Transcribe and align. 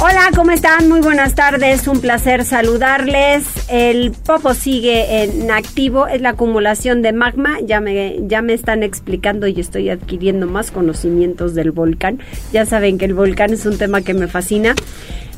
Hola, 0.00 0.30
¿cómo 0.32 0.52
están? 0.52 0.88
Muy 0.88 1.00
buenas 1.00 1.34
tardes, 1.34 1.88
un 1.88 2.00
placer 2.00 2.44
saludarles. 2.44 3.44
El 3.68 4.12
Popo 4.12 4.54
sigue 4.54 5.24
en 5.24 5.50
activo, 5.50 6.06
es 6.06 6.20
la 6.20 6.30
acumulación 6.30 7.02
de 7.02 7.12
magma, 7.12 7.58
ya 7.66 7.80
me, 7.80 8.20
ya 8.28 8.40
me 8.40 8.54
están 8.54 8.84
explicando 8.84 9.48
y 9.48 9.58
estoy 9.58 9.90
adquiriendo 9.90 10.46
más 10.46 10.70
conocimientos 10.70 11.56
del 11.56 11.72
volcán. 11.72 12.20
Ya 12.52 12.64
saben 12.64 12.96
que 12.96 13.06
el 13.06 13.14
volcán 13.14 13.52
es 13.52 13.66
un 13.66 13.76
tema 13.76 14.02
que 14.02 14.14
me 14.14 14.28
fascina. 14.28 14.76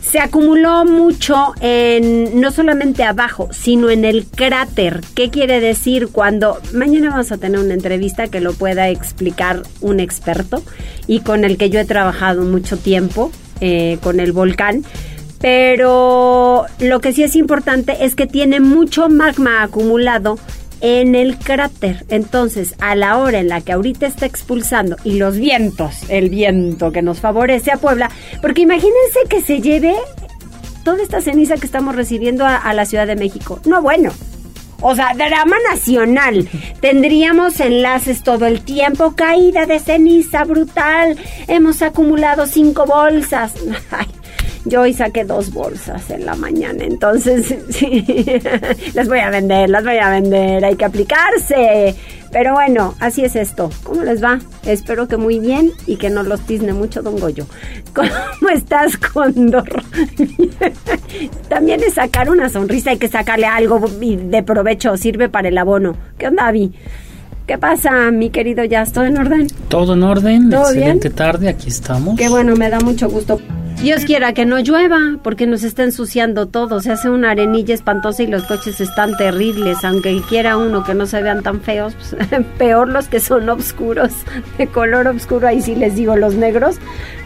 Se 0.02 0.20
acumuló 0.20 0.84
mucho 0.84 1.54
en 1.62 2.38
no 2.38 2.50
solamente 2.50 3.02
abajo, 3.02 3.48
sino 3.52 3.88
en 3.88 4.04
el 4.04 4.26
cráter. 4.26 5.00
¿Qué 5.14 5.30
quiere 5.30 5.60
decir 5.60 6.08
cuando 6.12 6.58
mañana 6.74 7.08
vamos 7.08 7.32
a 7.32 7.38
tener 7.38 7.60
una 7.60 7.72
entrevista 7.72 8.28
que 8.28 8.42
lo 8.42 8.52
pueda 8.52 8.90
explicar 8.90 9.62
un 9.80 10.00
experto 10.00 10.62
y 11.06 11.20
con 11.20 11.44
el 11.44 11.56
que 11.56 11.70
yo 11.70 11.80
he 11.80 11.86
trabajado 11.86 12.42
mucho 12.42 12.76
tiempo? 12.76 13.32
Eh, 13.60 13.98
con 14.02 14.20
el 14.20 14.32
volcán. 14.32 14.84
Pero 15.40 16.66
lo 16.78 17.00
que 17.00 17.12
sí 17.12 17.22
es 17.22 17.36
importante 17.36 18.04
es 18.04 18.14
que 18.14 18.26
tiene 18.26 18.60
mucho 18.60 19.08
magma 19.08 19.62
acumulado 19.62 20.38
en 20.80 21.14
el 21.14 21.38
cráter. 21.38 22.04
Entonces, 22.08 22.74
a 22.78 22.94
la 22.94 23.18
hora 23.18 23.38
en 23.38 23.48
la 23.48 23.60
que 23.60 23.72
ahorita 23.72 24.06
está 24.06 24.26
expulsando 24.26 24.96
y 25.04 25.18
los 25.18 25.36
vientos, 25.36 25.94
el 26.08 26.30
viento 26.30 26.92
que 26.92 27.02
nos 27.02 27.20
favorece 27.20 27.70
a 27.70 27.76
Puebla, 27.76 28.10
porque 28.40 28.62
imagínense 28.62 29.20
que 29.28 29.42
se 29.42 29.60
lleve 29.60 29.94
toda 30.84 31.02
esta 31.02 31.20
ceniza 31.20 31.56
que 31.56 31.66
estamos 31.66 31.96
recibiendo 31.96 32.46
a 32.46 32.72
la 32.72 32.86
Ciudad 32.86 33.06
de 33.06 33.16
México. 33.16 33.60
No, 33.66 33.82
bueno, 33.82 34.12
o 34.80 34.94
sea, 34.94 35.14
drama 35.14 35.56
nacional. 35.70 36.48
Tendríamos 36.80 37.60
enlaces 37.60 38.22
todo 38.22 38.46
el 38.46 38.62
tiempo, 38.62 39.14
caída 39.14 39.66
de 39.66 39.78
ceniza 39.78 40.44
brutal. 40.44 41.16
Hemos 41.48 41.82
acumulado 41.82 42.46
cinco 42.46 42.86
bolsas. 42.86 43.54
Ay, 43.90 44.06
yo 44.64 44.82
hoy 44.82 44.92
saqué 44.92 45.24
dos 45.24 45.52
bolsas 45.52 46.10
en 46.10 46.26
la 46.26 46.34
mañana, 46.34 46.84
entonces 46.84 47.54
sí, 47.70 48.04
las 48.94 49.08
voy 49.08 49.20
a 49.20 49.30
vender, 49.30 49.70
las 49.70 49.84
voy 49.84 49.98
a 49.98 50.10
vender, 50.10 50.64
hay 50.64 50.76
que 50.76 50.84
aplicarse. 50.84 51.94
Pero 52.32 52.52
bueno, 52.52 52.94
así 53.00 53.24
es 53.24 53.34
esto. 53.34 53.70
¿Cómo 53.82 54.02
les 54.02 54.22
va? 54.22 54.38
Espero 54.64 55.08
que 55.08 55.16
muy 55.16 55.40
bien 55.40 55.72
y 55.86 55.96
que 55.96 56.10
no 56.10 56.22
los 56.22 56.40
tizne 56.42 56.72
mucho 56.72 57.02
Don 57.02 57.18
Goyo. 57.18 57.46
¿Cómo 57.94 58.50
estás, 58.54 58.96
Condor? 58.96 59.68
También 61.48 61.82
es 61.82 61.94
sacar 61.94 62.30
una 62.30 62.48
sonrisa, 62.48 62.90
hay 62.90 62.98
que 62.98 63.08
sacarle 63.08 63.46
algo 63.46 63.80
de 63.80 64.42
provecho, 64.44 64.96
sirve 64.96 65.28
para 65.28 65.48
el 65.48 65.58
abono. 65.58 65.96
¿Qué 66.18 66.28
onda, 66.28 66.46
Avi? 66.46 66.72
¿Qué 67.48 67.58
pasa, 67.58 68.12
mi 68.12 68.30
querido 68.30 68.64
Jazz? 68.64 68.92
¿Todo 68.92 69.06
en 69.06 69.18
orden? 69.18 69.48
Todo 69.68 69.94
en 69.94 70.02
orden, 70.04 70.52
excelente 70.52 71.10
tarde, 71.10 71.48
aquí 71.48 71.68
estamos. 71.68 72.16
Qué 72.16 72.28
bueno, 72.28 72.54
me 72.54 72.70
da 72.70 72.78
mucho 72.78 73.10
gusto. 73.10 73.40
Dios 73.82 74.04
quiera 74.04 74.34
que 74.34 74.44
no 74.44 74.58
llueva, 74.58 75.16
porque 75.22 75.46
nos 75.46 75.62
está 75.62 75.84
ensuciando 75.84 76.48
todo. 76.48 76.82
Se 76.82 76.92
hace 76.92 77.08
una 77.08 77.30
arenilla 77.30 77.72
espantosa 77.72 78.22
y 78.22 78.26
los 78.26 78.42
coches 78.42 78.78
están 78.78 79.16
terribles. 79.16 79.82
Aunque 79.84 80.20
quiera 80.28 80.58
uno 80.58 80.84
que 80.84 80.92
no 80.92 81.06
se 81.06 81.22
vean 81.22 81.42
tan 81.42 81.62
feos, 81.62 81.94
pues, 81.94 82.44
peor 82.58 82.88
los 82.88 83.08
que 83.08 83.20
son 83.20 83.48
oscuros, 83.48 84.12
de 84.58 84.66
color 84.66 85.08
oscuro. 85.08 85.48
Ahí 85.48 85.62
sí 85.62 85.74
les 85.76 85.94
digo 85.94 86.14
los 86.14 86.34
negros. 86.34 86.76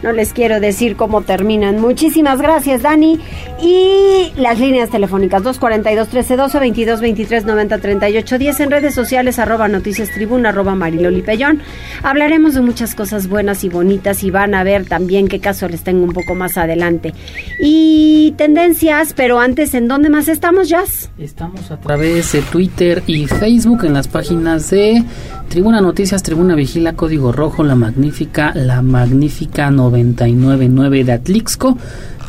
No 0.01 0.13
les 0.13 0.31
quiero 0.31 0.61
decir 0.61 0.95
cómo 0.95 1.23
terminan. 1.23 1.81
Muchísimas 1.81 2.41
gracias, 2.41 2.83
Dani. 2.83 3.19
Y 3.61 4.31
las 4.37 4.57
líneas 4.57 4.89
telefónicas 4.89 5.43
242 5.43 6.07
1312 6.07 6.59
22 6.59 7.01
23 7.01 7.45
90 7.45 7.77
38 7.79 8.37
10 8.37 8.59
en 8.61 8.71
redes 8.71 8.95
sociales 8.95 9.39
arroba 9.39 9.67
noticias 9.67 10.09
tribuna 10.11 10.49
arroba 10.49 10.73
mariloli 10.73 11.21
pellón. 11.21 11.61
Hablaremos 12.01 12.53
de 12.53 12.61
muchas 12.61 12.95
cosas 12.95 13.27
buenas 13.27 13.65
y 13.65 13.69
bonitas 13.69 14.23
y 14.23 14.31
van 14.31 14.55
a 14.55 14.63
ver 14.63 14.85
también 14.85 15.27
qué 15.27 15.41
caso 15.41 15.67
les 15.67 15.83
tengo 15.83 16.05
un 16.05 16.13
poco 16.13 16.33
más 16.33 16.44
adelante. 16.57 17.13
Y 17.61 18.33
tendencias, 18.37 19.13
pero 19.13 19.39
antes, 19.39 19.73
¿en 19.73 19.87
dónde 19.87 20.09
más 20.09 20.27
estamos, 20.27 20.69
Jazz? 20.69 21.09
Estamos 21.17 21.71
a 21.71 21.77
través 21.77 22.31
de 22.31 22.41
Twitter 22.41 23.03
y 23.07 23.27
Facebook 23.27 23.85
en 23.85 23.93
las 23.93 24.07
páginas 24.07 24.69
de 24.69 25.03
Tribuna 25.49 25.81
Noticias, 25.81 26.23
Tribuna 26.23 26.55
Vigila, 26.55 26.93
Código 26.93 27.31
Rojo, 27.31 27.63
La 27.63 27.75
Magnífica, 27.75 28.51
La 28.55 28.81
Magnífica 28.81 29.71
999 29.71 31.03
de 31.03 31.11
Atlixco 31.11 31.77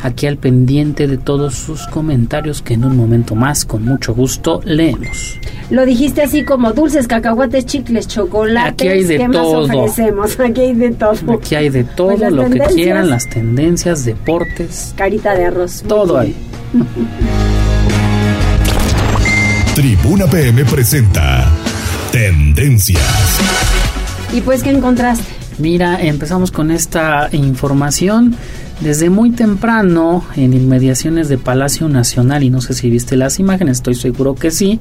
aquí 0.07 0.27
al 0.27 0.39
pendiente 0.39 1.07
de 1.07 1.19
todos 1.19 1.55
sus 1.55 1.87
comentarios 1.89 2.63
que 2.63 2.75
en 2.75 2.85
un 2.85 2.97
momento 2.97 3.35
más, 3.35 3.65
con 3.65 3.85
mucho 3.85 4.15
gusto, 4.15 4.61
leemos. 4.65 5.39
Lo 5.71 5.85
dijiste 5.85 6.23
así 6.23 6.45
como 6.45 6.73
dulces, 6.73 7.07
cacahuates, 7.07 7.67
chicles, 7.67 8.09
chocolates. 8.09 8.73
Aquí 8.73 8.89
hay 8.89 9.05
de 9.05 9.29
todo. 9.29 9.67
Aquí 10.45 10.61
hay 10.61 10.75
de 10.75 10.91
todo. 10.93 11.33
Aquí 11.33 11.55
hay 11.55 11.69
de 11.69 11.85
todo, 11.85 12.17
pues 12.17 12.33
lo 12.33 12.49
que 12.49 12.61
quieran, 12.75 13.11
las 13.11 13.29
tendencias, 13.29 14.05
deportes. 14.05 14.95
Carita 14.97 15.35
de 15.35 15.47
arroz. 15.47 15.83
Todo 15.87 16.19
hay. 16.19 16.35
Tribuna 19.75 20.27
PM 20.27 20.65
presenta 20.65 21.47
Tendencias. 22.11 23.03
¿Y 24.33 24.41
pues 24.41 24.63
qué 24.63 24.71
encontraste? 24.71 25.25
Mira, 25.59 26.01
empezamos 26.01 26.51
con 26.51 26.71
esta 26.71 27.29
información 27.33 28.37
desde 28.81 29.11
muy 29.11 29.31
temprano, 29.31 30.25
en 30.37 30.53
inmediaciones 30.53 31.29
de 31.29 31.39
Palacio 31.39 31.89
Nacional, 31.89 32.43
y 32.43 32.51
no 32.51 32.61
sé 32.61 32.75
si 32.75 32.91
viste 32.91 33.17
las 33.17 33.39
imágenes, 33.39 33.79
estoy 33.79 33.95
seguro 33.95 34.35
que 34.35 34.51
sí, 34.51 34.79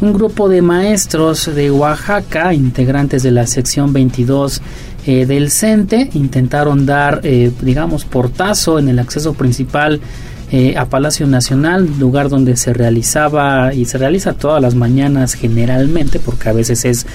un 0.00 0.12
grupo 0.12 0.48
de 0.48 0.62
maestros 0.62 1.52
de 1.54 1.70
Oaxaca, 1.70 2.54
integrantes 2.54 3.22
de 3.22 3.30
la 3.30 3.46
sección 3.46 3.92
22 3.92 4.60
eh, 5.06 5.26
del 5.26 5.50
CENTE, 5.50 6.10
intentaron 6.14 6.86
dar, 6.86 7.20
eh, 7.22 7.50
digamos, 7.60 8.04
portazo 8.04 8.78
en 8.78 8.88
el 8.88 8.98
acceso 8.98 9.34
principal 9.34 10.00
eh, 10.50 10.76
a 10.76 10.86
Palacio 10.86 11.26
Nacional, 11.26 11.88
lugar 11.98 12.28
donde 12.28 12.56
se 12.56 12.72
realizaba 12.72 13.74
y 13.74 13.84
se 13.84 13.98
realiza 13.98 14.34
todas 14.34 14.60
las 14.60 14.74
mañanas 14.74 15.34
generalmente, 15.34 16.18
porque 16.18 16.48
a 16.48 16.52
veces 16.52 16.84
es 16.84 17.06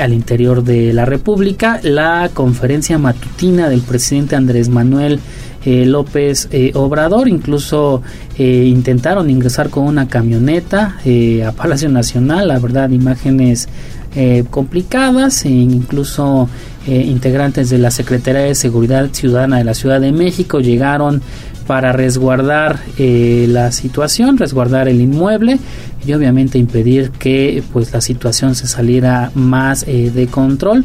al 0.00 0.12
interior 0.12 0.64
de 0.64 0.92
la 0.92 1.04
República, 1.04 1.78
la 1.84 2.30
conferencia 2.34 2.98
matutina 2.98 3.68
del 3.68 3.80
presidente 3.82 4.34
Andrés 4.34 4.68
Manuel 4.68 5.20
eh, 5.64 5.84
López 5.84 6.48
eh, 6.52 6.70
Obrador. 6.74 7.28
Incluso 7.28 8.02
eh, 8.38 8.64
intentaron 8.66 9.28
ingresar 9.28 9.70
con 9.70 9.84
una 9.84 10.08
camioneta 10.08 10.96
a 11.46 11.52
Palacio 11.52 11.88
Nacional. 11.88 12.48
La 12.48 12.58
verdad, 12.58 12.90
imágenes 12.90 13.68
complicadas. 14.50 15.44
E 15.44 15.50
incluso 15.50 16.48
integrantes 16.86 17.68
de 17.68 17.78
la 17.78 17.90
Secretaría 17.90 18.40
de 18.42 18.54
Seguridad 18.54 19.10
Ciudadana 19.12 19.58
de 19.58 19.64
la 19.64 19.74
Ciudad 19.74 20.00
de 20.00 20.10
México 20.10 20.60
llegaron 20.60 21.20
para 21.68 21.92
resguardar 21.92 22.80
la 22.98 23.70
situación, 23.70 24.38
resguardar 24.38 24.88
el 24.88 25.00
inmueble 25.00 25.60
y 26.04 26.12
obviamente 26.14 26.58
impedir 26.58 27.10
que 27.10 27.62
pues 27.72 27.92
la 27.92 28.00
situación 28.00 28.56
se 28.56 28.66
saliera 28.66 29.30
más 29.34 29.86
de 29.86 30.28
control. 30.28 30.84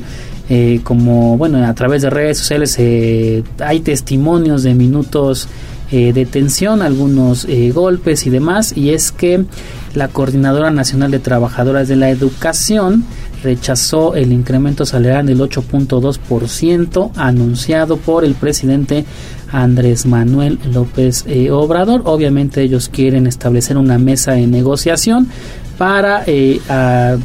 Eh, 0.49 0.81
como 0.83 1.37
bueno 1.37 1.65
a 1.65 1.73
través 1.73 2.01
de 2.01 2.09
redes 2.09 2.37
sociales 2.37 2.75
eh, 2.77 3.43
hay 3.59 3.79
testimonios 3.79 4.61
de 4.63 4.75
minutos 4.75 5.47
eh, 5.89 6.11
de 6.11 6.25
tensión, 6.25 6.81
algunos 6.81 7.47
golpes 7.73 8.25
y 8.25 8.29
demás, 8.29 8.75
y 8.75 8.89
es 8.89 9.11
que 9.11 9.45
la 9.93 10.09
Coordinadora 10.09 10.69
Nacional 10.69 11.11
de 11.11 11.19
Trabajadoras 11.19 11.87
de 11.87 11.95
la 11.95 12.09
Educación 12.09 13.05
rechazó 13.43 14.15
el 14.15 14.31
incremento 14.31 14.85
salarial 14.85 15.27
del 15.27 15.39
8.2% 15.39 17.11
anunciado 17.15 17.97
por 17.97 18.25
el 18.25 18.33
presidente 18.33 19.05
Andrés 19.53 20.05
Manuel 20.05 20.59
López 20.73 21.23
Obrador. 21.49 22.01
Obviamente 22.03 22.61
ellos 22.61 22.89
quieren 22.89 23.27
establecer 23.27 23.77
una 23.77 23.97
mesa 23.97 24.33
de 24.33 24.47
negociación 24.47 25.29
para 25.77 26.23
eh, 26.27 26.59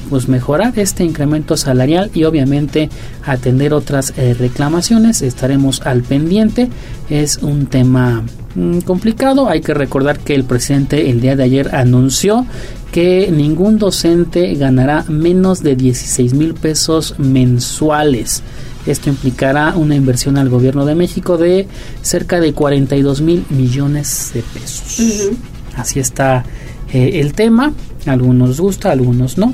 pues 0.08 0.28
mejorar 0.28 0.72
este 0.76 1.04
incremento 1.04 1.56
salarial 1.56 2.10
y 2.14 2.24
obviamente 2.24 2.88
atender 3.24 3.74
otras 3.74 4.14
eh, 4.16 4.34
reclamaciones. 4.34 5.22
Estaremos 5.22 5.82
al 5.82 6.02
pendiente. 6.02 6.68
Es 7.10 7.38
un 7.38 7.66
tema 7.66 8.24
mm, 8.54 8.80
complicado. 8.80 9.48
Hay 9.48 9.60
que 9.60 9.74
recordar 9.74 10.18
que 10.18 10.34
el 10.34 10.44
presidente 10.44 11.10
el 11.10 11.20
día 11.20 11.36
de 11.36 11.44
ayer 11.44 11.74
anunció 11.74 12.46
que 12.92 13.30
ningún 13.30 13.78
docente 13.78 14.54
ganará 14.54 15.04
menos 15.08 15.62
de 15.62 15.76
16 15.76 16.34
mil 16.34 16.54
pesos 16.54 17.14
mensuales. 17.18 18.42
Esto 18.88 19.10
implicará 19.10 19.76
una 19.76 19.94
inversión 19.94 20.38
al 20.38 20.48
gobierno 20.48 20.86
de 20.86 20.94
México 20.94 21.36
de 21.36 21.68
cerca 22.00 22.40
de 22.40 22.54
42 22.54 23.20
mil 23.20 23.44
millones 23.50 24.30
de 24.32 24.42
pesos. 24.42 25.30
Así 25.76 26.00
está 26.00 26.44
eh, 26.92 27.20
el 27.20 27.34
tema. 27.34 27.74
algunos 28.06 28.58
gusta, 28.58 28.90
algunos 28.90 29.36
no. 29.36 29.52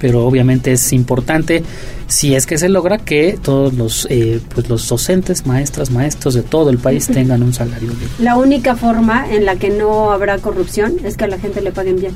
Pero 0.00 0.26
obviamente 0.26 0.72
es 0.72 0.92
importante 0.92 1.62
si 2.08 2.34
es 2.34 2.46
que 2.46 2.58
se 2.58 2.68
logra 2.68 2.98
que 2.98 3.38
todos 3.40 3.74
los 3.74 4.08
eh, 4.10 4.40
pues 4.54 4.68
los 4.68 4.88
docentes, 4.88 5.46
maestras, 5.46 5.90
maestros 5.90 6.34
de 6.34 6.42
todo 6.42 6.70
el 6.70 6.78
país 6.78 7.06
tengan 7.06 7.44
un 7.44 7.54
salario 7.54 7.90
La 8.18 8.36
única 8.36 8.74
forma 8.74 9.32
en 9.32 9.44
la 9.44 9.56
que 9.56 9.70
no 9.70 10.10
habrá 10.10 10.38
corrupción 10.38 10.96
es 11.04 11.16
que 11.16 11.24
a 11.24 11.28
la 11.28 11.38
gente 11.38 11.60
le 11.62 11.70
paguen 11.70 11.96
bien. 11.96 12.12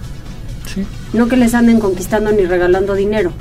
Sí. 0.75 0.85
No 1.13 1.29
que 1.29 1.37
les 1.37 1.55
anden 1.55 1.79
conquistando 1.79 2.33
ni 2.33 2.47
regalando 2.47 2.95
dinero. 2.95 3.33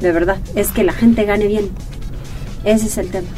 De 0.00 0.12
verdad, 0.12 0.38
es 0.54 0.70
que 0.70 0.84
la 0.84 0.92
gente 0.92 1.24
gane 1.24 1.46
bien. 1.46 1.70
Ese 2.64 2.86
es 2.86 2.98
el 2.98 3.10
tema. 3.10 3.28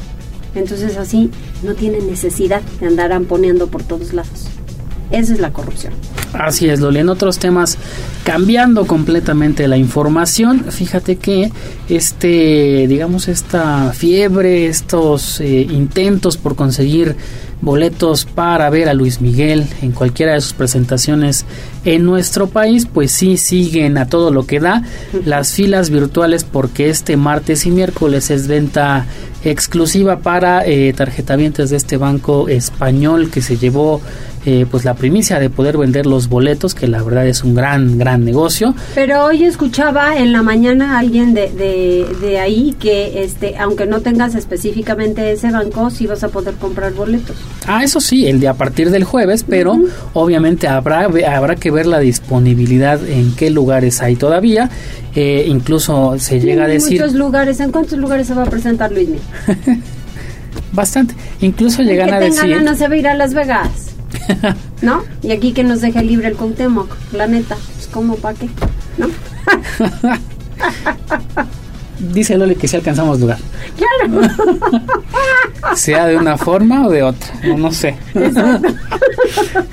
Entonces 0.55 0.97
así 0.97 1.31
no 1.63 1.75
tienen 1.75 2.07
necesidad 2.07 2.63
de 2.81 2.87
andar 2.87 3.21
poniendo 3.23 3.69
por 3.69 3.83
todos 3.83 4.13
lados. 4.13 4.47
Esa 5.11 5.35
es 5.35 5.41
la 5.41 5.53
corrupción. 5.53 5.93
Así 6.33 6.69
es, 6.69 6.81
Loli. 6.81 6.99
En 6.99 7.09
otros 7.09 7.39
temas, 7.39 7.79
cambiando 8.25 8.87
completamente 8.87 9.69
la 9.69 9.77
información, 9.77 10.65
fíjate 10.71 11.17
que 11.17 11.51
este, 11.89 12.87
digamos, 12.89 13.29
esta 13.29 13.93
fiebre, 13.93 14.67
estos 14.67 15.41
eh, 15.41 15.67
intentos 15.71 16.37
por 16.37 16.57
conseguir 16.57 17.17
boletos 17.61 18.27
para 18.27 18.69
ver 18.69 18.89
a 18.89 18.95
Luis 18.95 19.21
Miguel 19.21 19.67
en 19.81 19.93
cualquiera 19.93 20.35
de 20.35 20.41
sus 20.41 20.53
presentaciones 20.53 21.47
en 21.85 22.05
nuestro 22.05 22.49
país, 22.49 22.87
pues 22.87 23.13
sí 23.13 23.39
siguen 23.39 23.97
a 23.97 24.09
todo 24.09 24.31
lo 24.31 24.47
que 24.47 24.61
da 24.61 24.83
las 25.25 25.53
filas 25.55 25.91
virtuales 25.91 26.45
porque 26.45 26.91
este 26.91 27.17
martes 27.17 27.65
y 27.65 27.71
miércoles 27.71 28.31
es 28.31 28.47
venta 28.47 29.07
exclusiva 29.45 30.19
para 30.19 30.67
eh, 30.67 30.93
tarjetavientes 30.93 31.71
de 31.71 31.77
este 31.77 31.97
banco 31.97 32.49
español 32.49 33.31
que 33.31 33.41
se 33.41 33.57
llevó 33.57 34.01
eh, 34.47 34.65
pues 34.71 34.85
la 34.85 34.95
primicia 34.95 35.41
de 35.41 35.51
poder 35.51 35.77
vender 35.77 36.07
los 36.07 36.29
boletos, 36.29 36.77
que 36.77 36.87
la 36.87 37.03
verdad 37.03 37.27
es 37.27 37.43
un 37.43 37.57
gran, 37.57 37.99
gran 37.99 38.25
negocio. 38.25 38.77
Pero 38.95 39.25
hoy 39.25 39.43
escuchaba 39.43 40.17
en 40.19 40.33
la 40.33 40.43
mañana 40.43 40.95
a 40.95 41.01
alguien 41.01 41.35
de, 41.35 41.51
de, 41.51 42.39
ahí 42.39 42.73
que 42.79 43.25
este, 43.25 43.57
aunque 43.59 43.87
no 43.87 44.03
tengas 44.03 44.37
específicamente 44.37 45.33
ese 45.33 45.51
banco, 45.51 45.91
sí 45.91 46.07
vas 46.07 46.23
a 46.23 46.29
poder 46.29 46.55
comprar 46.55 46.93
boletos. 46.95 47.37
Ah, 47.67 47.83
eso 47.83 48.01
sí, 48.01 48.27
el 48.27 48.39
de 48.39 48.47
a 48.47 48.55
partir 48.55 48.91
del 48.91 49.03
jueves, 49.03 49.45
pero 49.49 49.77
obviamente 50.13 50.69
habrá, 50.69 51.09
habrá 51.29 51.57
que 51.57 51.73
ver 51.73 51.87
la 51.87 51.99
disponibilidad 51.99 53.05
en 53.05 53.35
qué 53.35 53.51
lugares 53.51 54.01
hay 54.01 54.15
todavía. 54.15 54.71
Eh, 55.17 55.47
incluso 55.49 56.21
se 56.21 56.39
llega 56.39 56.67
a 56.67 56.69
decir... 56.69 57.01
muchos 57.01 57.17
lugares, 57.17 57.59
¿en 57.59 57.73
cuántos 57.73 57.99
lugares 57.99 58.29
se 58.29 58.35
va 58.35 58.45
a 58.45 58.47
presentar 58.47 58.93
Luis 58.93 59.09
Bastante. 60.73 61.15
Incluso 61.41 61.83
llegan 61.83 62.15
a 62.15 62.21
decir... 62.21 62.63
no 62.63 62.77
se 62.77 62.87
va 62.87 62.95
a 62.95 62.97
ir 62.97 63.09
a 63.09 63.15
Las 63.15 63.35
Vegas. 63.35 63.96
¿No? 64.83 65.03
Y 65.23 65.33
aquí 65.33 65.53
que 65.53 65.65
nos 65.65 65.81
deje 65.81 66.03
libre 66.03 66.29
el 66.29 66.37
Cuauhtémoc, 66.37 66.95
la 67.13 67.27
neta. 67.27 67.57
Pues 67.75 67.87
como 67.89 68.17
para 68.17 68.39
qué, 68.39 68.49
¿no? 68.99 69.09
Dice 71.99 72.37
Loli 72.37 72.57
que 72.57 72.69
si 72.69 72.77
alcanzamos 72.77 73.21
lugar. 73.21 73.39
Claro. 73.77 74.21
sea 75.77 76.07
de 76.07 76.17
una 76.17 76.37
forma 76.37 76.87
o 76.87 76.91
de 76.91 77.03
otra, 77.03 77.29
no, 77.57 77.73
sé. 77.73 77.97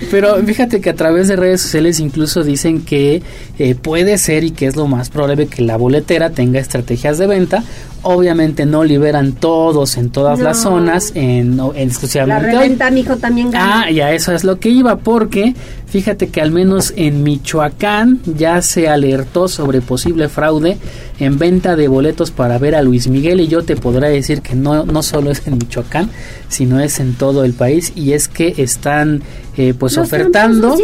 Pero 0.09 0.35
fíjate 0.43 0.81
que 0.81 0.89
a 0.89 0.95
través 0.95 1.27
de 1.27 1.35
redes 1.35 1.61
sociales 1.61 1.99
incluso 1.99 2.43
dicen 2.43 2.83
que 2.83 3.21
eh, 3.59 3.75
puede 3.75 4.17
ser 4.17 4.43
y 4.43 4.51
que 4.51 4.67
es 4.67 4.75
lo 4.75 4.87
más 4.87 5.09
probable 5.09 5.47
que 5.47 5.61
la 5.61 5.77
boletera 5.77 6.29
tenga 6.29 6.59
estrategias 6.59 7.17
de 7.17 7.27
venta. 7.27 7.63
Obviamente 8.03 8.65
no 8.65 8.83
liberan 8.83 9.33
todos 9.33 9.97
en 9.97 10.09
todas 10.09 10.39
las 10.39 10.61
zonas, 10.61 11.11
en, 11.15 11.59
exclusivamente. 11.75 12.51
La 12.51 12.59
reventa, 12.59 12.91
mijo, 12.91 13.17
también 13.17 13.49
gana. 13.49 13.83
Ah, 13.83 13.91
y 13.91 14.01
a 14.01 14.11
eso 14.11 14.33
es 14.33 14.43
lo 14.43 14.59
que 14.59 14.69
iba, 14.69 14.97
porque 14.97 15.55
fíjate 15.87 16.27
que 16.29 16.41
al 16.41 16.51
menos 16.51 16.93
en 16.95 17.23
Michoacán 17.23 18.19
ya 18.25 18.61
se 18.61 18.89
alertó 18.89 19.47
sobre 19.47 19.79
posible 19.79 20.27
fraude 20.27 20.77
en 21.19 21.37
venta 21.37 21.75
de 21.75 21.87
boletos 21.87 22.31
para 22.31 22.57
ver 22.57 22.75
a 22.75 22.81
Luis 22.81 23.07
Miguel 23.07 23.39
y 23.41 23.47
yo 23.47 23.63
te 23.63 23.75
podré 23.75 24.09
decir 24.09 24.41
que 24.41 24.55
no, 24.55 24.85
no 24.85 25.03
solo 25.03 25.31
es 25.31 25.45
en 25.47 25.59
Michoacán, 25.59 26.09
sino 26.49 26.79
es 26.79 26.99
en 26.99 27.13
todo 27.13 27.43
el 27.43 27.53
país 27.53 27.93
y 27.95 28.13
es 28.13 28.27
que 28.27 28.55
están 28.57 29.21
eh, 29.55 29.75
pues 29.77 29.99
ofertando, 29.99 30.75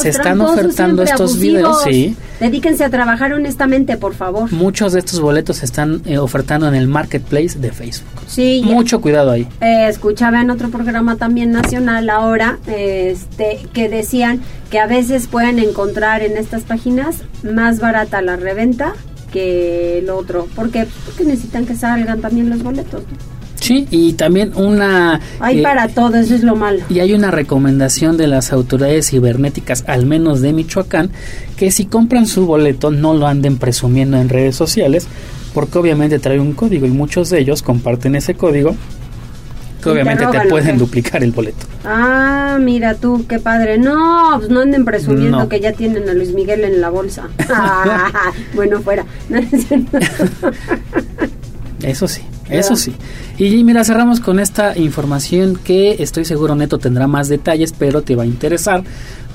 se 0.00 0.08
están 0.08 0.40
ofertando 0.40 1.02
estos 1.02 1.38
videos, 1.38 1.82
sí. 1.84 2.16
Dedíquense 2.40 2.82
a 2.84 2.88
trabajar 2.88 3.34
honestamente, 3.34 3.98
por 3.98 4.14
favor. 4.14 4.50
Muchos 4.52 4.94
de 4.94 5.00
estos 5.00 5.20
boletos 5.20 5.58
se 5.58 5.66
están 5.66 6.00
eh, 6.06 6.16
ofertando 6.16 6.55
en 6.64 6.74
el 6.74 6.88
marketplace 6.88 7.58
de 7.58 7.72
Facebook. 7.72 8.08
Sí. 8.26 8.62
Mucho 8.64 9.00
cuidado 9.00 9.30
ahí. 9.30 9.46
Eh, 9.60 9.86
escuchaba 9.88 10.40
en 10.40 10.50
otro 10.50 10.70
programa 10.70 11.16
también 11.16 11.52
nacional 11.52 12.10
ahora, 12.10 12.58
este, 12.66 13.60
que 13.72 13.88
decían 13.88 14.40
que 14.70 14.78
a 14.78 14.86
veces 14.86 15.26
pueden 15.26 15.58
encontrar 15.58 16.22
en 16.22 16.36
estas 16.36 16.62
páginas 16.62 17.22
más 17.42 17.80
barata 17.80 18.22
la 18.22 18.36
reventa 18.36 18.94
que 19.32 19.98
el 19.98 20.10
otro. 20.10 20.46
¿Por 20.54 20.70
qué? 20.70 20.86
Porque 21.04 21.24
necesitan 21.24 21.66
que 21.66 21.74
salgan 21.76 22.20
también 22.20 22.50
los 22.50 22.62
boletos. 22.62 23.02
Sí, 23.60 23.86
y 23.90 24.12
también 24.12 24.52
una... 24.54 25.20
Hay 25.40 25.60
eh, 25.60 25.62
para 25.62 25.88
todo, 25.88 26.16
eso 26.16 26.34
es 26.34 26.42
lo 26.42 26.56
malo. 26.56 26.84
Y 26.88 27.00
hay 27.00 27.14
una 27.14 27.30
recomendación 27.30 28.16
de 28.16 28.26
las 28.26 28.52
autoridades 28.52 29.10
cibernéticas, 29.10 29.84
al 29.88 30.06
menos 30.06 30.40
de 30.40 30.52
Michoacán, 30.52 31.10
que 31.56 31.70
si 31.70 31.86
compran 31.86 32.26
su 32.26 32.46
boleto 32.46 32.90
no 32.90 33.14
lo 33.14 33.26
anden 33.26 33.56
presumiendo 33.56 34.18
en 34.18 34.28
redes 34.28 34.54
sociales, 34.54 35.08
porque 35.56 35.78
obviamente 35.78 36.18
trae 36.18 36.38
un 36.38 36.52
código 36.52 36.84
y 36.84 36.90
muchos 36.90 37.30
de 37.30 37.38
ellos 37.38 37.62
comparten 37.62 38.14
ese 38.14 38.34
código 38.34 38.76
que 39.82 39.88
obviamente 39.88 40.26
te, 40.26 40.40
pueden 40.50 40.76
duplicar 40.76 41.24
el 41.24 41.32
boleto. 41.32 41.66
Ah, 41.82 42.58
mira 42.60 42.94
tú, 42.94 43.24
qué 43.26 43.38
padre. 43.38 43.78
No, 43.78 44.34
pues 44.36 44.50
no 44.50 44.60
anden 44.60 44.84
presumiendo 44.84 45.48
que 45.48 45.58
ya 45.58 45.72
tienen 45.72 46.10
a 46.10 46.12
Luis 46.12 46.34
Miguel 46.34 46.62
en 46.62 46.82
la 46.82 46.90
bolsa. 46.90 47.28
bueno, 48.54 48.82
fuera. 48.82 49.06
Eso 51.82 52.06
sí. 52.06 52.20
Eso 52.50 52.76
sí. 52.76 52.94
Y 53.38 53.64
mira, 53.64 53.82
cerramos 53.82 54.20
con 54.20 54.38
esta 54.38 54.76
información 54.76 55.56
que 55.56 56.02
estoy 56.02 56.26
seguro 56.26 56.54
Neto 56.54 56.76
tendrá 56.76 57.06
más 57.06 57.30
detalles, 57.30 57.72
pero 57.72 58.02
te 58.02 58.14
va 58.14 58.24
a 58.24 58.26
interesar 58.26 58.84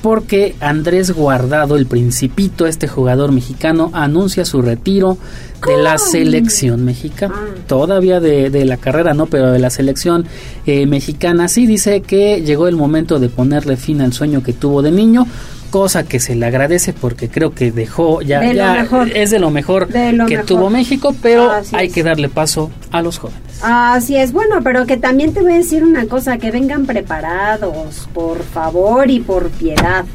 porque 0.01 0.55
Andrés 0.59 1.11
Guardado, 1.11 1.75
el 1.75 1.85
principito, 1.85 2.65
este 2.65 2.87
jugador 2.87 3.31
mexicano, 3.31 3.91
anuncia 3.93 4.45
su 4.45 4.61
retiro 4.61 5.17
de 5.65 5.77
la 5.77 5.97
selección 5.97 6.83
mexicana. 6.83 7.35
Ah. 7.37 7.47
Todavía 7.67 8.19
de, 8.19 8.65
la 8.65 8.77
carrera, 8.77 9.13
no, 9.13 9.27
pero 9.27 9.51
de 9.51 9.59
la 9.59 9.69
selección 9.69 10.25
eh, 10.65 10.85
mexicana. 10.87 11.47
Sí 11.47 11.67
dice 11.67 12.01
que 12.01 12.41
llegó 12.41 12.67
el 12.67 12.75
momento 12.75 13.19
de 13.19 13.29
ponerle 13.29 13.77
fin 13.77 14.01
al 14.01 14.13
sueño 14.13 14.41
que 14.41 14.53
tuvo 14.53 14.81
de 14.81 14.91
niño 14.91 15.27
cosa 15.71 16.03
que 16.03 16.19
se 16.19 16.35
le 16.35 16.45
agradece 16.45 16.93
porque 16.93 17.29
creo 17.29 17.55
que 17.55 17.71
dejó 17.71 18.21
ya, 18.21 18.43
es 18.43 19.31
de 19.31 19.39
lo 19.39 19.49
mejor 19.49 19.87
que 19.87 20.37
tuvo 20.45 20.69
México, 20.69 21.15
pero 21.21 21.51
hay 21.71 21.89
que 21.89 22.03
darle 22.03 22.29
paso 22.29 22.69
a 22.91 23.01
los 23.01 23.17
jóvenes. 23.17 23.41
Así 23.63 24.15
es, 24.15 24.31
bueno, 24.33 24.59
pero 24.63 24.85
que 24.85 24.97
también 24.97 25.33
te 25.33 25.41
voy 25.41 25.53
a 25.53 25.57
decir 25.57 25.83
una 25.83 26.05
cosa, 26.05 26.37
que 26.37 26.51
vengan 26.51 26.85
preparados, 26.85 28.07
por 28.13 28.43
favor 28.43 29.09
y 29.09 29.19
por 29.19 29.49
piedad. 29.49 30.05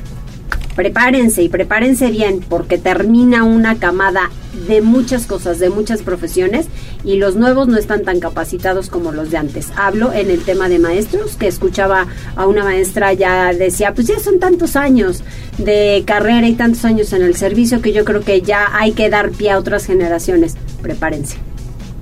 Prepárense 0.76 1.42
y 1.42 1.48
prepárense 1.48 2.10
bien 2.10 2.44
porque 2.46 2.76
termina 2.76 3.44
una 3.44 3.76
camada 3.76 4.30
de 4.66 4.80
muchas 4.80 5.26
cosas, 5.26 5.58
de 5.58 5.70
muchas 5.70 6.02
profesiones 6.02 6.66
y 7.04 7.16
los 7.16 7.36
nuevos 7.36 7.68
no 7.68 7.76
están 7.76 8.02
tan 8.02 8.20
capacitados 8.20 8.88
como 8.88 9.12
los 9.12 9.30
de 9.30 9.36
antes. 9.36 9.68
Hablo 9.76 10.12
en 10.12 10.30
el 10.30 10.42
tema 10.42 10.68
de 10.68 10.78
maestros, 10.78 11.36
que 11.36 11.46
escuchaba 11.46 12.06
a 12.34 12.46
una 12.46 12.64
maestra 12.64 13.12
ya 13.12 13.52
decía, 13.52 13.94
pues 13.94 14.06
ya 14.06 14.18
son 14.18 14.38
tantos 14.38 14.76
años 14.76 15.22
de 15.58 16.02
carrera 16.06 16.48
y 16.48 16.54
tantos 16.54 16.84
años 16.84 17.12
en 17.12 17.22
el 17.22 17.36
servicio 17.36 17.82
que 17.82 17.92
yo 17.92 18.04
creo 18.04 18.22
que 18.22 18.42
ya 18.42 18.68
hay 18.72 18.92
que 18.92 19.10
dar 19.10 19.30
pie 19.30 19.50
a 19.50 19.58
otras 19.58 19.86
generaciones. 19.86 20.56
Prepárense. 20.82 21.36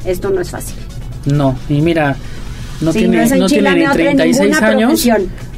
Esto 0.04 0.30
no 0.30 0.40
es 0.40 0.50
fácil. 0.50 0.76
No, 1.26 1.56
y 1.68 1.80
mira, 1.80 2.16
no 2.80 2.92
tiene, 2.92 3.26
no 3.36 3.46
tiene 3.46 3.74
ni 3.74 3.86
36 3.86 4.62
años. 4.62 5.08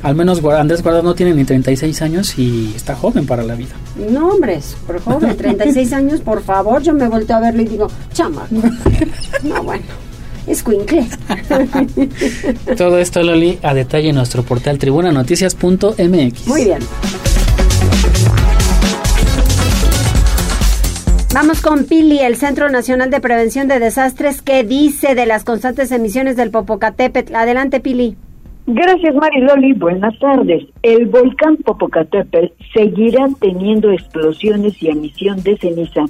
Al 0.07 0.15
menos 0.15 0.41
Andrés 0.45 0.85
Guardado 0.85 1.03
no 1.03 1.17
tiene 1.17 1.35
ni 1.35 1.45
36 1.45 2.01
años 2.01 2.39
y 2.39 2.73
está 2.77 2.95
joven 2.95 3.27
para 3.27 3.43
la 3.43 3.57
vida. 3.57 3.75
No, 4.09 4.29
hombre, 4.29 4.61
por 4.87 5.01
joven, 5.01 5.37
36 5.37 5.93
años, 5.93 6.21
por 6.21 6.45
favor, 6.45 6.81
yo 6.81 6.93
me 6.93 7.09
volteo 7.09 7.35
a 7.35 7.41
verlo 7.41 7.63
y 7.63 7.65
digo, 7.65 7.89
chama. 8.13 8.47
No, 9.43 9.65
bueno. 9.65 9.83
Es 10.47 10.63
cuincle. 10.63 11.09
Todo 12.77 12.99
esto, 12.99 13.21
Loli, 13.25 13.59
a 13.65 13.75
detalle 13.75 14.11
en 14.11 14.15
nuestro 14.15 14.45
portal 14.45 14.79
tribunanoticias.mx. 14.79 16.47
Muy 16.47 16.65
bien. 16.65 16.79
Vamos 21.35 21.61
con 21.61 21.85
Pili, 21.85 22.21
el 22.21 22.37
Centro 22.37 22.71
Nacional 22.71 23.11
de 23.11 23.21
Prevención 23.21 23.67
de 23.67 23.81
Desastres. 23.81 24.41
¿Qué 24.41 24.63
dice 24.63 25.17
de 25.17 25.27
las 25.27 25.43
constantes 25.43 25.91
emisiones 25.91 26.37
del 26.37 26.53
Popocatépetl? 26.53 27.35
Adelante, 27.35 27.81
Pili. 27.81 28.17
Gracias, 28.67 29.15
Mariloli. 29.15 29.75
Buenas 29.75 30.19
tardes. 30.19 30.65
El 30.83 31.07
volcán 31.07 31.57
Popocatépetl 31.59 32.53
seguirá 32.75 33.29
teniendo 33.41 33.93
explosiones 33.93 34.83
y 34.83 34.89
emisión 34.89 35.41
de 35.43 35.57
ceniza 35.57 36.05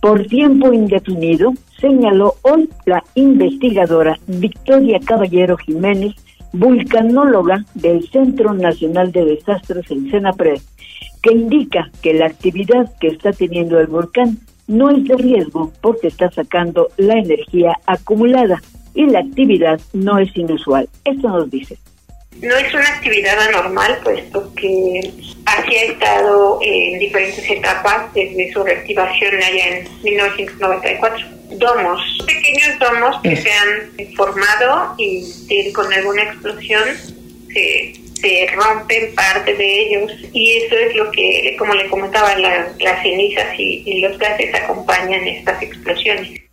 por 0.00 0.26
tiempo 0.26 0.72
indefinido, 0.72 1.54
señaló 1.78 2.34
hoy 2.42 2.68
la 2.84 3.02
investigadora 3.14 4.18
Victoria 4.26 5.00
Caballero 5.00 5.56
Jiménez, 5.56 6.14
vulcanóloga 6.52 7.64
del 7.74 8.06
Centro 8.10 8.52
Nacional 8.52 9.12
de 9.12 9.24
Desastres 9.24 9.90
en 9.90 10.10
CENAPRED 10.10 10.60
que 11.22 11.32
indica 11.32 11.90
que 12.02 12.12
la 12.12 12.26
actividad 12.26 12.92
que 13.00 13.08
está 13.08 13.32
teniendo 13.32 13.80
el 13.80 13.86
volcán 13.86 14.36
no 14.66 14.90
es 14.90 15.04
de 15.04 15.16
riesgo 15.16 15.72
porque 15.80 16.08
está 16.08 16.30
sacando 16.30 16.88
la 16.98 17.14
energía 17.14 17.72
acumulada 17.86 18.60
y 18.94 19.06
la 19.06 19.20
actividad 19.20 19.80
no 19.92 20.18
es 20.18 20.34
inusual. 20.36 20.88
Esto 21.04 21.28
nos 21.28 21.50
dice. 21.50 21.76
No 22.40 22.54
es 22.56 22.74
una 22.74 22.88
actividad 22.88 23.38
anormal, 23.48 23.98
puesto 24.02 24.52
que 24.54 25.00
así 25.46 25.76
ha 25.76 25.84
estado 25.84 26.58
en 26.62 26.98
diferentes 26.98 27.48
etapas 27.48 28.12
desde 28.12 28.52
su 28.52 28.62
reactivación 28.62 29.34
allá 29.36 29.78
en 29.78 29.88
1994. 30.02 31.26
Domos, 31.52 32.18
pequeños 32.26 32.78
domos 32.80 33.16
que 33.22 33.36
se 33.36 33.50
han 33.52 34.14
formado 34.16 34.94
y 34.98 35.72
con 35.72 35.92
alguna 35.92 36.24
explosión 36.24 36.82
se, 37.52 37.94
se 38.20 38.46
rompen 38.54 39.14
parte 39.14 39.54
de 39.54 39.82
ellos 39.82 40.12
y 40.32 40.56
eso 40.56 40.76
es 40.76 40.96
lo 40.96 41.10
que, 41.12 41.54
como 41.56 41.74
le 41.74 41.88
comentaba, 41.88 42.36
las 42.36 43.02
cenizas 43.02 43.54
y 43.58 44.00
los 44.00 44.18
gases 44.18 44.52
acompañan 44.54 45.26
estas 45.28 45.62
explosiones. 45.62 46.43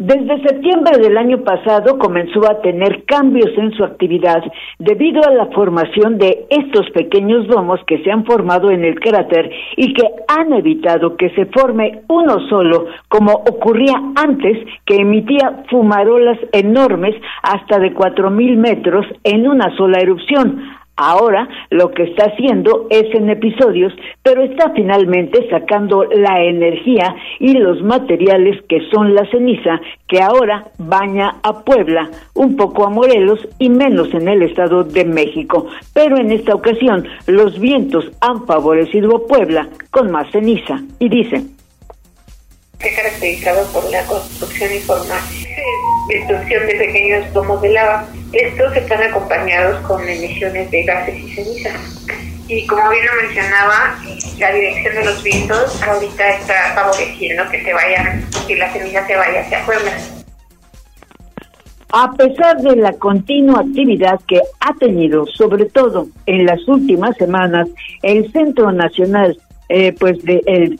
Desde 0.00 0.40
septiembre 0.40 0.96
del 0.96 1.18
año 1.18 1.44
pasado 1.44 1.98
comenzó 1.98 2.50
a 2.50 2.62
tener 2.62 3.04
cambios 3.04 3.50
en 3.58 3.70
su 3.72 3.84
actividad 3.84 4.42
debido 4.78 5.20
a 5.22 5.30
la 5.30 5.48
formación 5.48 6.16
de 6.16 6.46
estos 6.48 6.88
pequeños 6.92 7.46
domos 7.48 7.80
que 7.86 8.02
se 8.02 8.10
han 8.10 8.24
formado 8.24 8.70
en 8.70 8.82
el 8.82 8.98
cráter 8.98 9.50
y 9.76 9.92
que 9.92 10.04
han 10.26 10.54
evitado 10.54 11.18
que 11.18 11.28
se 11.34 11.44
forme 11.44 12.00
uno 12.08 12.48
solo, 12.48 12.86
como 13.08 13.30
ocurría 13.32 13.92
antes, 14.16 14.66
que 14.86 14.96
emitía 15.02 15.64
fumarolas 15.68 16.38
enormes 16.52 17.14
hasta 17.42 17.78
de 17.78 17.92
cuatro 17.92 18.30
mil 18.30 18.56
metros 18.56 19.04
en 19.22 19.46
una 19.46 19.76
sola 19.76 19.98
erupción, 20.00 20.79
Ahora 21.02 21.48
lo 21.70 21.92
que 21.92 22.02
está 22.02 22.26
haciendo 22.26 22.86
es 22.90 23.06
en 23.14 23.30
episodios, 23.30 23.94
pero 24.22 24.42
está 24.42 24.70
finalmente 24.74 25.48
sacando 25.48 26.04
la 26.04 26.42
energía 26.42 27.16
y 27.38 27.54
los 27.54 27.82
materiales 27.82 28.62
que 28.68 28.82
son 28.90 29.14
la 29.14 29.24
ceniza 29.30 29.80
que 30.06 30.20
ahora 30.20 30.66
baña 30.76 31.36
a 31.42 31.64
Puebla, 31.64 32.10
un 32.34 32.54
poco 32.54 32.84
a 32.84 32.90
Morelos 32.90 33.48
y 33.58 33.70
menos 33.70 34.12
en 34.12 34.28
el 34.28 34.42
Estado 34.42 34.84
de 34.84 35.06
México. 35.06 35.68
Pero 35.94 36.18
en 36.18 36.32
esta 36.32 36.54
ocasión 36.54 37.08
los 37.26 37.58
vientos 37.58 38.04
han 38.20 38.44
favorecido 38.46 39.16
a 39.16 39.26
Puebla 39.26 39.68
con 39.90 40.10
más 40.10 40.30
ceniza 40.30 40.82
y 40.98 41.08
dicen. 41.08 41.59
Se 42.80 42.94
caracterizado 42.94 43.66
por 43.72 43.90
la 43.90 44.04
construcción 44.06 44.70
formación 44.86 45.50
destrucción 46.10 46.66
de 46.66 46.74
pequeños 46.74 47.32
domos 47.32 47.60
de 47.62 47.70
lava. 47.70 48.06
Estos 48.32 48.76
están 48.76 49.02
acompañados 49.02 49.86
con 49.86 50.06
emisiones 50.06 50.70
de 50.70 50.84
gases 50.84 51.18
y 51.18 51.34
ceniza. 51.34 51.70
Y 52.48 52.66
como 52.66 52.90
bien 52.90 53.06
lo 53.06 53.22
mencionaba, 53.22 53.96
la 54.38 54.52
dirección 54.52 54.94
de 54.96 55.04
los 55.04 55.22
vientos 55.22 55.82
ahorita 55.82 56.28
está 56.30 56.54
favoreciendo 56.74 57.44
que 57.50 57.62
se 57.62 57.72
vayan, 57.72 58.24
que 58.48 58.56
la 58.56 58.72
ceniza 58.72 59.06
se 59.06 59.16
vaya 59.16 59.40
hacia 59.40 59.64
Puebla. 59.64 59.92
A 61.92 62.12
pesar 62.12 62.56
de 62.58 62.76
la 62.76 62.92
continua 62.94 63.60
actividad 63.60 64.18
que 64.26 64.40
ha 64.60 64.74
tenido, 64.74 65.26
sobre 65.26 65.66
todo 65.66 66.08
en 66.26 66.46
las 66.46 66.66
últimas 66.68 67.16
semanas, 67.16 67.68
el 68.02 68.30
Centro 68.32 68.70
Nacional 68.72 69.36
eh, 69.68 69.94
pues 69.98 70.20
de 70.22 70.42
el 70.46 70.78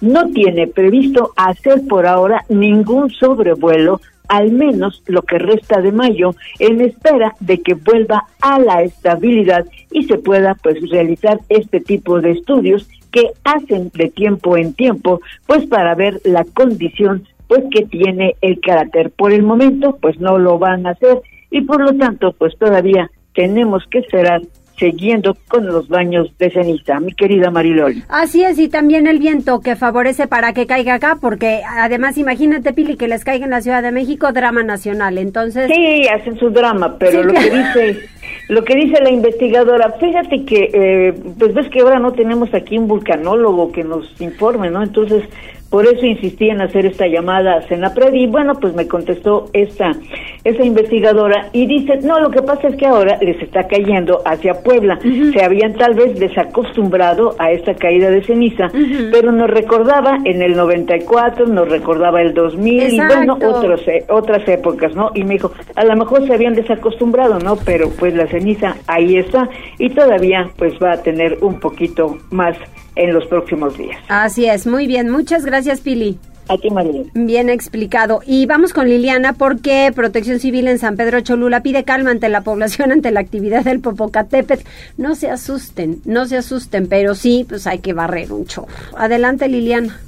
no 0.00 0.30
tiene 0.30 0.66
previsto 0.66 1.32
hacer 1.36 1.86
por 1.88 2.06
ahora 2.06 2.44
ningún 2.48 3.10
sobrevuelo 3.10 4.00
al 4.28 4.52
menos 4.52 5.02
lo 5.06 5.22
que 5.22 5.38
resta 5.38 5.80
de 5.80 5.90
mayo 5.90 6.34
en 6.58 6.80
espera 6.82 7.34
de 7.40 7.62
que 7.62 7.74
vuelva 7.74 8.26
a 8.40 8.58
la 8.58 8.82
estabilidad 8.82 9.66
y 9.90 10.04
se 10.04 10.18
pueda 10.18 10.54
pues 10.54 10.76
realizar 10.90 11.40
este 11.48 11.80
tipo 11.80 12.20
de 12.20 12.32
estudios 12.32 12.88
que 13.10 13.30
hacen 13.44 13.90
de 13.94 14.10
tiempo 14.10 14.56
en 14.56 14.74
tiempo 14.74 15.20
pues 15.46 15.66
para 15.66 15.94
ver 15.94 16.20
la 16.24 16.44
condición 16.44 17.26
pues 17.48 17.64
que 17.70 17.86
tiene 17.86 18.36
el 18.42 18.60
carácter. 18.60 19.10
Por 19.10 19.32
el 19.32 19.42
momento 19.42 19.96
pues 20.00 20.20
no 20.20 20.38
lo 20.38 20.58
van 20.58 20.86
a 20.86 20.90
hacer 20.90 21.22
y 21.50 21.62
por 21.62 21.80
lo 21.80 21.96
tanto 21.96 22.32
pues 22.32 22.56
todavía 22.58 23.10
tenemos 23.34 23.84
que 23.90 24.00
esperar 24.00 24.42
siguiendo 24.78 25.36
con 25.48 25.66
los 25.66 25.88
baños 25.88 26.30
de 26.38 26.50
ceniza, 26.50 27.00
mi 27.00 27.12
querida 27.12 27.50
Marilol. 27.50 28.02
Así 28.08 28.44
es, 28.44 28.58
y 28.58 28.68
también 28.68 29.06
el 29.06 29.18
viento 29.18 29.60
que 29.60 29.76
favorece 29.76 30.26
para 30.26 30.52
que 30.52 30.66
caiga 30.66 30.94
acá, 30.94 31.18
porque 31.20 31.62
además 31.68 32.18
imagínate, 32.18 32.72
Pili, 32.72 32.96
que 32.96 33.08
les 33.08 33.24
caiga 33.24 33.44
en 33.44 33.50
la 33.50 33.60
Ciudad 33.60 33.82
de 33.82 33.92
México, 33.92 34.32
drama 34.32 34.62
nacional, 34.62 35.18
entonces... 35.18 35.70
Sí, 35.72 36.06
hacen 36.08 36.38
su 36.38 36.50
drama, 36.50 36.96
pero 36.98 37.22
lo 37.22 37.34
que 37.34 37.50
dice... 37.50 38.08
Lo 38.48 38.64
que 38.64 38.74
dice 38.74 39.02
la 39.02 39.10
investigadora, 39.10 39.92
fíjate 40.00 40.44
que, 40.46 40.70
eh, 40.72 41.14
pues 41.38 41.52
ves 41.52 41.68
que 41.68 41.80
ahora 41.80 41.98
no 41.98 42.12
tenemos 42.12 42.52
aquí 42.54 42.78
un 42.78 42.88
vulcanólogo 42.88 43.72
que 43.72 43.84
nos 43.84 44.18
informe, 44.22 44.70
¿no? 44.70 44.82
Entonces, 44.82 45.22
por 45.70 45.86
eso 45.86 46.06
insistí 46.06 46.48
en 46.48 46.62
hacer 46.62 46.86
esta 46.86 47.06
llamada 47.06 47.56
a 47.56 47.68
Senapred 47.68 48.14
y 48.14 48.26
bueno, 48.26 48.54
pues 48.54 48.74
me 48.74 48.88
contestó 48.88 49.50
esta, 49.52 49.92
esa 50.42 50.64
investigadora 50.64 51.50
y 51.52 51.66
dice, 51.66 51.98
no, 52.02 52.20
lo 52.20 52.30
que 52.30 52.40
pasa 52.40 52.68
es 52.68 52.76
que 52.76 52.86
ahora 52.86 53.18
les 53.20 53.40
está 53.42 53.66
cayendo 53.68 54.22
hacia 54.24 54.62
Puebla. 54.62 54.98
Se 55.32 55.44
habían 55.44 55.74
tal 55.74 55.94
vez 55.94 56.18
desacostumbrado 56.18 57.34
a 57.38 57.50
esta 57.50 57.74
caída 57.74 58.10
de 58.10 58.22
ceniza, 58.22 58.68
pero 59.12 59.30
nos 59.30 59.50
recordaba 59.50 60.18
en 60.24 60.40
el 60.40 60.56
94, 60.56 61.46
nos 61.46 61.68
recordaba 61.68 62.22
el 62.22 62.32
2000 62.32 62.92
y 62.94 63.00
bueno, 63.00 63.34
otros, 63.34 63.86
eh, 63.88 64.04
otras 64.08 64.48
épocas, 64.48 64.94
¿no? 64.94 65.10
Y 65.14 65.24
me 65.24 65.34
dijo, 65.34 65.52
a 65.76 65.84
lo 65.84 65.96
mejor 65.96 66.26
se 66.26 66.32
habían 66.32 66.54
desacostumbrado, 66.54 67.38
¿no? 67.40 67.56
Pero 67.56 67.90
pues 67.90 68.14
la 68.14 68.26
ceniza 68.26 68.76
ahí 68.86 69.18
está 69.18 69.48
y 69.78 69.90
todavía 69.90 70.48
pues 70.56 70.74
va 70.82 70.92
a 70.92 71.02
tener 71.02 71.38
un 71.42 71.60
poquito 71.60 72.16
más 72.30 72.56
en 72.98 73.14
los 73.14 73.26
próximos 73.26 73.78
días. 73.78 73.98
Así 74.08 74.46
es, 74.46 74.66
muy 74.66 74.86
bien. 74.86 75.08
Muchas 75.08 75.44
gracias, 75.44 75.80
Pili. 75.80 76.18
A 76.48 76.56
ti, 76.56 76.70
María. 76.70 77.02
Bien 77.14 77.50
explicado. 77.50 78.20
Y 78.26 78.46
vamos 78.46 78.72
con 78.72 78.88
Liliana 78.88 79.34
porque 79.34 79.92
Protección 79.94 80.40
Civil 80.40 80.66
en 80.66 80.78
San 80.78 80.96
Pedro 80.96 81.20
Cholula 81.20 81.62
pide 81.62 81.84
calma 81.84 82.10
ante 82.10 82.28
la 82.28 82.40
población 82.40 82.90
ante 82.92 83.10
la 83.10 83.20
actividad 83.20 83.64
del 83.64 83.80
Popocatépetl. 83.80 84.64
No 84.96 85.14
se 85.14 85.30
asusten, 85.30 86.00
no 86.04 86.26
se 86.26 86.38
asusten, 86.38 86.88
pero 86.88 87.14
sí, 87.14 87.46
pues 87.48 87.66
hay 87.66 87.78
que 87.80 87.92
barrer 87.92 88.32
un 88.32 88.46
chorro. 88.46 88.68
Adelante, 88.96 89.48
Liliana. 89.48 90.00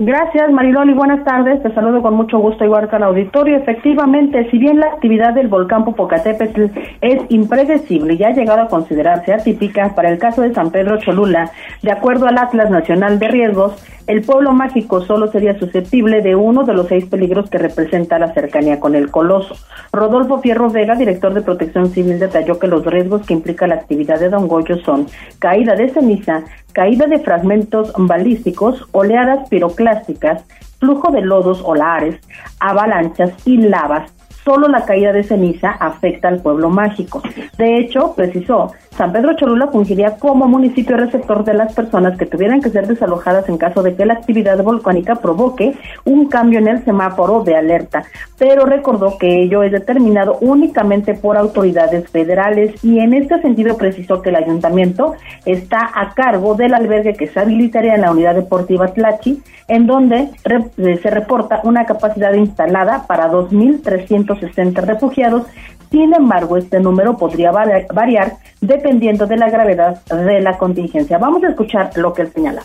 Gracias, 0.00 0.50
Mariloli. 0.50 0.92
Buenas 0.92 1.24
tardes. 1.24 1.62
Te 1.62 1.72
saludo 1.72 2.02
con 2.02 2.14
mucho 2.14 2.38
gusto, 2.38 2.64
igual 2.64 2.90
que 2.90 2.96
al 2.96 3.04
auditorio. 3.04 3.56
Efectivamente, 3.58 4.50
si 4.50 4.58
bien 4.58 4.80
la 4.80 4.86
actividad 4.86 5.34
del 5.34 5.46
volcán 5.46 5.84
Popocatépetl 5.84 6.64
es 7.00 7.22
impredecible 7.28 8.14
y 8.14 8.24
ha 8.24 8.32
llegado 8.32 8.62
a 8.62 8.68
considerarse 8.68 9.32
atípica 9.32 9.94
para 9.94 10.10
el 10.10 10.18
caso 10.18 10.42
de 10.42 10.52
San 10.52 10.72
Pedro 10.72 10.98
Cholula, 10.98 11.52
de 11.82 11.92
acuerdo 11.92 12.26
al 12.26 12.38
Atlas 12.38 12.70
Nacional 12.70 13.20
de 13.20 13.28
Riesgos, 13.28 13.84
el 14.08 14.22
pueblo 14.22 14.52
mágico 14.52 15.00
solo 15.00 15.28
sería 15.28 15.58
susceptible 15.58 16.22
de 16.22 16.34
uno 16.34 16.64
de 16.64 16.74
los 16.74 16.88
seis 16.88 17.06
peligros 17.06 17.48
que 17.48 17.58
representa 17.58 18.18
la 18.18 18.34
cercanía 18.34 18.80
con 18.80 18.96
el 18.96 19.12
coloso. 19.12 19.54
Rodolfo 19.92 20.40
Fierro 20.40 20.70
Vega, 20.70 20.96
director 20.96 21.32
de 21.32 21.40
Protección 21.40 21.88
Civil, 21.90 22.18
detalló 22.18 22.58
que 22.58 22.66
los 22.66 22.84
riesgos 22.84 23.24
que 23.24 23.32
implica 23.32 23.68
la 23.68 23.76
actividad 23.76 24.18
de 24.18 24.28
Don 24.28 24.48
Goyo 24.48 24.76
son 24.78 25.06
caída 25.38 25.74
de 25.74 25.88
ceniza, 25.88 26.42
caída 26.74 27.06
de 27.06 27.20
fragmentos 27.20 27.92
balísticos, 27.96 28.84
oleadas 28.92 29.48
piroclásticas, 29.48 30.44
flujo 30.78 31.10
de 31.12 31.22
lodos 31.22 31.62
o 31.64 31.74
lares, 31.74 32.20
avalanchas 32.60 33.32
y 33.46 33.56
lavas. 33.56 34.12
Solo 34.44 34.68
la 34.68 34.84
caída 34.84 35.12
de 35.12 35.22
ceniza 35.22 35.70
afecta 35.70 36.28
al 36.28 36.42
pueblo 36.42 36.68
mágico. 36.68 37.22
De 37.56 37.78
hecho, 37.78 38.14
precisó, 38.14 38.72
San 38.96 39.12
Pedro 39.12 39.34
Cholula 39.34 39.66
fungiría 39.68 40.16
como 40.18 40.46
municipio 40.46 40.96
receptor 40.96 41.44
de 41.44 41.54
las 41.54 41.74
personas 41.74 42.16
que 42.16 42.26
tuvieran 42.26 42.60
que 42.60 42.70
ser 42.70 42.86
desalojadas 42.86 43.48
en 43.48 43.58
caso 43.58 43.82
de 43.82 43.96
que 43.96 44.06
la 44.06 44.14
actividad 44.14 44.62
volcánica 44.62 45.16
provoque 45.16 45.74
un 46.04 46.26
cambio 46.26 46.60
en 46.60 46.68
el 46.68 46.84
semáforo 46.84 47.42
de 47.42 47.56
alerta, 47.56 48.04
pero 48.38 48.66
recordó 48.66 49.18
que 49.18 49.42
ello 49.42 49.64
es 49.64 49.72
determinado 49.72 50.38
únicamente 50.40 51.14
por 51.14 51.36
autoridades 51.36 52.08
federales 52.08 52.84
y 52.84 53.00
en 53.00 53.14
este 53.14 53.40
sentido 53.42 53.76
precisó 53.76 54.22
que 54.22 54.30
el 54.30 54.36
ayuntamiento 54.36 55.14
está 55.44 55.90
a 55.92 56.14
cargo 56.14 56.54
del 56.54 56.74
albergue 56.74 57.14
que 57.14 57.26
se 57.26 57.40
habilitaría 57.40 57.96
en 57.96 58.02
la 58.02 58.12
unidad 58.12 58.36
deportiva 58.36 58.88
Tlachi, 58.88 59.42
en 59.66 59.86
donde 59.86 60.28
eh, 60.44 61.00
se 61.02 61.10
reporta 61.10 61.60
una 61.64 61.84
capacidad 61.84 62.32
instalada 62.34 63.06
para 63.08 63.30
2.360 63.30 64.74
refugiados 64.84 65.46
sin 65.94 66.12
embargo, 66.12 66.56
este 66.56 66.80
número 66.80 67.16
podría 67.16 67.52
variar 67.52 68.32
dependiendo 68.60 69.28
de 69.28 69.36
la 69.36 69.48
gravedad 69.48 70.04
de 70.06 70.40
la 70.40 70.58
contingencia. 70.58 71.18
Vamos 71.18 71.44
a 71.44 71.50
escuchar 71.50 71.96
lo 71.96 72.12
que 72.12 72.22
él 72.22 72.32
señala. 72.34 72.62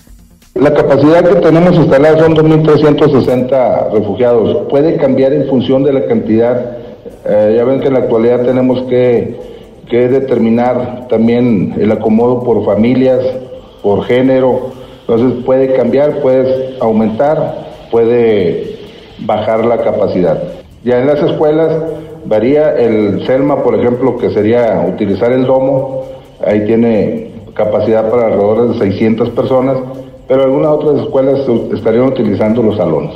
La 0.55 0.73
capacidad 0.73 1.23
que 1.23 1.35
tenemos 1.35 1.75
instalada 1.75 2.17
son 2.17 2.35
2.360 2.35 3.91
refugiados. 3.91 4.67
Puede 4.67 4.97
cambiar 4.97 5.33
en 5.33 5.47
función 5.47 5.83
de 5.83 5.93
la 5.93 6.07
cantidad. 6.07 6.77
Eh, 7.23 7.53
ya 7.55 7.63
ven 7.65 7.81
que 7.81 7.87
en 7.89 7.93
la 7.93 7.99
actualidad 7.99 8.43
tenemos 8.45 8.81
que, 8.89 9.39
que 9.87 10.07
determinar 10.07 11.07
también 11.07 11.75
el 11.77 11.91
acomodo 11.91 12.43
por 12.43 12.65
familias, 12.65 13.19
por 13.83 14.05
género. 14.05 14.71
Entonces 15.01 15.43
puede 15.45 15.75
cambiar, 15.75 16.19
puede 16.21 16.77
aumentar, 16.79 17.67
puede 17.91 18.79
bajar 19.19 19.65
la 19.65 19.77
capacidad. 19.83 20.41
Ya 20.83 20.99
en 20.99 21.05
las 21.05 21.21
escuelas 21.21 21.71
Varía 22.25 22.75
el 22.75 23.25
CELMA, 23.25 23.63
por 23.63 23.75
ejemplo, 23.75 24.17
que 24.17 24.29
sería 24.29 24.85
utilizar 24.87 25.31
el 25.31 25.45
domo, 25.45 26.05
ahí 26.45 26.65
tiene 26.65 27.31
capacidad 27.53 28.09
para 28.09 28.27
alrededor 28.27 28.73
de 28.73 28.79
600 28.79 29.29
personas, 29.31 29.77
pero 30.27 30.43
algunas 30.43 30.71
otras 30.71 31.01
escuelas 31.01 31.39
estarían 31.73 32.05
utilizando 32.05 32.63
los 32.63 32.77
salones. 32.77 33.15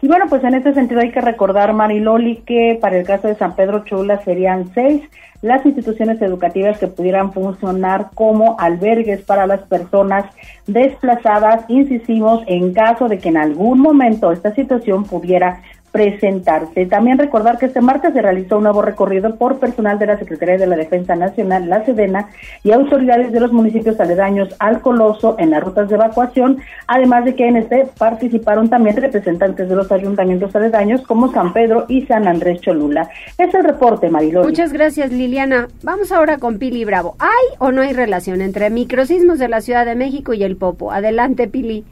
Y 0.00 0.08
bueno, 0.08 0.26
pues 0.28 0.42
en 0.42 0.54
este 0.54 0.74
sentido 0.74 1.00
hay 1.00 1.12
que 1.12 1.20
recordar, 1.20 1.72
Mariloli, 1.72 2.42
que 2.44 2.76
para 2.80 2.98
el 2.98 3.06
caso 3.06 3.28
de 3.28 3.36
San 3.36 3.54
Pedro 3.54 3.84
Chula 3.84 4.20
serían 4.24 4.72
seis 4.74 5.02
las 5.42 5.64
instituciones 5.66 6.22
educativas 6.22 6.78
que 6.78 6.86
pudieran 6.86 7.32
funcionar 7.32 8.10
como 8.14 8.56
albergues 8.58 9.22
para 9.22 9.46
las 9.46 9.60
personas 9.62 10.24
desplazadas, 10.66 11.64
insistimos, 11.68 12.42
en 12.46 12.72
caso 12.72 13.08
de 13.08 13.18
que 13.18 13.28
en 13.28 13.36
algún 13.36 13.80
momento 13.80 14.30
esta 14.32 14.54
situación 14.54 15.04
pudiera 15.04 15.62
presentarse. 15.92 16.86
También 16.86 17.18
recordar 17.18 17.58
que 17.58 17.66
este 17.66 17.82
martes 17.82 18.14
se 18.14 18.22
realizó 18.22 18.56
un 18.56 18.64
nuevo 18.64 18.82
recorrido 18.82 19.36
por 19.36 19.58
personal 19.58 19.98
de 19.98 20.06
la 20.06 20.18
Secretaría 20.18 20.56
de 20.56 20.66
la 20.66 20.76
Defensa 20.76 21.14
Nacional, 21.14 21.68
la 21.68 21.84
Sedena, 21.84 22.30
y 22.64 22.72
autoridades 22.72 23.30
de 23.30 23.40
los 23.40 23.52
municipios 23.52 24.00
aledaños 24.00 24.48
al 24.58 24.80
Coloso 24.80 25.36
en 25.38 25.50
las 25.50 25.62
rutas 25.62 25.90
de 25.90 25.96
evacuación, 25.96 26.58
además 26.86 27.26
de 27.26 27.34
que 27.34 27.46
en 27.46 27.58
este 27.58 27.86
participaron 27.98 28.70
también 28.70 28.96
representantes 28.96 29.68
de 29.68 29.76
los 29.76 29.92
ayuntamientos 29.92 30.56
aledaños 30.56 31.02
como 31.02 31.30
San 31.30 31.52
Pedro 31.52 31.84
y 31.88 32.06
San 32.06 32.26
Andrés 32.26 32.62
Cholula. 32.62 33.08
Es 33.36 33.52
el 33.54 33.62
reporte, 33.62 34.08
Marilón. 34.08 34.46
Muchas 34.46 34.72
gracias, 34.72 35.12
Liliana. 35.12 35.68
Vamos 35.82 36.10
ahora 36.10 36.38
con 36.38 36.58
Pili 36.58 36.86
Bravo. 36.86 37.16
¿Hay 37.18 37.56
o 37.58 37.70
no 37.70 37.82
hay 37.82 37.92
relación 37.92 38.40
entre 38.40 38.70
microsismos 38.70 39.38
de 39.38 39.48
la 39.48 39.60
Ciudad 39.60 39.84
de 39.84 39.94
México 39.94 40.32
y 40.32 40.42
el 40.42 40.56
Popo? 40.56 40.90
Adelante, 40.90 41.48
Pili. 41.48 41.84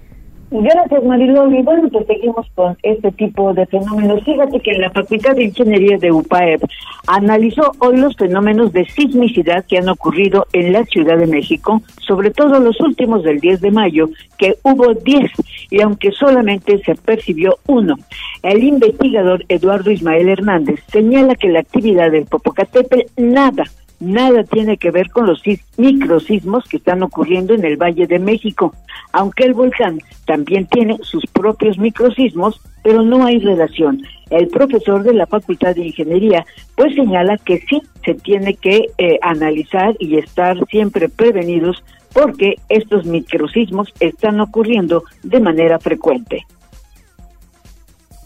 Gracias, 0.53 1.05
Mariloli. 1.05 1.63
Bueno, 1.63 1.89
pues 1.91 2.07
seguimos 2.09 2.45
con 2.57 2.77
este 2.83 3.13
tipo 3.13 3.55
de 3.55 3.67
fenómenos. 3.67 4.25
Fíjate 4.25 4.59
que 4.59 4.73
la 4.73 4.91
Facultad 4.91 5.37
de 5.37 5.45
Ingeniería 5.45 5.97
de 5.97 6.11
UPAEP 6.11 6.65
analizó 7.07 7.71
hoy 7.79 7.99
los 7.99 8.17
fenómenos 8.17 8.73
de 8.73 8.85
sismicidad 8.87 9.65
que 9.65 9.79
han 9.79 9.89
ocurrido 9.89 10.49
en 10.53 10.73
la 10.73 10.85
Ciudad 10.87 11.19
de 11.19 11.29
México, 11.29 11.83
sobre 12.01 12.33
todo 12.33 12.59
los 12.59 12.81
últimos 12.81 13.23
del 13.23 13.39
10 13.39 13.61
de 13.61 13.71
mayo, 13.71 14.09
que 14.39 14.57
hubo 14.65 14.93
10, 14.93 15.31
y 15.71 15.83
aunque 15.83 16.11
solamente 16.11 16.83
se 16.83 16.97
percibió 16.97 17.59
uno. 17.69 17.95
El 18.43 18.65
investigador 18.65 19.45
Eduardo 19.49 19.93
Ismael 19.93 20.29
Hernández 20.29 20.81
señala 20.89 21.37
que 21.37 21.49
la 21.49 21.61
actividad 21.61 22.11
del 22.11 22.27
Popocatépetl 22.27 23.07
nada 23.17 23.65
nada 24.01 24.43
tiene 24.45 24.79
que 24.79 24.91
ver 24.91 25.11
con 25.11 25.27
los 25.27 25.43
microsismos 25.77 26.65
que 26.69 26.79
están 26.79 27.03
ocurriendo 27.03 27.55
en 27.55 27.65
el 27.65 27.77
Valle 27.77 28.07
de 28.07 28.19
México, 28.19 28.75
aunque 29.13 29.45
el 29.45 29.55
volcán 29.55 30.01
también 30.27 30.67
tiene 30.67 30.99
sus 31.03 31.27
propios 31.27 31.79
microsismos, 31.79 32.61
pero 32.83 33.03
no 33.03 33.25
hay 33.27 33.39
relación. 33.39 34.03
El 34.31 34.49
profesor 34.49 35.03
de 35.03 35.15
la 35.15 35.27
Facultad 35.27 35.75
de 35.75 35.87
Ingeniería 35.87 36.47
pues 36.77 36.95
señala 36.95 37.37
que 37.39 37.61
sí 37.69 37.83
se 38.05 38.15
tiene 38.15 38.55
que 38.55 38.87
eh, 38.97 39.19
analizar 39.23 39.95
y 39.99 40.17
estar 40.17 40.57
siempre 40.69 41.09
prevenidos 41.09 41.83
porque 42.13 42.57
estos 42.69 43.05
microsismos 43.07 43.93
están 44.01 44.41
ocurriendo 44.41 45.05
de 45.23 45.41
manera 45.41 45.79
frecuente. 45.79 46.47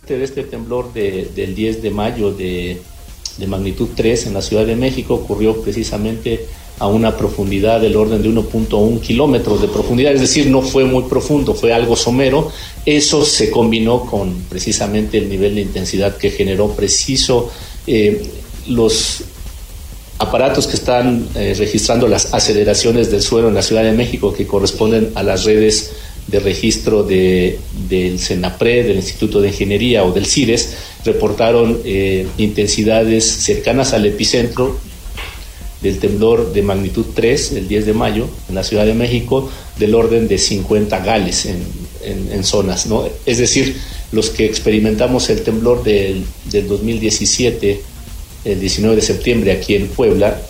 De 0.06 0.22
este 0.22 0.44
temblor 0.44 0.92
del 0.92 1.54
10 1.54 1.82
de 1.82 1.90
mayo 1.90 2.30
de 2.30 2.80
de 3.38 3.46
magnitud 3.46 3.88
3 3.94 4.26
en 4.26 4.34
la 4.34 4.42
Ciudad 4.42 4.66
de 4.66 4.76
México 4.76 5.14
ocurrió 5.14 5.60
precisamente 5.60 6.46
a 6.78 6.88
una 6.88 7.16
profundidad 7.16 7.80
del 7.80 7.96
orden 7.96 8.22
de 8.22 8.28
1.1 8.28 9.00
kilómetros 9.00 9.60
de 9.60 9.68
profundidad, 9.68 10.12
es 10.12 10.20
decir, 10.20 10.46
no 10.48 10.60
fue 10.60 10.84
muy 10.84 11.04
profundo, 11.04 11.54
fue 11.54 11.72
algo 11.72 11.94
somero. 11.94 12.50
Eso 12.84 13.24
se 13.24 13.50
combinó 13.50 14.00
con 14.06 14.34
precisamente 14.48 15.18
el 15.18 15.28
nivel 15.28 15.54
de 15.54 15.60
intensidad 15.60 16.16
que 16.16 16.30
generó 16.30 16.68
preciso 16.72 17.50
eh, 17.86 18.22
los 18.66 19.22
aparatos 20.18 20.66
que 20.66 20.76
están 20.76 21.28
eh, 21.34 21.54
registrando 21.56 22.08
las 22.08 22.32
aceleraciones 22.34 23.10
del 23.10 23.22
suelo 23.22 23.48
en 23.48 23.54
la 23.54 23.62
Ciudad 23.62 23.82
de 23.82 23.92
México 23.92 24.32
que 24.32 24.46
corresponden 24.46 25.12
a 25.14 25.22
las 25.22 25.44
redes 25.44 25.92
de 26.26 26.40
registro 26.40 27.02
de, 27.02 27.58
del 27.88 28.18
CENAPRE, 28.18 28.84
del 28.84 28.96
Instituto 28.96 29.40
de 29.40 29.48
Ingeniería 29.48 30.04
o 30.04 30.12
del 30.12 30.26
CIDES, 30.26 30.74
reportaron 31.04 31.80
eh, 31.84 32.26
intensidades 32.38 33.24
cercanas 33.24 33.92
al 33.92 34.06
epicentro 34.06 34.78
del 35.82 35.98
temblor 35.98 36.52
de 36.54 36.62
magnitud 36.62 37.04
3, 37.14 37.52
el 37.52 37.68
10 37.68 37.86
de 37.86 37.92
mayo, 37.92 38.26
en 38.48 38.54
la 38.54 38.64
Ciudad 38.64 38.86
de 38.86 38.94
México, 38.94 39.50
del 39.78 39.94
orden 39.94 40.28
de 40.28 40.38
50 40.38 40.98
gales 41.00 41.44
en, 41.44 41.62
en, 42.32 42.42
zonas. 42.42 42.86
¿no? 42.86 43.06
Es 43.26 43.36
decir, 43.36 43.76
los 44.10 44.30
que 44.30 44.46
experimentamos 44.46 45.28
el 45.28 45.42
temblor 45.42 45.84
del, 45.84 46.24
del 46.50 46.68
2017, 46.68 47.82
el 48.46 48.60
19 48.60 48.96
de 48.96 49.02
septiembre, 49.02 49.52
aquí 49.52 49.74
en 49.74 49.88
Puebla, 49.88 50.40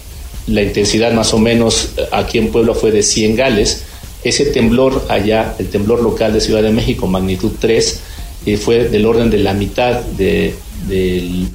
la 0.47 0.63
intensidad 0.63 1.13
más 1.13 1.35
o 1.35 1.39
menos 1.39 1.91
aquí 2.13 2.39
en 2.39 2.53
Puebla 2.53 2.75
fue 2.75 2.93
de 2.93 3.03
100 3.03 3.35
gales, 3.35 3.83
ese 4.25 4.47
temblor 4.47 5.05
allá, 5.09 5.55
el 5.59 5.69
temblor 5.69 6.03
local 6.03 6.33
de 6.33 6.41
Ciudad 6.41 6.63
de 6.63 6.73
México, 6.73 7.07
magnitud 7.07 7.53
3, 7.61 8.03
eh, 8.47 8.57
fue 8.57 8.89
del 8.89 9.07
orden 9.07 9.31
de 9.31 9.39
la 9.39 9.55
mitad 9.55 10.01
de, 10.01 10.55
del 10.89 11.49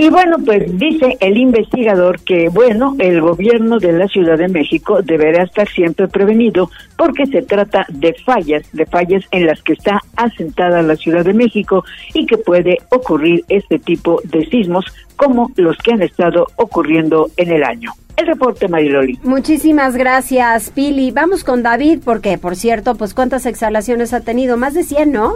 y 0.00 0.10
bueno, 0.10 0.36
pues 0.44 0.78
dice 0.78 1.16
el 1.18 1.36
investigador 1.38 2.20
que, 2.20 2.48
bueno, 2.50 2.94
el 3.00 3.20
gobierno 3.20 3.80
de 3.80 3.92
la 3.92 4.06
Ciudad 4.06 4.38
de 4.38 4.46
México 4.46 5.02
deberá 5.02 5.42
estar 5.42 5.68
siempre 5.68 6.06
prevenido 6.06 6.70
porque 6.96 7.26
se 7.26 7.42
trata 7.42 7.84
de 7.88 8.14
fallas, 8.24 8.62
de 8.72 8.86
fallas 8.86 9.24
en 9.32 9.46
las 9.46 9.60
que 9.60 9.72
está 9.72 10.00
asentada 10.14 10.82
la 10.82 10.94
Ciudad 10.94 11.24
de 11.24 11.34
México 11.34 11.84
y 12.14 12.26
que 12.26 12.38
puede 12.38 12.78
ocurrir 12.90 13.44
este 13.48 13.80
tipo 13.80 14.20
de 14.22 14.46
sismos 14.46 14.84
como 15.16 15.50
los 15.56 15.76
que 15.78 15.94
han 15.94 16.02
estado 16.02 16.46
ocurriendo 16.54 17.30
en 17.36 17.50
el 17.50 17.64
año. 17.64 17.90
El 18.18 18.26
reporte, 18.26 18.66
Mariloli. 18.66 19.16
Muchísimas 19.22 19.96
gracias, 19.96 20.70
Pili. 20.70 21.12
Vamos 21.12 21.44
con 21.44 21.62
David, 21.62 22.00
porque, 22.04 22.36
por 22.36 22.56
cierto, 22.56 22.96
pues 22.96 23.14
cuántas 23.14 23.46
exhalaciones 23.46 24.12
ha 24.12 24.22
tenido, 24.22 24.56
más 24.56 24.74
de 24.74 24.82
100, 24.82 25.12
¿no? 25.12 25.34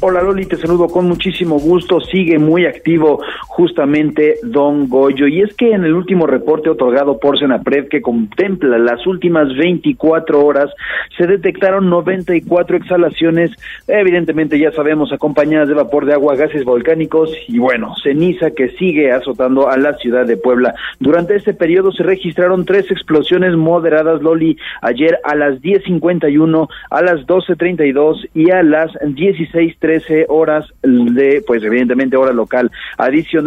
Hola 0.00 0.22
Loli, 0.22 0.46
te 0.46 0.56
saludo 0.56 0.86
con 0.86 1.06
muchísimo 1.06 1.58
gusto. 1.58 2.00
Sigue 2.00 2.38
muy 2.38 2.64
activo 2.64 3.20
justamente 3.58 4.36
Don 4.44 4.88
Goyo. 4.88 5.26
Y 5.26 5.40
es 5.40 5.52
que 5.56 5.72
en 5.72 5.82
el 5.82 5.92
último 5.92 6.28
reporte 6.28 6.70
otorgado 6.70 7.18
por 7.18 7.40
Senapred 7.40 7.88
que 7.88 8.00
contempla 8.00 8.78
las 8.78 9.04
últimas 9.04 9.48
24 9.56 10.46
horas, 10.46 10.70
se 11.16 11.26
detectaron 11.26 11.90
94 11.90 12.76
exhalaciones, 12.76 13.50
evidentemente 13.88 14.60
ya 14.60 14.70
sabemos, 14.70 15.12
acompañadas 15.12 15.66
de 15.66 15.74
vapor 15.74 16.06
de 16.06 16.12
agua, 16.12 16.36
gases 16.36 16.64
volcánicos 16.64 17.32
y 17.48 17.58
bueno, 17.58 17.96
ceniza 18.00 18.52
que 18.52 18.68
sigue 18.70 19.10
azotando 19.10 19.68
a 19.68 19.76
la 19.76 19.94
ciudad 19.94 20.24
de 20.24 20.36
Puebla. 20.36 20.76
Durante 21.00 21.34
este 21.34 21.52
periodo 21.52 21.90
se 21.90 22.04
registraron 22.04 22.64
tres 22.64 22.88
explosiones 22.92 23.56
moderadas, 23.56 24.22
Loli, 24.22 24.56
ayer 24.82 25.18
a 25.24 25.34
las 25.34 25.60
10.51, 25.60 26.68
a 26.90 27.02
las 27.02 27.26
12.32 27.26 28.28
y 28.34 28.52
a 28.52 28.62
las 28.62 28.92
16.30 28.92 29.88
13 29.88 30.26
horas 30.28 30.66
de, 30.82 31.42
pues 31.46 31.62
evidentemente 31.64 32.16
hora 32.16 32.32
local. 32.32 32.70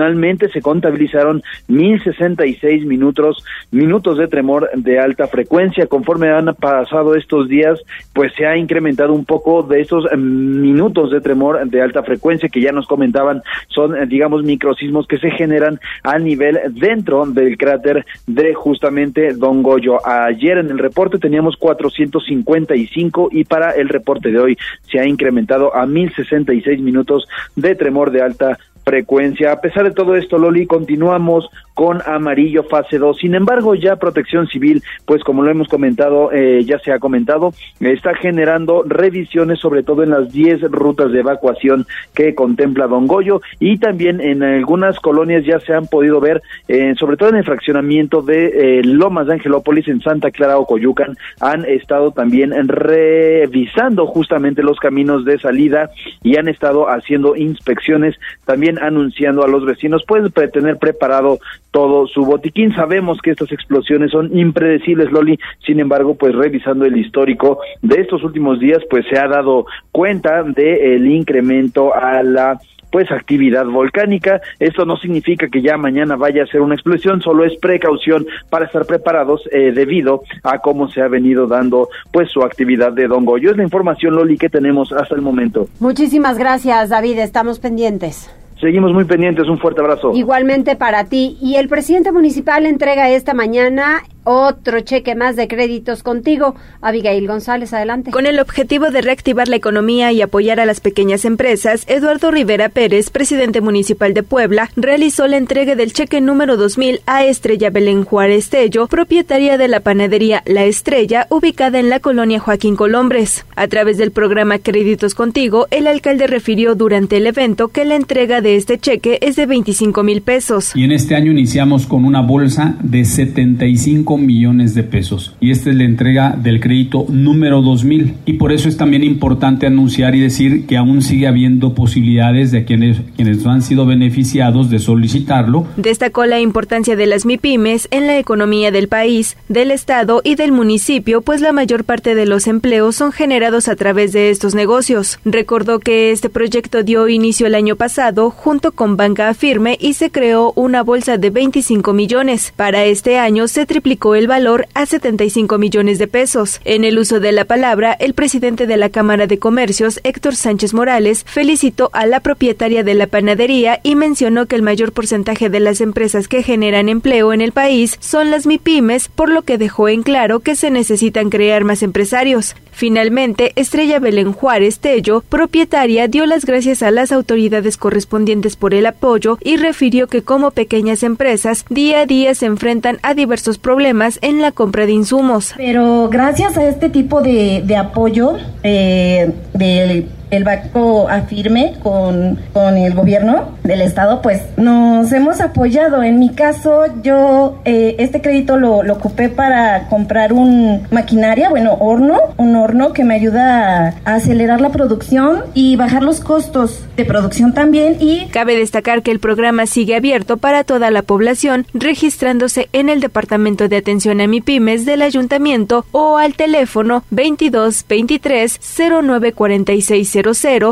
Adicionalmente 0.01 0.49
se 0.49 0.61
contabilizaron 0.61 1.43
1066 1.67 2.85
minutos, 2.85 3.45
minutos 3.71 4.17
de 4.17 4.27
tremor 4.27 4.69
de 4.75 4.99
alta 4.99 5.27
frecuencia. 5.27 5.85
Conforme 5.85 6.29
han 6.29 6.53
pasado 6.55 7.15
estos 7.15 7.47
días, 7.47 7.79
pues 8.13 8.33
se 8.35 8.45
ha 8.45 8.57
incrementado 8.57 9.13
un 9.13 9.25
poco 9.25 9.63
de 9.63 9.81
estos 9.81 10.05
minutos 10.17 11.11
de 11.11 11.21
tremor 11.21 11.69
de 11.69 11.81
alta 11.81 12.03
frecuencia 12.03 12.49
que 12.49 12.61
ya 12.61 12.71
nos 12.71 12.87
comentaban 12.87 13.43
son, 13.67 13.93
digamos, 14.09 14.43
microsismos 14.43 15.05
que 15.07 15.17
se 15.17 15.29
generan 15.31 15.79
a 16.03 16.17
nivel 16.17 16.59
dentro 16.71 17.25
del 17.25 17.57
cráter 17.57 18.05
de 18.25 18.53
justamente 18.53 19.33
Don 19.33 19.61
Goyo. 19.61 20.05
Ayer 20.05 20.57
en 20.57 20.71
el 20.71 20.79
reporte 20.79 21.19
teníamos 21.19 21.57
455 21.57 23.29
y 23.31 23.43
para 23.43 23.71
el 23.71 23.89
reporte 23.89 24.31
de 24.31 24.39
hoy 24.39 24.57
se 24.91 24.99
ha 24.99 25.05
incrementado 25.05 25.75
a 25.75 25.85
1060 25.85 26.31
66 26.31 26.81
minutos 26.81 27.27
de 27.55 27.75
tremor 27.75 28.11
de 28.11 28.21
alta 28.21 28.57
frecuencia. 28.91 29.53
A 29.53 29.61
pesar 29.61 29.85
de 29.85 29.91
todo 29.91 30.17
esto, 30.17 30.37
Loli, 30.37 30.67
continuamos 30.67 31.49
con 31.73 32.01
amarillo 32.05 32.63
fase 32.63 32.97
2. 32.97 33.17
Sin 33.17 33.35
embargo, 33.35 33.73
ya 33.73 33.95
Protección 33.95 34.47
Civil, 34.47 34.83
pues 35.05 35.23
como 35.23 35.43
lo 35.43 35.49
hemos 35.49 35.69
comentado, 35.69 36.29
eh, 36.33 36.61
ya 36.65 36.77
se 36.79 36.91
ha 36.91 36.99
comentado, 36.99 37.53
está 37.79 38.13
generando 38.15 38.83
revisiones 38.85 39.59
sobre 39.59 39.81
todo 39.81 40.03
en 40.03 40.09
las 40.09 40.29
10 40.33 40.63
rutas 40.71 41.13
de 41.13 41.21
evacuación 41.21 41.87
que 42.13 42.35
contempla 42.35 42.87
Don 42.87 43.07
Goyo 43.07 43.41
y 43.59 43.77
también 43.77 44.19
en 44.19 44.43
algunas 44.43 44.99
colonias 44.99 45.45
ya 45.45 45.61
se 45.61 45.73
han 45.73 45.87
podido 45.87 46.19
ver, 46.19 46.41
eh, 46.67 46.93
sobre 46.99 47.15
todo 47.15 47.29
en 47.29 47.37
el 47.37 47.45
fraccionamiento 47.45 48.21
de 48.21 48.79
eh, 48.79 48.83
Lomas 48.83 49.27
de 49.27 49.33
Angelópolis 49.35 49.87
en 49.87 50.01
Santa 50.01 50.31
Clara 50.31 50.57
o 50.57 50.67
Coyucan, 50.67 51.15
han 51.39 51.63
estado 51.63 52.11
también 52.11 52.51
revisando 52.67 54.05
justamente 54.05 54.63
los 54.63 54.79
caminos 54.79 55.23
de 55.23 55.39
salida 55.39 55.89
y 56.23 56.35
han 56.35 56.49
estado 56.49 56.89
haciendo 56.89 57.37
inspecciones 57.37 58.15
también 58.45 58.80
anunciando 58.81 59.43
a 59.43 59.47
los 59.47 59.65
vecinos 59.65 60.03
pueden 60.07 60.31
tener 60.51 60.77
preparado 60.77 61.39
todo 61.71 62.07
su 62.07 62.25
botiquín. 62.25 62.73
Sabemos 62.75 63.19
que 63.21 63.31
estas 63.31 63.51
explosiones 63.51 64.11
son 64.11 64.37
impredecibles, 64.37 65.11
Loli. 65.11 65.39
Sin 65.65 65.79
embargo, 65.79 66.15
pues 66.15 66.35
revisando 66.35 66.85
el 66.85 66.97
histórico 66.97 67.59
de 67.81 68.01
estos 68.01 68.23
últimos 68.23 68.59
días, 68.59 68.81
pues 68.89 69.05
se 69.09 69.17
ha 69.17 69.27
dado 69.27 69.65
cuenta 69.91 70.43
del 70.43 70.81
el 70.81 71.11
incremento 71.11 71.93
a 71.95 72.23
la 72.23 72.59
pues 72.91 73.11
actividad 73.11 73.65
volcánica. 73.65 74.41
Esto 74.59 74.85
no 74.85 74.97
significa 74.97 75.47
que 75.47 75.61
ya 75.61 75.77
mañana 75.77 76.15
vaya 76.15 76.43
a 76.43 76.47
ser 76.47 76.61
una 76.61 76.75
explosión, 76.75 77.21
solo 77.21 77.45
es 77.45 77.57
precaución 77.59 78.27
para 78.49 78.65
estar 78.65 78.85
preparados 78.85 79.41
eh, 79.51 79.71
debido 79.71 80.23
a 80.43 80.59
cómo 80.59 80.89
se 80.89 81.01
ha 81.01 81.07
venido 81.07 81.47
dando 81.47 81.87
pues 82.11 82.29
su 82.29 82.41
actividad 82.43 82.91
de 82.91 83.07
Don 83.07 83.25
Goyo. 83.25 83.51
Es 83.51 83.57
la 83.57 83.63
información, 83.63 84.15
Loli, 84.15 84.37
que 84.37 84.49
tenemos 84.49 84.91
hasta 84.91 85.15
el 85.15 85.21
momento. 85.21 85.67
Muchísimas 85.79 86.37
gracias, 86.37 86.89
David. 86.89 87.19
Estamos 87.19 87.59
pendientes. 87.59 88.29
Seguimos 88.61 88.93
muy 88.93 89.05
pendientes, 89.05 89.47
un 89.47 89.57
fuerte 89.57 89.81
abrazo. 89.81 90.11
Igualmente 90.13 90.75
para 90.75 91.05
ti. 91.05 91.35
Y 91.41 91.55
el 91.55 91.67
presidente 91.67 92.11
municipal 92.11 92.67
entrega 92.67 93.09
esta 93.09 93.33
mañana 93.33 94.03
otro 94.23 94.79
cheque 94.81 95.15
más 95.15 95.35
de 95.35 95.47
créditos 95.47 96.03
contigo. 96.03 96.55
Abigail 96.81 97.27
González, 97.27 97.73
adelante. 97.73 98.11
Con 98.11 98.25
el 98.25 98.39
objetivo 98.39 98.91
de 98.91 99.01
reactivar 99.01 99.47
la 99.47 99.55
economía 99.55 100.11
y 100.11 100.21
apoyar 100.21 100.59
a 100.59 100.65
las 100.65 100.79
pequeñas 100.79 101.25
empresas, 101.25 101.85
Eduardo 101.87 102.31
Rivera 102.31 102.69
Pérez, 102.69 103.09
presidente 103.09 103.61
municipal 103.61 104.13
de 104.13 104.23
Puebla, 104.23 104.69
realizó 104.75 105.27
la 105.27 105.37
entrega 105.37 105.75
del 105.75 105.93
cheque 105.93 106.21
número 106.21 106.57
2000 106.57 107.01
a 107.05 107.25
Estrella 107.25 107.69
Belén 107.69 108.03
Juárez 108.03 108.49
Tello, 108.49 108.87
propietaria 108.87 109.57
de 109.57 109.67
la 109.67 109.79
panadería 109.79 110.43
La 110.45 110.65
Estrella, 110.65 111.27
ubicada 111.29 111.79
en 111.79 111.89
la 111.89 111.99
colonia 111.99 112.39
Joaquín 112.39 112.75
Colombres. 112.75 113.45
A 113.55 113.67
través 113.67 113.97
del 113.97 114.11
programa 114.11 114.59
Créditos 114.59 115.15
Contigo, 115.15 115.67
el 115.71 115.87
alcalde 115.87 116.27
refirió 116.27 116.75
durante 116.75 117.17
el 117.17 117.27
evento 117.27 117.69
que 117.69 117.85
la 117.85 117.95
entrega 117.95 118.41
de 118.41 118.55
este 118.55 118.79
cheque 118.79 119.19
es 119.21 119.35
de 119.35 119.45
25 119.45 120.03
mil 120.03 120.21
pesos. 120.21 120.75
Y 120.75 120.83
en 120.83 120.91
este 120.91 121.15
año 121.15 121.31
iniciamos 121.31 121.85
con 121.85 122.05
una 122.05 122.21
bolsa 122.21 122.75
de 122.81 123.05
75 123.05 124.10
millones 124.17 124.73
de 124.73 124.83
pesos 124.83 125.35
y 125.39 125.51
esta 125.51 125.69
es 125.69 125.75
la 125.75 125.83
entrega 125.83 126.35
del 126.41 126.59
crédito 126.59 127.05
número 127.09 127.61
2000 127.61 128.15
y 128.25 128.33
por 128.33 128.51
eso 128.51 128.69
es 128.69 128.77
también 128.77 129.03
importante 129.03 129.67
anunciar 129.67 130.15
y 130.15 130.21
decir 130.21 130.65
que 130.65 130.77
aún 130.77 131.01
sigue 131.01 131.27
habiendo 131.27 131.73
posibilidades 131.73 132.51
de 132.51 132.65
quienes, 132.65 132.97
quienes 133.15 133.45
han 133.45 133.61
sido 133.61 133.85
beneficiados 133.85 134.69
de 134.69 134.79
solicitarlo. 134.79 135.65
Destacó 135.77 136.25
la 136.25 136.39
importancia 136.39 136.95
de 136.95 137.05
las 137.05 137.25
MIPIMES 137.25 137.87
en 137.91 138.07
la 138.07 138.17
economía 138.17 138.71
del 138.71 138.87
país, 138.87 139.37
del 139.49 139.71
estado 139.71 140.21
y 140.23 140.35
del 140.35 140.51
municipio, 140.51 141.21
pues 141.21 141.41
la 141.41 141.53
mayor 141.53 141.83
parte 141.83 142.15
de 142.15 142.25
los 142.25 142.47
empleos 142.47 142.95
son 142.95 143.11
generados 143.11 143.67
a 143.67 143.75
través 143.75 144.11
de 144.11 144.29
estos 144.29 144.55
negocios. 144.55 145.19
Recordó 145.25 145.79
que 145.79 146.11
este 146.11 146.29
proyecto 146.29 146.83
dio 146.83 147.07
inicio 147.07 147.47
el 147.47 147.55
año 147.55 147.75
pasado 147.75 148.29
junto 148.29 148.71
con 148.71 148.97
Banca 148.97 149.33
Firme 149.33 149.77
y 149.79 149.93
se 149.93 150.11
creó 150.11 150.53
una 150.55 150.83
bolsa 150.83 151.17
de 151.17 151.29
25 151.29 151.93
millones. 151.93 152.53
Para 152.55 152.85
este 152.85 153.17
año 153.17 153.47
se 153.47 153.65
triplicó 153.65 154.00
el 154.01 154.27
valor 154.27 154.67
a 154.73 154.87
75 154.87 155.59
millones 155.59 155.99
de 155.99 156.07
pesos. 156.07 156.59
En 156.65 156.83
el 156.83 156.97
uso 156.97 157.19
de 157.19 157.31
la 157.31 157.45
palabra, 157.45 157.93
el 157.93 158.15
presidente 158.15 158.65
de 158.65 158.75
la 158.75 158.89
Cámara 158.89 159.27
de 159.27 159.37
Comercios, 159.37 159.99
Héctor 160.03 160.35
Sánchez 160.35 160.73
Morales, 160.73 161.23
felicitó 161.27 161.91
a 161.93 162.07
la 162.07 162.19
propietaria 162.19 162.83
de 162.83 162.95
la 162.95 163.05
panadería 163.05 163.79
y 163.83 163.95
mencionó 163.95 164.47
que 164.47 164.55
el 164.55 164.63
mayor 164.63 164.91
porcentaje 164.91 165.49
de 165.49 165.59
las 165.59 165.81
empresas 165.81 166.27
que 166.27 166.41
generan 166.41 166.89
empleo 166.89 167.31
en 167.31 167.41
el 167.41 167.51
país 167.51 167.97
son 167.99 168.31
las 168.31 168.47
MIPIMES, 168.47 169.07
por 169.09 169.29
lo 169.29 169.43
que 169.43 169.59
dejó 169.59 169.87
en 169.87 170.01
claro 170.01 170.39
que 170.39 170.55
se 170.55 170.71
necesitan 170.71 171.29
crear 171.29 171.63
más 171.63 171.83
empresarios. 171.83 172.55
Finalmente, 172.71 173.51
Estrella 173.55 173.99
Belén 173.99 174.33
Juárez 174.33 174.79
Tello, 174.79 175.23
propietaria, 175.29 176.07
dio 176.07 176.25
las 176.25 176.45
gracias 176.45 176.81
a 176.81 176.89
las 176.89 177.11
autoridades 177.11 177.77
correspondientes 177.77 178.55
por 178.55 178.73
el 178.73 178.87
apoyo 178.87 179.37
y 179.41 179.57
refirió 179.57 180.07
que 180.07 180.23
como 180.23 180.51
pequeñas 180.51 181.03
empresas, 181.03 181.65
día 181.69 181.99
a 181.99 182.05
día 182.05 182.33
se 182.33 182.47
enfrentan 182.47 182.97
a 183.03 183.13
diversos 183.13 183.59
problemas 183.59 183.90
en 184.21 184.41
la 184.41 184.51
compra 184.51 184.85
de 184.85 184.93
insumos. 184.93 185.53
Pero 185.57 186.09
gracias 186.09 186.57
a 186.57 186.67
este 186.67 186.89
tipo 186.89 187.21
de, 187.21 187.61
de 187.65 187.75
apoyo 187.75 188.37
eh, 188.63 189.31
del 189.53 190.07
el 190.31 190.43
banco 190.43 191.07
afirme 191.09 191.75
con, 191.83 192.39
con 192.53 192.77
el 192.77 192.93
gobierno 192.93 193.57
del 193.63 193.81
estado, 193.81 194.21
pues 194.21 194.41
nos 194.57 195.11
hemos 195.11 195.41
apoyado. 195.41 196.01
En 196.03 196.19
mi 196.19 196.29
caso, 196.29 196.85
yo 197.03 197.59
eh, 197.65 197.95
este 197.99 198.21
crédito 198.21 198.57
lo, 198.57 198.81
lo, 198.81 198.93
ocupé 198.93 199.29
para 199.29 199.87
comprar 199.89 200.33
un 200.33 200.87
maquinaria, 200.91 201.49
bueno, 201.49 201.75
horno, 201.79 202.17
un 202.37 202.55
horno 202.55 202.93
que 202.93 203.03
me 203.03 203.15
ayuda 203.15 203.89
a, 204.05 204.15
acelerar 204.15 204.61
la 204.61 204.69
producción 204.69 205.43
y 205.53 205.75
bajar 205.75 206.03
los 206.03 206.19
costos 206.21 206.85
de 206.95 207.05
producción 207.05 207.53
también. 207.53 207.97
Y 207.99 208.27
cabe 208.27 208.55
destacar 208.55 209.01
que 209.01 209.11
el 209.11 209.19
programa 209.19 209.65
sigue 209.65 209.95
abierto 209.95 210.37
para 210.37 210.63
toda 210.63 210.91
la 210.91 211.01
población, 211.01 211.65
registrándose 211.73 212.69
en 212.73 212.89
el 212.89 213.01
Departamento 213.01 213.67
de 213.67 213.77
Atención 213.77 214.21
a 214.21 214.27
MIPIMES 214.27 214.85
del 214.85 215.01
Ayuntamiento 215.01 215.85
o 215.91 216.17
al 216.17 216.35
teléfono 216.35 217.03
22 217.09 217.85
23 217.87 218.59
09 219.03 219.33
46 219.33 220.20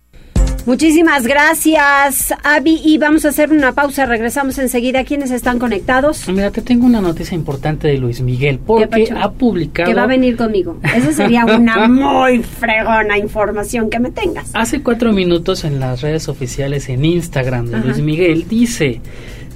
Muchísimas 0.67 1.27
gracias, 1.27 2.35
Avi. 2.43 2.81
Y 2.85 2.99
vamos 2.99 3.25
a 3.25 3.29
hacer 3.31 3.51
una 3.51 3.73
pausa. 3.73 4.07
Regresamos 4.07 4.59
enseguida. 4.59 5.05
¿Quiénes 5.05 5.31
están 5.31 5.59
conectados? 5.59 6.29
Mira, 6.29 6.51
te 6.51 6.63
tengo 6.63 6.87
una 6.87 7.01
noticia 7.01 7.35
importante 7.35 7.89
de 7.89 7.99
Luis 7.99 8.21
Miguel, 8.21 8.59
porque 8.59 9.13
ha 9.15 9.31
publicado. 9.31 9.89
Que 9.89 9.95
va 9.95 10.05
a 10.05 10.07
venir 10.07 10.37
conmigo. 10.37 10.79
Esa 10.95 11.13
sería 11.13 11.45
una 11.45 11.89
muy 11.89 12.43
fregona 12.43 13.19
información 13.19 13.91
que 13.91 13.99
me 13.99 14.11
tengas. 14.11 14.51
Hace 14.55 14.83
cuatro 14.83 15.13
minutos 15.13 15.65
en 15.65 15.81
las 15.81 16.03
redes 16.03 16.29
oficiales 16.29 16.89
en 16.89 17.05
Instagram 17.05 17.67
de 17.67 17.79
Luis 17.79 17.99
Miguel 17.99 18.47
dice. 18.49 19.01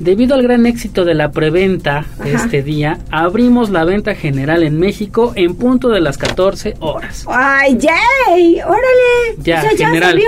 Debido 0.00 0.34
al 0.34 0.42
gran 0.42 0.66
éxito 0.66 1.04
de 1.04 1.14
la 1.14 1.30
preventa 1.30 2.04
de 2.22 2.34
este 2.34 2.62
día, 2.62 2.98
abrimos 3.10 3.70
la 3.70 3.84
venta 3.84 4.14
general 4.14 4.62
en 4.64 4.78
México 4.78 5.32
en 5.36 5.54
punto 5.54 5.88
de 5.88 6.00
las 6.00 6.18
14 6.18 6.74
horas. 6.80 7.24
¡Ay, 7.28 7.78
yay! 7.78 8.60
¡Órale! 8.62 9.36
Ya, 9.38 9.60
general, 9.60 10.20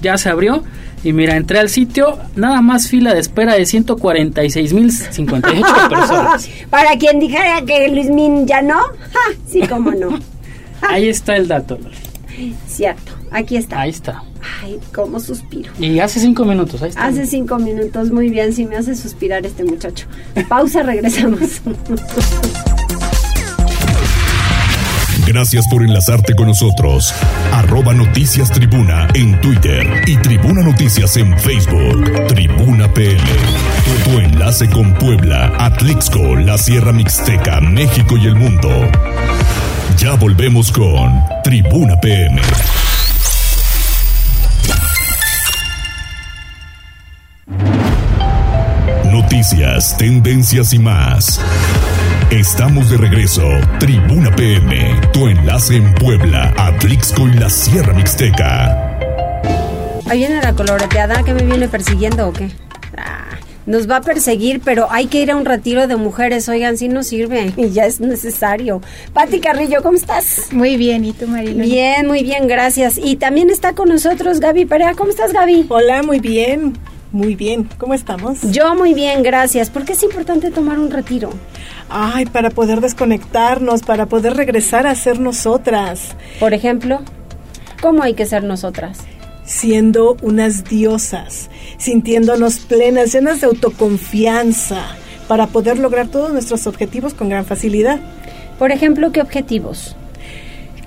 ya 0.00 0.16
se 0.16 0.30
abrió. 0.30 0.64
Y 1.02 1.14
mira, 1.14 1.36
entré 1.36 1.58
al 1.58 1.70
sitio, 1.70 2.18
nada 2.36 2.60
más 2.60 2.88
fila 2.88 3.14
de 3.14 3.20
espera 3.20 3.54
de 3.54 3.62
146.058 3.62 5.88
personas. 5.88 6.46
Para 6.70 6.98
quien 6.98 7.18
dijera 7.18 7.62
que 7.64 7.88
Luis 7.88 8.10
Min 8.10 8.46
ya 8.46 8.60
no, 8.60 8.78
sí, 9.46 9.62
cómo 9.66 9.92
no. 9.92 10.18
Ahí 10.82 11.08
está 11.08 11.36
el 11.36 11.48
dato, 11.48 11.78
Cierto, 12.66 13.12
aquí 13.30 13.56
está. 13.56 13.80
Ahí 13.80 13.90
está. 13.90 14.22
Ay, 14.62 14.78
cómo 14.94 15.20
suspiro. 15.20 15.70
Y 15.78 15.98
hace 16.00 16.20
cinco 16.20 16.44
minutos, 16.44 16.82
ahí 16.82 16.90
está. 16.90 17.06
Hace 17.06 17.26
cinco 17.26 17.58
minutos, 17.58 18.10
muy 18.10 18.30
bien, 18.30 18.52
sí 18.52 18.64
me 18.66 18.76
hace 18.76 18.94
suspirar 18.94 19.44
este 19.44 19.64
muchacho. 19.64 20.06
Pausa, 20.48 20.82
regresamos. 20.82 21.60
Gracias 25.32 25.68
por 25.68 25.84
enlazarte 25.84 26.34
con 26.34 26.48
nosotros. 26.48 27.14
Arroba 27.52 27.94
Noticias 27.94 28.50
Tribuna 28.50 29.06
en 29.14 29.40
Twitter 29.40 30.02
y 30.08 30.16
Tribuna 30.16 30.60
Noticias 30.62 31.16
en 31.16 31.38
Facebook. 31.38 32.26
Tribuna 32.26 32.92
PL. 32.92 33.22
Tu, 34.04 34.18
enlace 34.18 34.68
con 34.68 34.92
Puebla, 34.94 35.52
Atlixco, 35.56 36.34
la 36.34 36.58
Sierra 36.58 36.92
Mixteca, 36.92 37.60
México 37.60 38.16
y 38.16 38.26
el 38.26 38.34
mundo. 38.34 38.70
Ya 39.98 40.14
volvemos 40.14 40.72
con 40.72 41.22
Tribuna 41.44 42.00
PM. 42.00 42.40
Noticias, 49.30 49.96
tendencias 49.96 50.72
y 50.72 50.80
más. 50.80 51.40
Estamos 52.32 52.90
de 52.90 52.96
regreso. 52.96 53.48
Tribuna 53.78 54.34
PM, 54.34 55.00
tu 55.12 55.28
enlace 55.28 55.76
en 55.76 55.94
Puebla, 55.94 56.52
Atlixco 56.58 57.28
y 57.28 57.34
la 57.34 57.48
Sierra 57.48 57.92
Mixteca. 57.92 58.98
Ahí 60.06 60.18
viene 60.18 60.42
la 60.42 60.52
coloreteada 60.52 61.22
que 61.22 61.32
me 61.32 61.44
viene 61.44 61.68
persiguiendo 61.68 62.26
o 62.26 62.32
qué? 62.32 62.50
Ah, 62.98 63.38
nos 63.66 63.88
va 63.88 63.98
a 63.98 64.00
perseguir, 64.00 64.62
pero 64.64 64.88
hay 64.90 65.06
que 65.06 65.22
ir 65.22 65.30
a 65.30 65.36
un 65.36 65.44
retiro 65.44 65.86
de 65.86 65.94
mujeres. 65.94 66.48
Oigan, 66.48 66.76
si 66.76 66.88
no 66.88 67.04
sirve 67.04 67.52
y 67.56 67.70
ya 67.70 67.86
es 67.86 68.00
necesario. 68.00 68.82
Pati 69.12 69.38
Carrillo, 69.38 69.80
¿cómo 69.80 69.96
estás? 69.96 70.48
Muy 70.50 70.76
bien, 70.76 71.04
¿y 71.04 71.12
tú, 71.12 71.28
Marilyn? 71.28 71.62
Bien, 71.62 72.04
muy 72.08 72.24
bien, 72.24 72.48
gracias. 72.48 72.98
Y 72.98 73.14
también 73.14 73.48
está 73.48 73.76
con 73.76 73.90
nosotros 73.90 74.40
Gaby 74.40 74.64
Perea. 74.64 74.94
¿Cómo 74.94 75.10
estás, 75.10 75.32
Gaby? 75.32 75.66
Hola, 75.68 76.02
muy 76.02 76.18
bien. 76.18 76.76
Muy 77.12 77.34
bien, 77.34 77.68
¿cómo 77.76 77.94
estamos? 77.94 78.40
Yo 78.52 78.74
muy 78.76 78.94
bien, 78.94 79.24
gracias. 79.24 79.68
¿Por 79.68 79.84
qué 79.84 79.94
es 79.94 80.02
importante 80.04 80.50
tomar 80.50 80.78
un 80.78 80.90
retiro? 80.90 81.30
Ay, 81.88 82.26
para 82.26 82.50
poder 82.50 82.80
desconectarnos, 82.80 83.82
para 83.82 84.06
poder 84.06 84.34
regresar 84.36 84.86
a 84.86 84.94
ser 84.94 85.18
nosotras. 85.18 86.14
Por 86.38 86.54
ejemplo, 86.54 87.00
¿cómo 87.82 88.04
hay 88.04 88.14
que 88.14 88.26
ser 88.26 88.44
nosotras? 88.44 89.00
Siendo 89.44 90.16
unas 90.22 90.62
diosas, 90.64 91.50
sintiéndonos 91.78 92.60
plenas, 92.60 93.12
llenas 93.12 93.40
de 93.40 93.48
autoconfianza, 93.48 94.84
para 95.26 95.48
poder 95.48 95.80
lograr 95.80 96.06
todos 96.06 96.32
nuestros 96.32 96.68
objetivos 96.68 97.14
con 97.14 97.28
gran 97.28 97.44
facilidad. 97.44 97.98
Por 98.56 98.70
ejemplo, 98.70 99.10
¿qué 99.10 99.20
objetivos? 99.20 99.96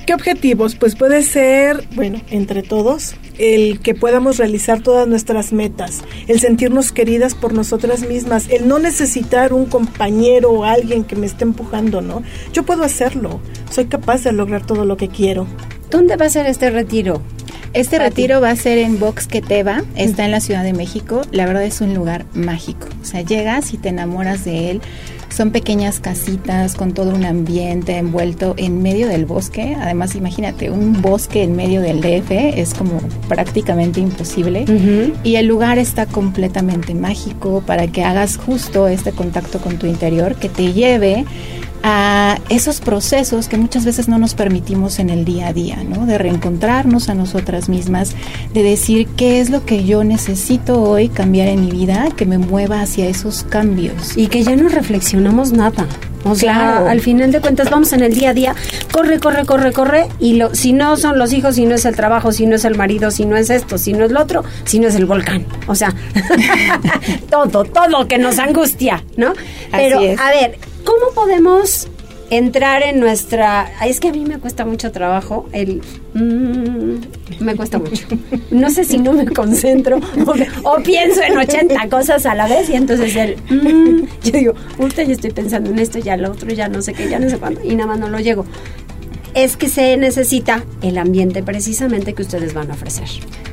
¿Qué 0.06 0.13
objetivos? 0.13 0.76
Pues 0.76 0.96
puede 0.96 1.24
ser, 1.24 1.88
bueno, 1.96 2.20
entre 2.30 2.62
todos, 2.62 3.16
el 3.38 3.80
que 3.80 3.96
podamos 3.96 4.38
realizar 4.38 4.82
todas 4.82 5.08
nuestras 5.08 5.54
metas, 5.54 6.04
el 6.28 6.42
sentirnos 6.42 6.92
queridas 6.92 7.36
por 7.36 7.54
nosotras 7.54 8.06
mismas, 8.06 8.50
el 8.50 8.68
no 8.68 8.80
necesitar 8.80 9.54
un 9.54 9.66
compañero 9.66 10.52
o 10.52 10.66
alguien 10.66 11.06
que 11.06 11.16
me 11.16 11.26
esté 11.26 11.46
empujando, 11.46 12.02
¿no? 12.02 12.22
Yo 12.52 12.63
puedo 12.63 12.84
hacerlo, 12.84 13.39
soy 13.72 13.86
capaz 13.86 14.24
de 14.24 14.34
lograr 14.34 14.66
todo 14.66 14.84
lo 14.84 14.98
que 14.98 15.08
quiero. 15.08 15.48
¿Dónde 15.89 16.18
va 16.18 16.26
a 16.26 16.30
ser 16.30 16.48
este 16.48 16.70
retiro? 16.70 17.22
Este 17.74 17.98
retiro 17.98 18.39
va 18.39 18.52
a 18.52 18.56
ser 18.56 18.78
en 18.78 19.00
Box 19.00 19.26
Keteva, 19.26 19.84
está 19.96 20.26
en 20.26 20.32
la 20.32 20.42
Ciudad 20.42 20.63
de 20.63 20.74
México. 20.74 21.22
La 21.32 21.48
verdad 21.48 21.63
es 21.63 21.82
un 21.82 21.96
lugar 21.96 22.26
mágico. 22.36 22.88
O 23.02 23.06
sea, 23.06 23.22
llegas 23.22 23.74
y 23.74 23.78
te 23.78 23.89
enamoras 23.89 24.46
de 24.46 24.70
él. 24.70 24.82
Son 25.34 25.50
pequeñas 25.50 26.00
casitas 26.00 26.76
con 26.76 26.93
todo 26.93 27.10
un 27.10 27.26
ambiente 27.26 27.98
envuelto 27.98 28.54
en 28.56 28.84
medio 28.84 29.08
del 29.08 29.26
bosque. 29.26 29.76
Además, 29.82 30.13
imagínate, 30.13 30.69
un 30.69 31.02
bosque 31.02 31.41
en 31.41 31.56
medio 31.56 31.82
del 31.82 32.02
DF 32.02 32.30
es 32.30 32.76
como 32.76 33.00
prácticamente 33.28 34.00
imposible. 34.00 34.65
Y 35.24 35.38
el 35.38 35.48
lugar 35.48 35.80
está 35.80 36.06
completamente 36.06 36.93
mágico 36.93 37.63
para 37.65 37.88
que 37.88 38.04
hagas 38.04 38.38
justo 38.38 38.88
este 38.88 39.12
contacto 39.12 39.58
con 39.58 39.80
tu 39.80 39.88
interior 39.88 40.36
que 40.36 40.50
te 40.50 40.72
lleve 40.72 41.26
a 41.84 42.39
esos 42.48 42.80
procesos 42.80 43.50
que 43.50 43.58
muchas 43.58 43.84
veces 43.84 44.08
no 44.08 44.17
nos 44.17 44.34
permitimos 44.34 45.00
en 45.00 45.10
el 45.10 45.26
día 45.26 45.50
a 45.50 45.54
día, 45.54 45.84
¿no? 45.84 46.06
De 46.06 46.17
reencontrarnos 46.17 47.10
a 47.10 47.13
nosotras 47.13 47.67
mismas, 47.67 48.15
de 48.54 48.63
decir 48.63 49.08
qué 49.17 49.41
es 49.41 49.50
lo 49.50 49.65
que 49.65 49.84
yo 49.84 50.06
necesito 50.06 50.82
hoy 50.82 51.10
cambiar 51.10 51.50
en 51.50 51.62
mi 51.62 51.72
vida, 51.72 52.08
que 52.15 52.26
me 52.26 52.38
mueva 52.38 52.82
hacia 52.82 53.08
esos 53.08 53.43
cambios. 53.43 54.17
Y 54.17 54.28
que 54.28 54.43
ya 54.43 54.56
no 54.56 54.69
reflexionamos 54.69 55.52
nada. 55.52 55.86
O 56.26 56.36
sea, 56.36 56.89
al 56.89 57.02
final 57.02 57.34
de 57.34 57.41
cuentas 57.41 57.69
vamos 57.69 57.91
en 57.91 58.02
el 58.02 58.13
día 58.13 58.30
a 58.30 58.34
día, 58.34 58.56
corre, 58.93 59.19
corre, 59.19 59.46
corre, 59.46 59.74
corre, 59.74 60.08
y 60.19 60.36
lo, 60.36 60.56
si 60.56 60.72
no 60.72 60.96
son 60.96 61.19
los 61.19 61.34
hijos, 61.34 61.56
si 61.56 61.65
no 61.65 61.76
es 61.76 61.84
el 61.84 61.98
trabajo, 61.98 62.32
si 62.32 62.46
no 62.46 62.56
es 62.56 62.63
el 62.63 62.78
marido, 62.78 63.12
si 63.12 63.26
no 63.26 63.36
es 63.36 63.50
esto, 63.50 63.78
si 63.78 63.91
no 63.91 64.06
es 64.06 64.12
lo 64.12 64.22
otro, 64.22 64.43
si 64.63 64.80
no 64.80 64.88
es 64.88 64.96
el 64.96 65.06
volcán. 65.06 65.46
O 65.67 65.76
sea, 65.76 65.93
todo, 67.30 67.65
todo 67.65 68.08
que 68.08 68.17
nos 68.19 68.39
angustia, 68.39 69.04
¿no? 69.17 69.34
Pero, 69.69 70.00
a 70.00 70.30
ver, 70.30 70.58
¿cómo 70.84 71.13
podemos 71.13 71.88
entrar 72.30 72.84
en 72.84 73.00
nuestra... 73.00 73.72
Es 73.86 74.00
que 74.00 74.10
a 74.10 74.12
mí 74.12 74.26
me 74.26 74.39
cuesta 74.39 74.65
mucho 74.65 74.91
trabajo 74.91 75.48
el... 75.52 75.82
Mm, 76.13 77.43
me 77.43 77.56
cuesta 77.56 77.78
mucho. 77.78 78.08
No 78.52 78.69
sé 78.69 78.84
si 78.84 78.98
no 78.98 79.13
me 79.13 79.26
concentro 79.26 80.00
o, 80.63 80.78
pienso 80.84 81.22
en 81.22 81.38
80 81.38 81.89
cosas 81.89 82.26
a 82.26 82.36
la 82.36 82.48
vez 82.48 82.69
y 82.69 82.76
entonces 82.76 83.15
el... 83.15 83.36
Mm, 83.50 84.06
yo 84.24 84.32
digo, 84.32 84.54
usted 84.80 85.08
ya 85.08 85.13
estoy 85.13 85.32
pensando 85.32 85.69
en 85.69 85.80
esto, 85.80 86.00
ya 86.00 86.17
lo 86.17 86.32
otro, 86.32 86.50
ya 86.50 86.67
no 86.67 86.82
sé 86.82 86.93
qué, 86.93 87.10
ya 87.10 87.19
no 87.19 87.30
sé 87.30 87.38
cuándo 87.38 87.62
y 87.63 87.76
nada 87.76 87.88
más 87.88 88.00
no 88.00 88.10
lo 88.10 88.19
llego. 88.19 88.46
Es 89.34 89.58
que 89.58 89.67
se 89.67 89.98
necesita 89.98 90.63
el 90.82 90.98
ambiente 90.98 91.41
precisamente 91.41 92.13
que 92.13 92.22
ustedes 92.22 92.54
van 92.54 92.69
a 92.69 92.76
ofrecer. 92.76 93.08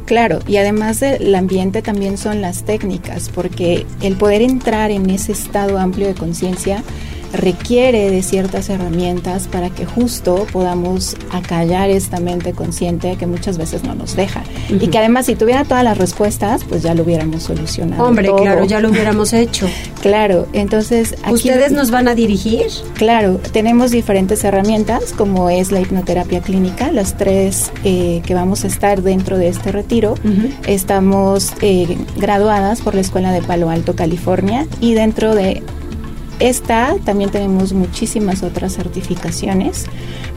Claro, 0.05 0.41
y 0.47 0.57
además 0.57 1.01
del 1.01 1.35
ambiente 1.35 1.83
también 1.83 2.19
son 2.19 2.41
las 2.41 2.65
técnicas, 2.65 3.29
porque 3.29 3.87
el 4.03 4.17
poder 4.17 4.43
entrar 4.43 4.91
en 4.91 5.09
ese 5.09 5.33
estado 5.33 5.79
amplio 5.79 6.09
de 6.09 6.15
conciencia 6.15 6.83
requiere 7.33 8.11
de 8.11 8.23
ciertas 8.23 8.69
herramientas 8.69 9.49
para 9.49 9.71
que 9.71 9.87
justo 9.87 10.47
podamos 10.53 11.17
acallar 11.31 11.91
esta 11.91 12.21
mente 12.21 12.53
consciente 12.53 13.17
que 13.17 13.27
muchas 13.27 13.59
veces 13.59 13.85
no 13.85 13.95
nos 13.95 14.17
deja. 14.17 14.43
Y 14.69 14.89
que 14.89 14.99
además 14.99 15.27
si 15.27 15.35
tuviera 15.35 15.65
todas 15.65 15.85
las 15.85 15.99
respuestas, 15.99 16.65
pues 16.65 16.83
ya 16.83 16.95
lo 16.95 17.03
hubiéramos 17.03 17.43
solucionado. 17.43 18.05
Hombre, 18.05 18.31
claro, 18.37 18.65
ya 18.65 18.81
lo 18.81 18.89
hubiéramos 18.91 19.33
hecho. 19.33 19.69
claro, 20.01 20.47
entonces... 20.53 21.15
¿Ustedes 21.31 21.73
nos 21.73 21.91
van 21.91 22.09
a 22.09 22.15
dirigir? 22.15 22.67
Claro, 22.95 23.41
tenemos 23.53 23.91
diferentes 23.91 24.43
herramientas 24.45 25.13
como 25.17 25.51
es 25.51 25.73
la 25.73 25.81
hipnoterapia 25.81 26.41
clínica, 26.41 26.91
las 26.91 27.17
tres 27.17 27.71
eh, 27.85 28.23
que 28.25 28.35
vamos 28.35 28.65
a 28.65 28.67
estar 28.67 29.03
dentro 29.03 29.39
de 29.39 29.49
este 29.49 29.73
retiro. 29.73 30.15
Estamos 30.67 31.53
eh, 31.61 31.97
graduadas 32.17 32.81
por 32.81 32.95
la 32.95 33.01
Escuela 33.01 33.33
de 33.33 33.43
Palo 33.43 33.71
Alto, 33.71 33.95
California, 33.95 34.67
y 34.81 34.95
dentro 34.95 35.35
de 35.35 35.63
esta 36.41 36.97
también 37.05 37.31
tenemos 37.31 37.73
muchísimas 37.73 38.43
otras 38.43 38.75
certificaciones, 38.75 39.85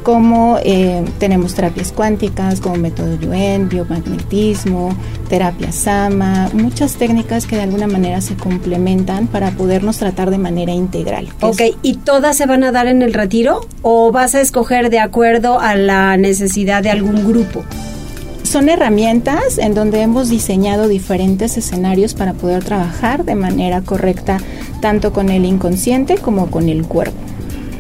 como 0.04 0.58
eh, 0.64 1.04
tenemos 1.18 1.56
terapias 1.56 1.92
cuánticas, 1.92 2.60
como 2.60 2.76
método 2.76 3.18
Yuen, 3.20 3.70
biomagnetismo, 3.70 4.96
terapia 5.30 5.72
Sama, 5.72 6.50
muchas 6.54 6.96
técnicas 6.96 7.48
que 7.48 7.56
de 7.56 7.64
alguna 7.64 7.88
manera 7.88 8.22
se 8.22 8.36
complementan 8.36 9.28
para 9.28 9.52
podernos 9.52 9.98
tratar 9.98 10.30
de 10.30 10.38
manera 10.38 10.74
integral. 10.74 11.30
Ok, 11.42 11.62
¿y 11.82 11.96
todas 11.96 12.38
se 12.38 12.46
van 12.46 12.64
a 12.64 12.72
dar 12.72 12.88
en 12.88 13.02
el 13.02 13.14
retiro 13.14 13.62
o 13.82 14.12
vas 14.12 14.36
a 14.36 14.42
escoger 14.42 14.90
de 14.90 15.00
acuerdo 15.00 15.60
a 15.60 15.76
la 15.76 16.18
necesidad 16.18 16.84
de 16.84 16.92
algún 16.92 17.26
grupo? 17.28 17.64
Son 18.54 18.70
herramientas 18.70 19.58
en 19.58 19.74
donde 19.74 20.04
hemos 20.04 20.30
diseñado 20.30 20.88
diferentes 20.88 21.58
escenarios 21.58 22.14
para 22.14 22.34
poder 22.34 22.64
trabajar 22.64 23.26
de 23.26 23.34
manera 23.34 23.82
correcta 23.82 24.38
tanto 24.80 25.12
con 25.12 25.30
el 25.30 25.44
inconsciente 25.44 26.20
como 26.20 26.52
con 26.52 26.70
el 26.70 26.86
cuerpo 26.86 27.23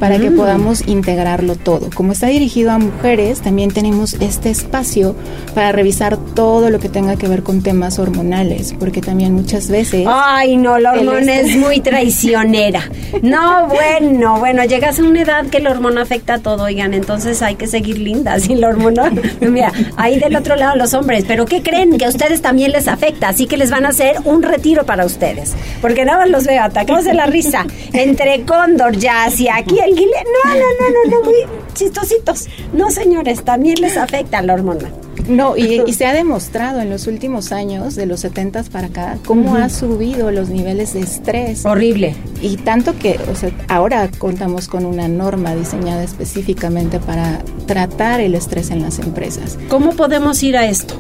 para 0.04 0.20
que 0.20 0.32
podamos 0.32 0.86
integrarlo 0.86 1.56
todo. 1.56 1.89
Como 1.96 2.12
está 2.12 2.28
dirigido 2.28 2.72
a 2.72 2.78
mujeres, 2.78 3.39
también 3.39 3.72
tenemos 3.72 4.16
este 4.16 4.50
espacio 4.50 5.16
para 5.56 5.72
revisar 5.72 6.18
todo 6.18 6.70
lo 6.70 6.82
que 6.82 6.89
tenga 6.89 7.16
que 7.16 7.30
ver 7.30 7.42
con 7.42 7.63
temas 7.63 8.00
hormonales, 8.00 8.76
porque 8.78 9.00
también 9.00 9.34
muchas 9.34 9.70
veces... 9.70 10.06
Ay, 10.06 10.58
no, 10.58 10.78
la 10.78 10.92
hormona 10.92 11.36
es 11.36 11.56
muy 11.56 11.80
traicionera. 11.80 12.82
No, 13.22 13.68
bueno, 14.02 14.39
bueno, 14.39 14.66
llegas 14.66 15.00
a 15.00 15.04
una 15.04 15.22
edad 15.22 15.46
que 15.46 15.62
la 15.62 15.72
hormona 15.72 16.02
afecta 16.02 16.34
a 16.34 16.39
todo, 16.39 16.66
oigan, 16.66 16.94
entonces 16.94 17.42
hay 17.42 17.56
que 17.56 17.68
seguir 17.68 17.98
lindas 17.98 18.50
y 18.50 18.56
la 18.56 18.68
hormona... 18.68 19.10
Mira, 19.39 19.72
ahí 19.96 20.20
del 20.20 20.36
otro 20.36 20.58
lado 20.58 20.76
los 20.76 20.94
hombres, 20.94 21.24
pero 21.26 21.46
¿qué 21.46 21.63
creen? 21.63 21.98
Que 21.98 22.04
a 22.04 22.10
ustedes 22.10 22.42
también 22.42 22.74
les 22.74 22.89
afecta, 22.89 23.30
así 23.30 23.48
que 23.48 23.56
les 23.56 23.72
van 23.72 23.86
a 23.86 23.89
hacer 23.89 24.18
un 24.26 24.44
retiro 24.44 24.86
para 24.86 25.06
ustedes, 25.06 25.54
porque 25.82 26.04
nada 26.04 26.20
más 26.20 26.30
los 26.30 26.44
veo 26.46 26.62
atacados 26.62 27.06
de 27.06 27.13
la 27.13 27.26
risa, 27.26 27.66
entre 27.94 28.42
Cóndor, 28.42 28.98
ya 28.98 29.24
hacia 29.24 29.56
aquí 29.56 29.80
el 29.80 29.92
no, 29.95 30.53
no, 30.53 30.60
no, 30.60 30.89
no, 30.89 31.17
no, 31.17 31.23
muy 31.23 31.36
chistositos. 31.73 32.47
No, 32.73 32.91
señores, 32.91 33.43
también 33.43 33.75
les 33.82 33.97
afecta 33.97 34.41
la 34.41 34.53
hormona. 34.53 34.91
No, 35.27 35.56
y, 35.56 35.93
se 35.93 36.06
ha 36.06 36.13
demostrado 36.13 36.82
en 36.82 36.89
los 36.89 37.08
últimos 37.08 37.51
años, 37.51 37.95
de 37.95 38.06
los 38.06 38.19
70 38.21 38.63
para 38.63 38.88
acá, 38.88 39.17
cómo 39.25 39.56
ha 39.56 39.69
subido 39.69 40.32
los 40.32 40.49
niveles 40.49 40.93
de 40.93 41.01
estrés. 41.01 41.65
Horrible. 41.65 42.15
Y 42.41 42.58
tanto 42.58 42.97
que, 42.97 43.19
o 43.32 43.36
sea, 43.36 43.51
ahora 43.69 44.10
contamos 44.17 44.67
con 44.67 44.86
una 44.86 45.08
norma 45.08 45.56
diseñada 45.56 46.03
específicamente 46.03 46.99
para 46.99 47.39
tratar 47.67 48.19
el 48.19 48.36
estrés 48.36 48.69
en 48.69 48.82
las 48.82 48.99
empresas. 48.99 49.58
¿Cómo 49.69 49.91
podemos 49.91 50.43
ir 50.43 50.58
a 50.58 50.67
esto? 50.67 50.99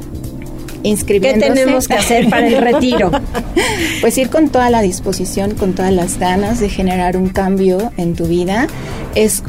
¿Qué 0.83 1.19
tenemos 1.55 1.87
que 1.87 1.95
hacer 1.95 2.29
para 2.29 2.47
el 2.47 2.61
retiro? 2.61 3.09
Pues 4.01 4.17
ir 4.17 4.29
con 4.29 4.49
toda 4.49 4.69
la 4.69 4.81
disposición, 4.81 5.55
con 5.55 5.71
todas 5.73 5.93
las 5.93 6.19
ganas 6.19 6.59
de 6.59 6.67
generar 6.67 7.15
un 7.15 7.29
cambio 7.29 7.93
en 7.95 8.15
tu 8.15 8.25
vida. 8.25 8.67
Es 9.15 9.43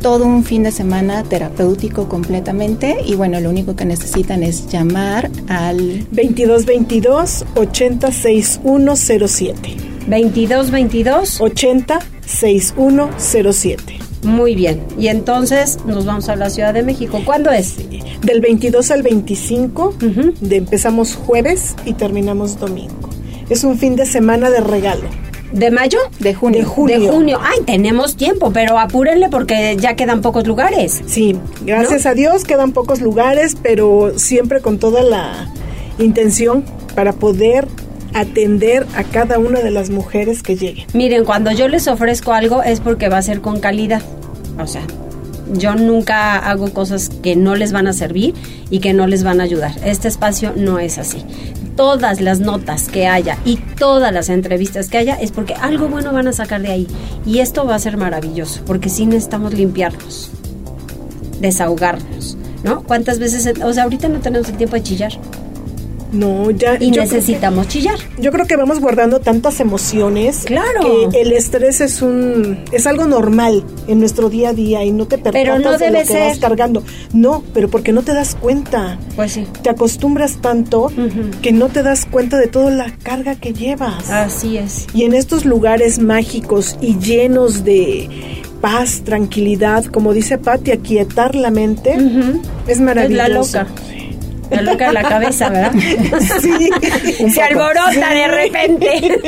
todo 0.00 0.26
un 0.26 0.42
fin 0.44 0.64
de 0.64 0.72
semana 0.72 1.22
terapéutico 1.22 2.08
completamente 2.08 2.96
y 3.06 3.14
bueno, 3.14 3.38
lo 3.38 3.48
único 3.48 3.76
que 3.76 3.84
necesitan 3.84 4.42
es 4.42 4.66
llamar 4.66 5.30
al 5.48 6.00
2222 6.10 7.44
806107. 7.54 9.76
2222 10.08 11.40
806107. 11.40 14.11
Muy 14.22 14.54
bien. 14.54 14.82
Y 14.98 15.08
entonces 15.08 15.78
nos 15.84 16.04
vamos 16.04 16.28
a 16.28 16.36
la 16.36 16.48
Ciudad 16.50 16.72
de 16.74 16.82
México. 16.82 17.20
¿Cuándo 17.24 17.50
es? 17.50 17.76
Del 18.20 18.40
22 18.40 18.90
al 18.90 19.02
25. 19.02 19.94
de, 20.40 20.56
empezamos 20.56 21.16
jueves 21.16 21.74
y 21.84 21.94
terminamos 21.94 22.58
domingo. 22.58 23.10
Es 23.50 23.64
un 23.64 23.78
fin 23.78 23.96
de 23.96 24.06
semana 24.06 24.50
de 24.50 24.60
regalo. 24.60 25.08
¿De 25.52 25.70
mayo? 25.70 25.98
De 26.18 26.34
junio. 26.34 26.60
De 26.60 26.64
junio. 26.64 27.00
De 27.00 27.08
junio. 27.08 27.38
Ay, 27.42 27.58
tenemos 27.66 28.16
tiempo, 28.16 28.52
pero 28.52 28.78
apúrenle 28.78 29.28
porque 29.28 29.76
ya 29.78 29.96
quedan 29.96 30.22
pocos 30.22 30.46
lugares. 30.46 31.02
Sí, 31.06 31.36
gracias 31.66 32.06
a 32.06 32.14
Dios 32.14 32.44
quedan 32.44 32.72
pocos 32.72 33.02
lugares, 33.02 33.56
pero 33.62 34.12
siempre 34.16 34.60
con 34.60 34.78
toda 34.78 35.02
la 35.02 35.52
intención 35.98 36.64
para 36.94 37.12
poder 37.12 37.68
atender 38.14 38.86
a 38.94 39.04
cada 39.04 39.38
una 39.38 39.60
de 39.60 39.70
las 39.70 39.90
mujeres 39.90 40.42
que 40.42 40.56
lleguen. 40.56 40.86
Miren, 40.94 41.24
cuando 41.24 41.50
yo 41.52 41.68
les 41.68 41.88
ofrezco 41.88 42.32
algo 42.32 42.62
es 42.62 42.80
porque 42.80 43.08
va 43.08 43.18
a 43.18 43.22
ser 43.22 43.40
con 43.40 43.60
calidad. 43.60 44.02
O 44.58 44.66
sea, 44.66 44.82
yo 45.52 45.74
nunca 45.74 46.38
hago 46.38 46.72
cosas 46.72 47.10
que 47.22 47.36
no 47.36 47.54
les 47.54 47.72
van 47.72 47.86
a 47.86 47.92
servir 47.92 48.34
y 48.70 48.80
que 48.80 48.92
no 48.92 49.06
les 49.06 49.24
van 49.24 49.40
a 49.40 49.44
ayudar. 49.44 49.72
Este 49.84 50.08
espacio 50.08 50.52
no 50.56 50.78
es 50.78 50.98
así. 50.98 51.24
Todas 51.76 52.20
las 52.20 52.40
notas 52.40 52.88
que 52.88 53.06
haya 53.06 53.38
y 53.44 53.56
todas 53.56 54.12
las 54.12 54.28
entrevistas 54.28 54.88
que 54.88 54.98
haya 54.98 55.14
es 55.14 55.32
porque 55.32 55.54
algo 55.54 55.88
bueno 55.88 56.12
van 56.12 56.28
a 56.28 56.32
sacar 56.32 56.62
de 56.62 56.70
ahí. 56.70 56.86
Y 57.26 57.38
esto 57.38 57.66
va 57.66 57.74
a 57.74 57.78
ser 57.78 57.96
maravilloso, 57.96 58.62
porque 58.66 58.88
sí 58.88 59.06
necesitamos 59.06 59.54
limpiarnos, 59.54 60.30
desahogarnos, 61.40 62.36
¿no? 62.62 62.82
¿Cuántas 62.82 63.18
veces, 63.18 63.58
o 63.62 63.72
sea, 63.72 63.84
ahorita 63.84 64.08
no 64.08 64.20
tenemos 64.20 64.48
el 64.50 64.56
tiempo 64.56 64.76
de 64.76 64.82
chillar? 64.82 65.12
No, 66.12 66.50
ya. 66.50 66.76
Y 66.78 66.90
necesitamos 66.90 67.68
chillar. 67.68 67.98
Yo 68.18 68.30
creo 68.32 68.46
que 68.46 68.56
vamos 68.56 68.80
guardando 68.80 69.20
tantas 69.20 69.60
emociones. 69.60 70.44
Claro. 70.44 71.08
Que 71.10 71.20
el 71.22 71.32
estrés 71.32 71.80
es 71.80 72.02
un 72.02 72.58
es 72.70 72.86
algo 72.86 73.06
normal 73.06 73.64
en 73.88 73.98
nuestro 73.98 74.28
día 74.28 74.50
a 74.50 74.52
día 74.52 74.84
y 74.84 74.92
no 74.92 75.06
te 75.06 75.16
percatas 75.18 75.42
Pero 75.42 75.58
no 75.58 75.72
de 75.72 75.78
debe 75.86 75.92
lo 75.92 76.06
que 76.06 76.12
ser. 76.12 76.28
vas 76.28 76.38
cargando. 76.38 76.82
No, 77.12 77.42
pero 77.54 77.68
porque 77.70 77.92
no 77.92 78.02
te 78.02 78.12
das 78.12 78.34
cuenta. 78.34 78.98
Pues 79.16 79.32
sí. 79.32 79.46
Te 79.62 79.70
acostumbras 79.70 80.36
tanto 80.40 80.90
que 81.40 81.52
no 81.52 81.68
te 81.68 81.82
das 81.82 82.06
cuenta 82.06 82.38
de 82.38 82.46
toda 82.46 82.70
la 82.70 82.94
carga 83.02 83.34
que 83.34 83.52
llevas. 83.52 84.10
Así 84.10 84.58
es. 84.58 84.86
Y 84.94 85.04
en 85.04 85.14
estos 85.14 85.44
lugares 85.44 85.98
mágicos 85.98 86.76
y 86.80 86.98
llenos 86.98 87.64
de 87.64 88.08
paz, 88.60 89.02
tranquilidad, 89.04 89.84
como 89.86 90.12
dice 90.12 90.38
Patti, 90.38 90.70
aquietar 90.70 91.34
la 91.34 91.50
mente, 91.50 91.96
es 92.66 92.80
maravilloso. 92.80 93.22
Es 93.42 93.52
la 93.54 93.62
loca. 93.64 93.66
La 94.50 94.62
loca 94.62 94.88
de 94.88 94.92
la 94.92 95.02
cabeza, 95.02 95.48
¿verdad? 95.48 95.72
Sí. 96.40 96.70
Se 97.32 97.42
alborota 97.42 98.14
de 98.14 98.28
repente. 98.28 99.20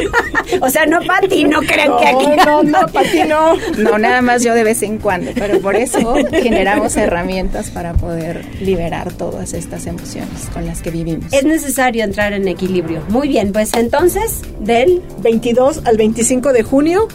o 0.60 0.68
sea, 0.68 0.86
no 0.86 1.00
Pati, 1.02 1.44
no 1.44 1.60
crean 1.60 1.96
que 1.98 2.06
aquí. 2.06 2.26
No, 2.46 2.62
no, 2.62 2.86
Pati 2.88 3.22
no. 3.28 3.56
No, 3.78 3.98
nada 3.98 4.22
más 4.22 4.42
yo 4.42 4.54
de 4.54 4.64
vez 4.64 4.82
en 4.82 4.98
cuando, 4.98 5.30
pero 5.34 5.60
por 5.60 5.76
eso 5.76 6.14
generamos 6.30 6.96
herramientas 6.96 7.70
para 7.70 7.94
poder 7.94 8.44
liberar 8.60 9.12
todas 9.12 9.52
estas 9.52 9.86
emociones 9.86 10.48
con 10.52 10.66
las 10.66 10.82
que 10.82 10.90
vivimos. 10.90 11.32
Es 11.32 11.44
necesario 11.44 12.04
entrar 12.04 12.32
en 12.32 12.48
equilibrio. 12.48 13.02
Muy 13.08 13.28
bien, 13.28 13.52
pues 13.52 13.72
entonces, 13.74 14.42
del 14.60 15.02
22 15.18 15.82
al 15.84 15.96
25 15.96 16.52
de 16.52 16.62
junio, 16.62 17.08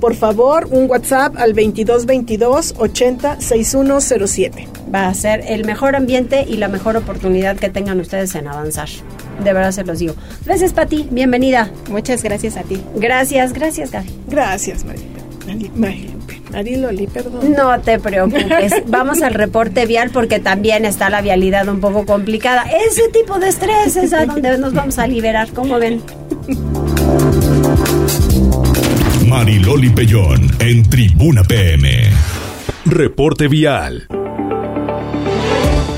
por 0.00 0.14
favor, 0.14 0.68
un 0.70 0.88
WhatsApp 0.90 1.36
al 1.36 1.54
2222 1.54 2.74
80 2.78 3.40
6107. 3.40 4.68
va 4.94 5.08
a 5.08 5.14
ser 5.14 5.44
el 5.48 5.64
mejor 5.64 5.96
ambiente 5.96 6.44
y 6.48 6.56
la 6.56 6.68
mejor 6.68 6.95
oportunidad 6.98 7.56
que 7.56 7.68
tengan 7.70 8.00
ustedes 8.00 8.34
en 8.34 8.48
avanzar. 8.48 8.88
De 9.42 9.52
verdad 9.52 9.72
se 9.72 9.84
los 9.84 9.98
digo. 9.98 10.14
Gracias, 10.44 10.72
Pati. 10.72 11.08
Bienvenida. 11.10 11.70
Muchas 11.90 12.22
gracias 12.22 12.56
a 12.56 12.62
ti. 12.62 12.80
Gracias, 12.96 13.52
gracias, 13.52 13.90
Gaby. 13.90 14.08
Gracias, 14.28 14.84
Mari- 14.84 16.10
Mariloli, 16.52 17.06
perdón. 17.06 17.52
No 17.56 17.78
te 17.80 17.98
preocupes. 17.98 18.72
Vamos 18.86 19.20
al 19.22 19.34
reporte 19.34 19.84
vial 19.86 20.10
porque 20.10 20.38
también 20.40 20.84
está 20.84 21.10
la 21.10 21.20
vialidad 21.20 21.68
un 21.68 21.80
poco 21.80 22.06
complicada. 22.06 22.64
Ese 22.88 23.08
tipo 23.12 23.38
de 23.38 23.48
estrés 23.48 23.96
es 23.96 24.12
a 24.12 24.26
donde 24.26 24.56
nos 24.58 24.72
vamos 24.72 24.98
a 24.98 25.06
liberar. 25.06 25.48
¿Cómo 25.54 25.78
ven? 25.78 26.00
Mariloli 29.28 29.90
Pellón 29.90 30.50
en 30.60 30.88
Tribuna 30.88 31.42
PM. 31.44 32.10
Reporte 32.86 33.48
vial. 33.48 34.06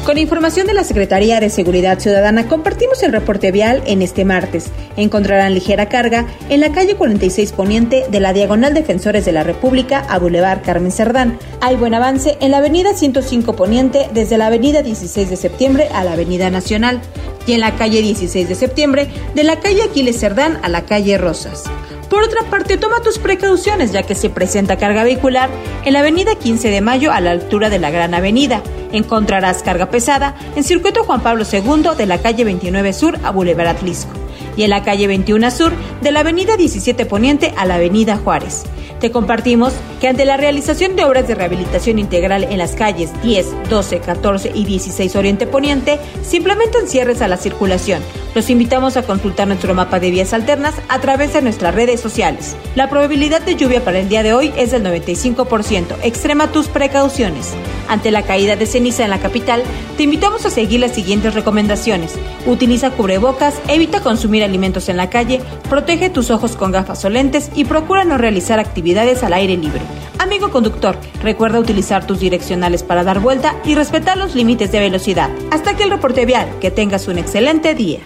Con 0.09 0.17
información 0.17 0.67
de 0.67 0.73
la 0.73 0.85
Secretaría 0.85 1.39
de 1.39 1.51
Seguridad 1.51 1.99
Ciudadana, 1.99 2.49
compartimos 2.49 3.03
el 3.03 3.13
reporte 3.13 3.53
vial 3.53 3.83
en 3.85 4.01
este 4.01 4.25
martes. 4.25 4.71
Encontrarán 4.97 5.53
ligera 5.53 5.91
carga 5.91 6.25
en 6.49 6.63
la 6.63 6.73
calle 6.73 6.97
46 6.97 7.53
Poniente 7.53 8.07
de 8.11 8.19
la 8.19 8.33
Diagonal 8.33 8.73
Defensores 8.73 9.27
de 9.27 9.33
la 9.33 9.45
República 9.45 10.07
a 10.09 10.19
Boulevard 10.19 10.63
Carmen 10.63 10.93
Cerdán. 10.93 11.39
Hay 11.61 11.77
buen 11.77 11.93
avance 11.93 12.39
en 12.41 12.53
la 12.53 12.57
Avenida 12.57 12.95
105 12.95 13.55
Poniente 13.55 14.09
desde 14.15 14.39
la 14.39 14.47
Avenida 14.47 14.83
16 14.83 15.29
de 15.29 15.37
Septiembre 15.37 15.89
a 15.93 16.03
la 16.05 16.13
Avenida 16.13 16.49
Nacional 16.49 17.03
y 17.47 17.53
en 17.53 17.61
la 17.61 17.77
calle 17.77 18.01
16 18.01 18.49
de 18.49 18.55
Septiembre 18.55 19.09
de 19.35 19.45
la 19.45 19.61
calle 19.61 19.83
Aquiles 19.83 20.19
Cerdán 20.19 20.59
a 20.63 20.71
la 20.71 20.87
calle 20.87 21.19
Rosas. 21.19 21.65
Por 22.09 22.23
otra 22.23 22.43
parte, 22.51 22.79
toma 22.79 23.01
tus 23.03 23.19
precauciones 23.19 23.93
ya 23.93 24.03
que 24.03 24.15
se 24.15 24.31
presenta 24.31 24.79
carga 24.79 25.05
vehicular 25.05 25.51
en 25.85 25.93
la 25.93 26.01
avenida 26.01 26.35
15 26.35 26.71
de 26.71 26.81
Mayo 26.81 27.13
a 27.13 27.21
la 27.21 27.33
altura 27.33 27.69
de 27.71 27.79
la 27.79 27.91
Gran 27.91 28.15
Avenida. 28.15 28.63
Encontrarás 28.93 29.63
carga 29.63 29.91
pesada 29.91 30.35
en 30.57 30.65
circuito 30.65 31.05
Juan 31.05 31.21
Pablo 31.21 31.45
II 31.51 31.91
de 31.97 32.07
la 32.07 32.19
calle 32.19 32.45
29 32.45 32.93
Sur 32.95 33.19
a 33.23 33.31
Boulevard 33.31 33.69
Atlisco 33.69 34.28
y 34.59 34.65
en 34.65 34.71
la 34.71 34.83
calle 34.83 35.07
21 35.07 35.51
Sur 35.53 35.73
de 36.03 36.11
la 36.11 36.21
avenida 36.21 36.57
17 36.57 37.07
Poniente 37.07 37.55
a 37.57 37.65
la 37.65 37.77
avenida 37.77 38.19
Juárez. 38.19 38.65
Te 39.01 39.13
compartimos 39.13 39.73
que 40.01 40.09
ante 40.09 40.25
la 40.25 40.37
realización 40.37 40.97
de 40.97 41.05
obras 41.05 41.29
de 41.29 41.37
rehabilitación 41.37 42.01
integral 42.01 42.43
en 42.43 42.59
las 42.59 42.73
calles 42.73 43.11
10, 43.23 43.71
12, 43.71 44.01
14 44.01 44.53
y 44.53 44.65
16 44.65 45.15
Oriente 45.15 45.47
Poniente, 45.47 46.01
se 46.23 46.39
implementan 46.39 46.89
cierres 46.89 47.23
a 47.23 47.29
la 47.29 47.37
circulación. 47.37 48.03
Los 48.35 48.51
invitamos 48.51 48.97
a 48.97 49.05
consultar 49.05 49.47
nuestro 49.47 49.75
mapa 49.75 50.01
de 50.01 50.11
vías 50.11 50.33
alternas 50.33 50.75
a 50.89 51.01
través 51.01 51.33
de 51.33 51.43
nuestras 51.43 51.75
redes 51.75 52.01
sociales. 52.01 52.57
La 52.75 52.91
probabilidad 52.91 53.41
de 53.41 53.55
lluvia 53.55 53.85
para 53.85 54.01
el 54.01 54.09
día 54.09 54.23
de 54.23 54.35
hoy 54.35 54.53
es 54.57 54.73
del 54.73 54.85
95%. 54.85 55.97
Extrema 56.03 56.51
tus 56.51 56.67
precauciones. 56.67 57.55
Ante 57.89 58.11
la 58.11 58.23
caída 58.23 58.57
de 58.57 58.67
ceniza 58.67 59.05
en 59.05 59.11
la 59.11 59.21
capital, 59.21 59.63
te 59.97 60.03
invitamos 60.03 60.45
a 60.45 60.51
seguir 60.51 60.81
las 60.81 60.95
siguientes 60.95 61.35
recomendaciones. 61.35 62.15
Utiliza 62.47 62.91
cubrebocas, 62.91 63.55
evita 63.69 64.03
consumir 64.03 64.43
alimentos 64.49 64.89
en 64.89 64.97
la 64.97 65.11
calle, 65.11 65.41
protege 65.69 66.11
tus 66.11 66.31
ojos 66.31 66.57
con 66.57 66.73
gafas 66.73 67.05
o 67.05 67.11
lentes 67.11 67.51
y 67.55 67.65
procura 67.65 68.05
no 68.05 68.19
realizar 68.19 68.59
actividades 68.59 69.23
al 69.23 69.35
aire 69.35 69.57
libre. 69.57 69.81
Amigo 70.19 70.51
conductor, 70.51 70.99
recuerda 71.23 71.61
utilizar 71.61 72.07
tus 72.07 72.21
direccionales 72.21 72.83
para 72.83 73.05
dar 73.05 73.21
vuelta 73.21 73.55
y 73.65 73.75
respetar 73.75 74.17
los 74.17 74.35
límites 74.35 74.73
de 74.73 74.81
velocidad. 74.81 75.31
Hasta 75.51 75.71
aquí 75.71 75.85
el 75.85 75.91
reporte 75.91 76.27
vial. 76.27 76.49
Que 76.61 76.71
tengas 76.71 77.09
un 77.09 77.19
excelente 77.19 77.75
día. 77.75 78.01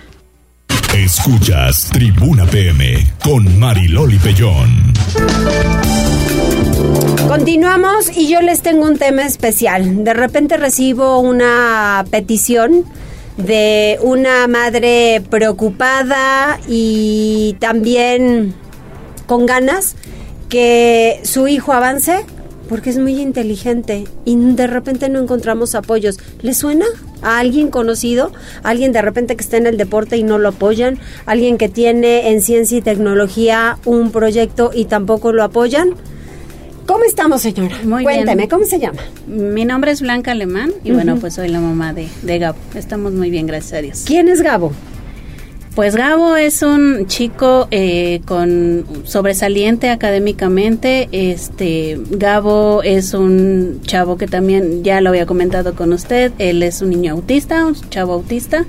Escuchas 0.95 1.89
Tribuna 1.91 2.45
PM 2.45 3.15
con 3.25 3.59
Mariloli 3.59 4.19
Pellón. 4.19 4.93
Continuamos 7.27 8.15
y 8.15 8.29
yo 8.29 8.43
les 8.43 8.61
tengo 8.61 8.85
un 8.85 8.99
tema 8.99 9.23
especial. 9.23 10.05
De 10.05 10.13
repente 10.13 10.59
recibo 10.59 11.19
una 11.19 12.05
petición 12.11 12.85
de 13.37 13.99
una 14.03 14.47
madre 14.47 15.23
preocupada 15.31 16.61
y 16.69 17.57
también 17.61 18.55
con 19.27 19.47
ganas 19.47 19.97
que 20.49 21.21
su 21.25 21.49
hijo 21.49 21.73
avance 21.73 22.25
porque 22.69 22.91
es 22.91 22.99
muy 22.99 23.21
inteligente 23.21 24.05
y 24.25 24.37
de 24.37 24.67
repente 24.67 25.09
no 25.09 25.19
encontramos 25.21 25.75
apoyos. 25.75 26.19
¿Le 26.41 26.55
suena 26.55 26.87
a 27.21 27.39
alguien 27.39 27.69
conocido? 27.69 28.33
¿Alguien 28.63 28.93
de 28.93 29.03
repente 29.03 29.37
que 29.37 29.43
está 29.43 29.59
en 29.59 29.67
el 29.67 29.77
deporte 29.77 30.17
y 30.17 30.23
no 30.23 30.39
lo 30.39 30.49
apoyan? 30.49 30.99
¿Alguien 31.27 31.59
que 31.59 31.69
tiene 31.69 32.31
en 32.31 32.41
ciencia 32.41 32.79
y 32.79 32.83
tecnología 32.83 33.79
un 33.85 34.11
proyecto 34.11 34.71
y 34.75 34.87
tampoco 34.87 35.33
lo 35.33 35.43
apoyan? 35.43 35.97
¿Cómo 36.87 37.05
estamos, 37.05 37.43
señora? 37.43 37.77
Muy 37.85 38.03
Cuénteme, 38.03 38.35
bien. 38.37 38.49
¿cómo 38.49 38.65
se 38.65 38.79
llama? 38.79 39.01
Mi 39.27 39.65
nombre 39.65 39.93
es 39.93 40.01
Blanca 40.03 40.33
Alemán 40.33 40.73
y 40.85 40.91
bueno, 40.93 41.17
pues 41.17 41.35
soy 41.35 41.49
la 41.49 41.61
mamá 41.61 41.93
de, 41.93 42.09
de 42.23 42.39
Gabo. 42.39 42.59
Estamos 42.75 43.13
muy 43.13 43.31
bien, 43.31 43.47
gracias 43.47 43.73
a 43.75 43.83
Dios. 43.83 44.05
¿Quién 44.07 44.29
es 44.29 44.43
Gabo? 44.43 44.73
Pues 45.75 45.97
Gabo 45.97 46.37
es 46.37 46.61
un 46.63 47.07
chico 47.07 47.67
eh, 47.71 48.21
con 48.27 48.85
sobresaliente 49.05 49.89
académicamente. 49.89 51.09
Este 51.13 51.99
Gabo 52.11 52.83
es 52.83 53.15
un 53.15 53.81
chavo 53.83 54.19
que 54.19 54.27
también 54.27 54.85
ya 54.85 55.01
lo 55.01 55.09
había 55.11 55.25
comentado 55.25 55.75
con 55.75 55.93
usted. 55.95 56.33
Él 56.39 56.63
es 56.63 56.83
un 56.83 56.91
niño 56.91 57.13
autista, 57.15 57.65
un 57.65 57.75
chavo 57.89 58.13
autista, 58.13 58.67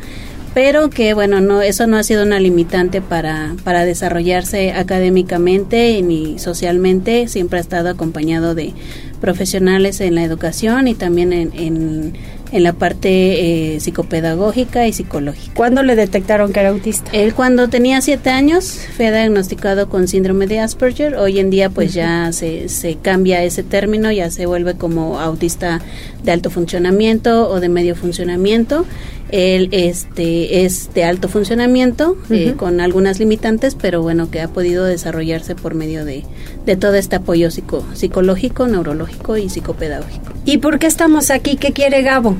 pero 0.53 0.89
que 0.89 1.13
bueno, 1.13 1.41
no 1.41 1.61
eso 1.61 1.87
no 1.87 1.97
ha 1.97 2.03
sido 2.03 2.23
una 2.23 2.39
limitante 2.39 3.01
para 3.01 3.55
para 3.63 3.85
desarrollarse 3.85 4.71
académicamente 4.71 6.01
ni 6.01 6.39
socialmente. 6.39 7.27
Siempre 7.27 7.59
ha 7.59 7.61
estado 7.61 7.89
acompañado 7.89 8.55
de 8.55 8.73
profesionales 9.21 10.01
en 10.01 10.15
la 10.15 10.23
educación 10.23 10.89
y 10.89 10.95
también 10.95 11.31
en, 11.31 11.51
en, 11.53 12.13
en 12.51 12.63
la 12.63 12.73
parte 12.73 13.75
eh, 13.75 13.79
psicopedagógica 13.79 14.85
y 14.85 14.91
psicológica. 14.91 15.53
¿Cuándo 15.55 15.81
le 15.81 15.95
detectaron 15.95 16.51
que 16.51 16.59
era 16.59 16.69
autista? 16.69 17.09
Él 17.13 17.33
cuando 17.33 17.69
tenía 17.69 18.01
siete 18.01 18.31
años 18.31 18.79
fue 18.97 19.11
diagnosticado 19.11 19.87
con 19.87 20.09
síndrome 20.09 20.45
de 20.47 20.59
Asperger. 20.59 21.15
Hoy 21.15 21.39
en 21.39 21.49
día 21.49 21.69
pues 21.69 21.93
ya 21.93 22.33
se, 22.33 22.67
se 22.67 22.97
cambia 22.97 23.41
ese 23.43 23.63
término, 23.63 24.11
ya 24.11 24.29
se 24.29 24.45
vuelve 24.45 24.75
como 24.75 25.21
autista 25.21 25.79
de 26.21 26.31
alto 26.31 26.49
funcionamiento 26.49 27.49
o 27.49 27.61
de 27.61 27.69
medio 27.69 27.95
funcionamiento. 27.95 28.85
Él 29.35 29.69
este, 29.71 30.63
es 30.63 30.93
de 30.93 31.03
alto 31.05 31.27
funcionamiento 31.27 32.15
eh, 32.29 32.53
con 32.55 32.79
algunas 32.81 33.17
limitantes, 33.19 33.73
pero 33.73 34.03
bueno, 34.03 34.29
que 34.29 34.39
ha 34.41 34.47
podido 34.47 34.85
desarrollarse 34.85 35.55
por 35.55 35.73
medio 35.73 36.05
de, 36.05 36.23
de 36.67 36.75
todo 36.75 36.93
este 36.93 37.15
apoyo 37.15 37.49
psico, 37.49 37.83
psicológico, 37.95 38.67
neurológico 38.67 39.35
y 39.37 39.49
psicopedagógico. 39.49 40.33
¿Y 40.45 40.59
por 40.59 40.77
qué 40.77 40.85
estamos 40.85 41.31
aquí? 41.31 41.55
¿Qué 41.55 41.71
quiere 41.71 42.03
Gabo? 42.03 42.35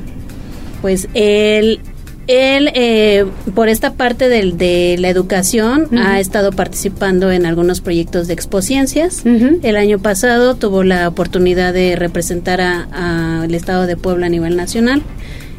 Pues 0.82 1.08
él, 1.14 1.80
él 2.28 2.70
eh, 2.74 3.24
por 3.56 3.68
esta 3.68 3.94
parte 3.94 4.28
del, 4.28 4.56
de 4.56 4.96
la 5.00 5.08
educación, 5.08 5.88
ha 5.98 6.20
estado 6.20 6.52
participando 6.52 7.32
en 7.32 7.44
algunos 7.44 7.80
proyectos 7.80 8.28
de 8.28 8.34
expociencias. 8.34 9.24
El 9.62 9.76
año 9.76 9.98
pasado 9.98 10.54
tuvo 10.54 10.84
la 10.84 11.08
oportunidad 11.08 11.72
de 11.72 11.96
representar 11.96 12.60
a- 12.60 13.42
al 13.42 13.52
Estado 13.54 13.86
de 13.86 13.96
Puebla 13.96 14.26
a 14.26 14.28
nivel 14.28 14.56
nacional 14.56 15.02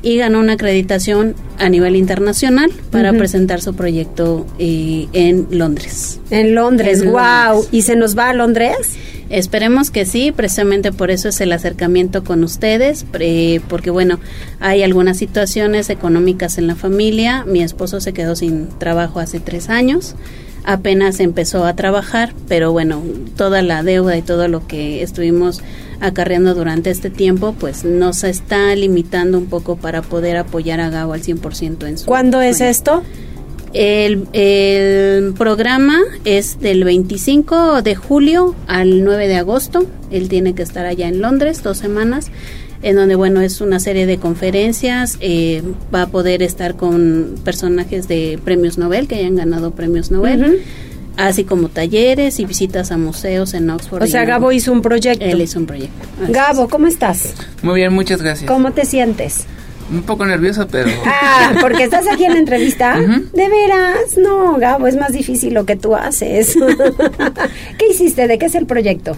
y 0.06 0.18
ganó 0.18 0.39
una 0.39 0.53
acreditación 0.53 1.34
a 1.58 1.68
nivel 1.68 1.95
internacional 1.95 2.72
para 2.91 3.12
presentar 3.12 3.60
su 3.60 3.74
proyecto 3.74 4.45
eh, 4.60 5.08
en 5.14 5.47
Londres. 5.49 6.22
En 6.30 6.53
Londres, 6.53 7.01
En 7.01 7.12
wow. 7.12 7.16
Londres. 7.18 7.70
¿Y 7.72 7.82
se 7.82 7.95
nos 7.95 8.16
va 8.16 8.30
a 8.30 8.34
Londres? 8.36 8.78
Esperemos 9.32 9.89
que 9.89 10.06
sí, 10.06 10.32
precisamente 10.32 10.91
por 10.91 11.10
eso 11.10 11.30
es 11.30 11.41
el 11.41 11.51
acercamiento 11.51 12.24
con 12.24 12.43
ustedes, 12.43 13.03
porque 13.68 13.89
bueno, 13.89 14.20
hay 14.60 14.84
algunas 14.84 15.18
situaciones 15.18 15.89
económicas 15.89 16.60
en 16.60 16.68
la 16.68 16.76
familia. 16.76 17.43
Mi 17.43 17.64
esposo 17.64 17.99
se 17.99 18.14
quedó 18.14 18.36
sin 18.36 18.70
trabajo 18.78 19.20
hace 19.20 19.39
tres 19.39 19.70
años, 19.70 20.16
apenas 20.66 21.20
empezó 21.20 21.66
a 21.66 21.76
trabajar, 21.76 22.36
pero 22.47 22.72
bueno, 22.72 23.01
toda 23.36 23.64
la 23.64 23.82
deuda 23.82 24.16
y 24.16 24.22
todo 24.22 24.47
lo 24.47 24.68
que 24.68 25.01
estuvimos 25.01 25.64
acarreando 26.00 26.54
durante 26.54 26.89
este 26.89 27.10
tiempo, 27.10 27.56
pues 27.60 27.84
nos 27.84 28.24
está 28.24 28.76
limitando 28.76 29.38
un 29.38 29.46
poco 29.48 29.76
para 29.76 30.02
poder 30.02 30.38
apoyar 30.38 30.80
a 30.80 30.89
Gabo 30.89 31.14
al 31.14 31.22
100% 31.22 31.88
en 31.88 31.98
su... 31.98 32.06
¿Cuándo 32.06 32.41
es 32.41 32.62
esto? 32.62 33.04
El, 33.74 34.28
el, 34.32 35.34
programa 35.34 36.00
es 36.24 36.62
del 36.62 36.86
25 36.86 37.82
de 37.82 37.96
julio 37.96 38.56
al 38.68 39.04
9 39.04 39.28
de 39.28 39.36
agosto. 39.36 39.86
Él 40.12 40.30
tiene 40.30 40.56
que 40.56 40.64
estar 40.64 40.86
allá 40.86 41.10
en 41.10 41.22
Londres 41.22 41.62
dos 41.62 41.78
semanas, 41.78 42.32
en 42.84 42.96
donde, 42.96 43.16
bueno, 43.16 43.41
es 43.41 43.60
una 43.60 43.82
serie 43.82 44.06
de 44.06 44.18
conferencias. 44.18 45.18
Eh, 45.20 45.62
va 45.93 46.04
a 46.04 46.08
poder 46.08 46.41
estar 46.41 46.78
con 46.78 47.36
personajes 47.43 48.08
de 48.08 48.39
premios 48.46 48.78
Nobel 48.78 49.10
que 49.10 49.16
hayan 49.16 49.36
ganado 49.36 49.72
premios 49.72 50.10
Nobel. 50.10 50.62
Así 51.18 51.43
como 51.45 51.70
talleres 51.70 52.39
y 52.39 52.45
visitas 52.45 52.91
a 52.91 52.97
museos 52.97 53.53
en 53.53 53.70
Oxford. 53.70 54.03
O 54.03 54.07
sea, 54.07 54.26
Gabo 54.26 54.51
hizo 54.51 54.72
un 54.72 54.82
proyecto. 54.82 55.24
Él 55.24 55.41
hizo 55.41 55.59
un 55.59 55.66
proyecto. 55.66 56.07
Gabo, 56.30 56.68
¿cómo 56.68 56.88
estás? 56.88 57.34
Muy 57.61 57.76
bien, 57.76 57.93
muchas 57.93 58.22
gracias. 58.22 58.49
¿Cómo 58.49 58.72
te 58.74 58.86
sientes? 58.86 59.45
Un 59.91 60.01
poco 60.03 60.26
nervioso, 60.26 60.68
pero... 60.68 60.89
Ah, 61.05 61.53
porque 61.61 61.84
estás 61.84 62.05
aquí 62.11 62.26
en 62.26 62.34
la 62.34 62.39
entrevista. 62.39 62.97
De 62.99 63.49
veras, 63.49 64.18
no, 64.18 64.57
Gabo, 64.57 64.88
es 64.88 64.95
más 64.95 65.11
difícil 65.13 65.53
lo 65.53 65.66
que 65.66 65.76
tú 65.76 65.95
haces. 65.95 66.55
¿Qué 67.78 67.88
hiciste? 67.89 68.28
¿De 68.28 68.38
qué 68.38 68.47
es 68.47 68.55
el 68.55 68.66
proyecto? 68.66 69.16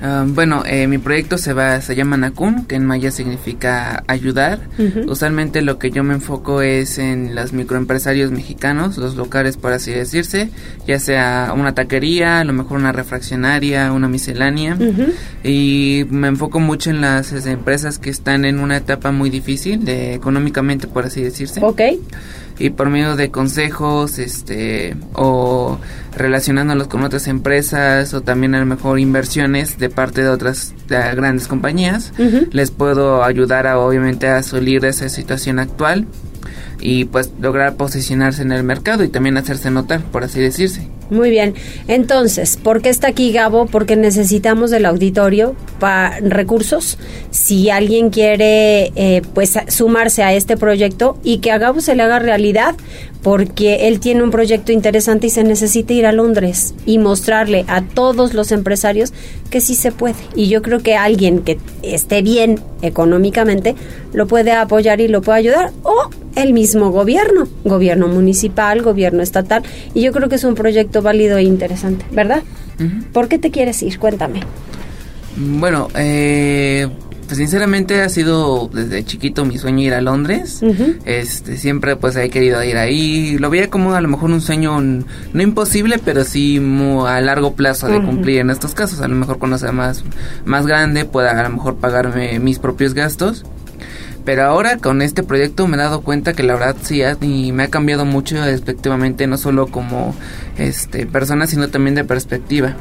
Ah, 0.00 0.24
bueno, 0.26 0.62
eh, 0.66 0.86
mi 0.86 0.98
proyecto 0.98 1.38
se 1.38 1.52
va, 1.52 1.80
se 1.80 1.96
llama 1.96 2.16
Nakun, 2.16 2.66
que 2.66 2.76
en 2.76 2.84
maya 2.84 3.10
significa 3.10 4.04
ayudar. 4.06 4.60
Usualmente 5.06 5.62
lo 5.62 5.78
que 5.78 5.90
yo 5.90 6.04
me 6.04 6.14
enfoco 6.14 6.62
es 6.62 6.98
en 6.98 7.34
los 7.34 7.52
microempresarios 7.52 8.30
mexicanos, 8.30 8.96
los 8.96 9.16
locales 9.16 9.56
por 9.56 9.72
así 9.72 9.90
decirse, 9.90 10.50
ya 10.86 11.00
sea 11.00 11.52
una 11.56 11.74
taquería, 11.74 12.40
a 12.40 12.44
lo 12.44 12.52
mejor 12.52 12.78
una 12.78 12.92
refraccionaria, 12.92 13.92
una 13.92 14.08
miscelánea. 14.08 14.78
Y 15.42 16.04
me 16.10 16.28
enfoco 16.28 16.60
mucho 16.60 16.90
en 16.90 17.00
las 17.00 17.32
empresas 17.46 17.98
que 17.98 18.10
están 18.10 18.44
en 18.44 18.60
una 18.60 18.76
etapa 18.76 19.10
muy 19.10 19.30
difícil, 19.30 19.84
de, 19.84 20.14
económicamente 20.14 20.86
por 20.86 21.06
así 21.06 21.22
decirse. 21.22 21.60
Ok 21.62 21.80
y 22.58 22.70
por 22.70 22.90
medio 22.90 23.16
de 23.16 23.30
consejos 23.30 24.18
este 24.18 24.96
o 25.12 25.78
relacionándolos 26.16 26.88
con 26.88 27.02
otras 27.04 27.28
empresas 27.28 28.12
o 28.14 28.20
también 28.20 28.54
a 28.54 28.60
lo 28.60 28.66
mejor 28.66 28.98
inversiones 28.98 29.78
de 29.78 29.88
parte 29.88 30.22
de 30.22 30.28
otras 30.28 30.74
grandes 30.88 31.46
compañías 31.48 32.12
les 32.50 32.70
puedo 32.70 33.22
ayudar 33.22 33.66
a 33.66 33.78
obviamente 33.78 34.28
a 34.28 34.42
salir 34.42 34.80
de 34.80 34.88
esa 34.88 35.08
situación 35.08 35.58
actual 35.58 36.06
y 36.80 37.04
pues 37.06 37.30
lograr 37.40 37.76
posicionarse 37.76 38.42
en 38.42 38.52
el 38.52 38.64
mercado 38.64 39.04
y 39.04 39.08
también 39.08 39.36
hacerse 39.36 39.70
notar 39.70 40.02
por 40.02 40.24
así 40.24 40.40
decirse 40.40 40.88
muy 41.10 41.30
bien. 41.30 41.54
Entonces, 41.86 42.56
¿por 42.56 42.82
qué 42.82 42.90
está 42.90 43.08
aquí 43.08 43.32
Gabo? 43.32 43.66
Porque 43.66 43.96
necesitamos 43.96 44.70
del 44.70 44.84
auditorio 44.84 45.56
para 45.78 46.18
recursos. 46.20 46.98
Si 47.30 47.70
alguien 47.70 48.10
quiere 48.10 48.92
eh, 48.94 49.22
pues 49.34 49.54
sumarse 49.68 50.22
a 50.22 50.34
este 50.34 50.56
proyecto 50.56 51.18
y 51.22 51.38
que 51.38 51.50
a 51.50 51.58
Gabo 51.58 51.80
se 51.80 51.94
le 51.94 52.02
haga 52.02 52.18
realidad, 52.18 52.74
porque 53.22 53.88
él 53.88 54.00
tiene 54.00 54.22
un 54.22 54.30
proyecto 54.30 54.72
interesante 54.72 55.26
y 55.26 55.30
se 55.30 55.44
necesita 55.44 55.92
ir 55.92 56.06
a 56.06 56.12
Londres 56.12 56.74
y 56.86 56.98
mostrarle 56.98 57.64
a 57.68 57.82
todos 57.82 58.32
los 58.34 58.52
empresarios 58.52 59.12
que 59.50 59.60
sí 59.60 59.74
se 59.74 59.92
puede. 59.92 60.16
Y 60.34 60.48
yo 60.48 60.62
creo 60.62 60.80
que 60.80 60.96
alguien 60.96 61.40
que 61.40 61.58
esté 61.82 62.22
bien 62.22 62.60
económicamente 62.82 63.74
lo 64.12 64.26
puede 64.26 64.52
apoyar 64.52 65.00
y 65.00 65.08
lo 65.08 65.22
puede 65.22 65.38
ayudar. 65.38 65.72
O 65.82 66.10
el 66.36 66.52
mismo 66.52 66.90
gobierno, 66.90 67.48
gobierno 67.64 68.06
municipal, 68.08 68.82
gobierno 68.82 69.22
estatal. 69.22 69.62
Y 69.94 70.02
yo 70.02 70.12
creo 70.12 70.28
que 70.28 70.36
es 70.36 70.44
un 70.44 70.54
proyecto 70.54 71.02
válido 71.02 71.38
e 71.38 71.42
interesante, 71.42 72.04
¿verdad? 72.12 72.42
¿Por 73.12 73.28
qué 73.28 73.38
te 73.38 73.50
quieres 73.50 73.82
ir? 73.82 73.98
Cuéntame. 73.98 74.40
Bueno, 75.36 75.88
eh, 75.96 76.88
pues 77.28 77.36
sinceramente 77.36 78.00
ha 78.00 78.08
sido 78.08 78.70
desde 78.72 79.04
chiquito 79.04 79.44
mi 79.44 79.58
sueño 79.58 79.82
ir 79.82 79.92
a 79.92 80.00
Londres. 80.00 80.62
Este 81.04 81.58
siempre 81.58 81.94
pues 81.94 82.16
he 82.16 82.30
querido 82.30 82.64
ir 82.64 82.78
ahí. 82.78 83.36
Lo 83.36 83.50
veía 83.50 83.68
como 83.68 83.94
a 83.94 84.00
lo 84.00 84.08
mejor 84.08 84.30
un 84.30 84.40
sueño 84.40 84.80
no 84.80 85.42
imposible, 85.42 86.00
pero 86.02 86.24
sí 86.24 86.58
a 87.06 87.20
largo 87.20 87.52
plazo 87.52 87.88
de 87.88 88.02
cumplir 88.02 88.38
en 88.38 88.48
estos 88.48 88.74
casos. 88.74 89.02
A 89.02 89.08
lo 89.08 89.14
mejor 89.14 89.38
cuando 89.38 89.58
sea 89.58 89.72
más 89.72 90.04
más 90.46 90.66
grande 90.66 91.04
pueda 91.04 91.38
a 91.38 91.42
lo 91.42 91.50
mejor 91.50 91.76
pagarme 91.76 92.38
mis 92.40 92.58
propios 92.58 92.94
gastos. 92.94 93.44
Pero 94.24 94.44
ahora 94.44 94.76
con 94.76 95.00
este 95.00 95.22
proyecto 95.22 95.66
me 95.66 95.76
he 95.76 95.80
dado 95.80 96.02
cuenta 96.02 96.34
que 96.34 96.42
la 96.42 96.54
verdad 96.54 96.76
sí 96.82 97.02
y 97.22 97.52
me 97.52 97.64
ha 97.64 97.68
cambiado 97.68 98.04
mucho 98.04 98.36
respectivamente, 98.44 99.26
no 99.26 99.38
solo 99.38 99.66
como 99.66 100.14
este 100.58 101.06
persona, 101.06 101.46
sino 101.46 101.68
también 101.68 101.94
de 101.94 102.04
perspectiva. 102.04 102.76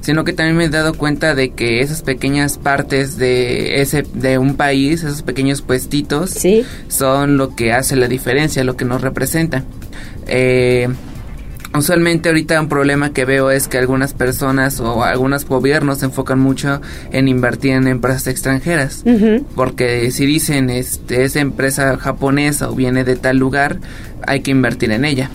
Sino 0.00 0.24
que 0.24 0.32
también 0.32 0.56
me 0.56 0.64
he 0.64 0.68
dado 0.68 0.94
cuenta 0.94 1.34
de 1.34 1.50
que 1.50 1.80
esas 1.80 2.02
pequeñas 2.02 2.58
partes 2.58 3.18
de 3.18 3.82
ese 3.82 4.04
de 4.14 4.38
un 4.38 4.56
país, 4.56 5.02
esos 5.02 5.22
pequeños 5.22 5.62
puestitos, 5.62 6.34
son 6.88 7.36
lo 7.36 7.54
que 7.54 7.72
hace 7.72 7.96
la 7.96 8.08
diferencia, 8.08 8.64
lo 8.64 8.76
que 8.76 8.84
nos 8.84 9.02
representa. 9.02 9.64
Eh, 10.26 10.88
Usualmente 11.74 12.30
ahorita 12.30 12.60
un 12.60 12.68
problema 12.68 13.12
que 13.12 13.26
veo 13.26 13.50
es 13.50 13.68
que 13.68 13.76
algunas 13.76 14.14
personas 14.14 14.80
o 14.80 15.04
algunos 15.04 15.44
gobiernos 15.44 15.98
se 15.98 16.06
enfocan 16.06 16.38
mucho 16.38 16.80
en 17.12 17.28
invertir 17.28 17.72
en 17.72 17.86
empresas 17.86 18.26
extranjeras, 18.26 19.04
porque 19.54 20.10
si 20.10 20.24
dicen 20.24 20.70
este 20.70 21.24
es 21.24 21.36
empresa 21.36 21.96
japonesa 21.98 22.70
o 22.70 22.74
viene 22.74 23.04
de 23.04 23.16
tal 23.16 23.36
lugar, 23.36 23.78
hay 24.26 24.40
que 24.40 24.50
invertir 24.50 24.92
en 24.92 25.04
ella. 25.04 25.30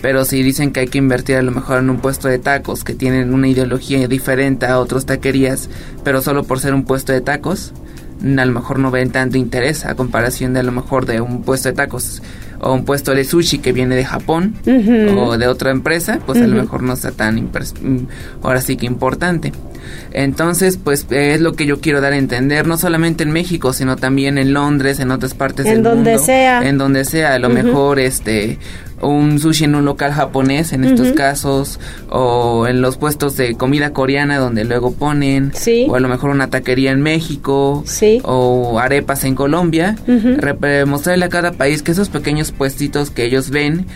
Pero 0.00 0.24
si 0.24 0.42
dicen 0.42 0.72
que 0.72 0.80
hay 0.80 0.88
que 0.88 0.98
invertir 0.98 1.36
a 1.36 1.42
lo 1.42 1.52
mejor 1.52 1.78
en 1.80 1.90
un 1.90 1.98
puesto 1.98 2.28
de 2.28 2.38
tacos 2.38 2.82
que 2.82 2.94
tienen 2.94 3.34
una 3.34 3.48
ideología 3.48 4.08
diferente 4.08 4.66
a 4.66 4.78
otros 4.80 5.04
taquerías, 5.04 5.68
pero 6.02 6.22
solo 6.22 6.44
por 6.44 6.60
ser 6.60 6.72
un 6.72 6.84
puesto 6.84 7.12
de 7.12 7.20
tacos, 7.20 7.72
a 8.22 8.44
lo 8.44 8.52
mejor 8.52 8.78
no 8.78 8.90
ven 8.90 9.10
tanto 9.10 9.36
interés 9.36 9.84
a 9.84 9.94
comparación 9.94 10.54
de 10.54 10.60
a 10.60 10.62
lo 10.62 10.72
mejor 10.72 11.04
de 11.04 11.20
un 11.20 11.42
puesto 11.42 11.68
de 11.68 11.74
tacos 11.74 12.22
o 12.64 12.72
un 12.72 12.84
puesto 12.84 13.14
de 13.14 13.24
sushi 13.24 13.58
que 13.58 13.72
viene 13.72 13.94
de 13.94 14.04
Japón 14.04 14.54
o 15.16 15.36
de 15.36 15.46
otra 15.46 15.70
empresa, 15.70 16.18
pues 16.24 16.40
a 16.40 16.46
lo 16.46 16.56
mejor 16.56 16.82
no 16.82 16.94
está 16.94 17.12
tan 17.12 17.36
mm, 17.36 18.06
ahora 18.42 18.60
sí 18.60 18.76
que 18.76 18.86
importante. 18.86 19.52
Entonces, 20.12 20.78
pues 20.82 21.06
es 21.10 21.42
lo 21.42 21.52
que 21.52 21.66
yo 21.66 21.80
quiero 21.80 22.00
dar 22.00 22.14
a 22.14 22.16
entender, 22.16 22.66
no 22.66 22.78
solamente 22.78 23.22
en 23.22 23.32
México, 23.32 23.74
sino 23.74 23.96
también 23.96 24.38
en 24.38 24.54
Londres, 24.54 24.98
en 24.98 25.10
otras 25.10 25.34
partes 25.34 25.66
en 25.66 25.74
del 25.74 25.82
donde 25.82 26.12
mundo. 26.12 26.24
Sea. 26.24 26.66
En 26.66 26.78
donde 26.78 27.04
sea. 27.04 27.34
A 27.34 27.38
lo 27.38 27.50
mejor 27.50 27.98
este 27.98 28.58
un 29.00 29.38
sushi 29.38 29.64
en 29.64 29.74
un 29.74 29.84
local 29.84 30.12
japonés 30.12 30.72
en 30.72 30.84
estos 30.84 31.12
casos 31.12 31.80
o 32.10 32.66
en 32.66 32.80
los 32.80 32.96
puestos 32.96 33.36
de 33.36 33.54
comida 33.54 33.92
coreana 33.92 34.38
donde 34.38 34.64
luego 34.64 34.92
ponen 34.92 35.52
o 35.88 35.94
a 35.94 36.00
lo 36.00 36.08
mejor 36.08 36.30
una 36.30 36.48
taquería 36.48 36.90
en 36.90 37.02
México 37.02 37.84
o 38.24 38.78
arepas 38.78 39.24
en 39.24 39.34
Colombia 39.34 39.96
mostrarle 40.86 41.24
a 41.24 41.28
cada 41.28 41.52
país 41.52 41.82
que 41.82 41.92
esos 41.92 42.08
pequeños 42.08 42.52
puestitos 42.52 43.10
que 43.10 43.24
ellos 43.24 43.50
ven 43.50 43.86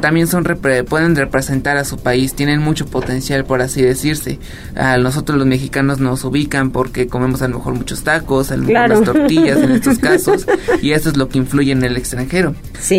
también 0.00 0.26
son 0.26 0.44
pueden 0.88 1.16
representar 1.16 1.76
a 1.76 1.84
su 1.84 1.98
país 1.98 2.34
tienen 2.34 2.60
mucho 2.60 2.86
potencial 2.86 3.44
por 3.44 3.62
así 3.62 3.82
decirse. 3.82 4.38
A 4.76 4.98
nosotros 4.98 5.38
los 5.38 5.46
mexicanos 5.46 5.98
nos 5.98 6.24
ubican 6.24 6.70
porque 6.70 7.06
comemos 7.06 7.42
a 7.42 7.48
lo 7.48 7.58
mejor 7.58 7.74
muchos 7.74 8.02
tacos 8.02 8.50
a 8.50 8.56
lo 8.56 8.64
mejor 8.64 8.88
las 8.88 9.02
tortillas 9.02 9.58
en 9.58 9.72
estos 9.72 9.98
casos 10.00 10.46
y 10.82 10.92
eso 10.92 11.08
es 11.08 11.16
lo 11.16 11.28
que 11.28 11.38
influye 11.38 11.72
en 11.72 11.82
el 11.84 11.96
extranjero. 11.96 12.54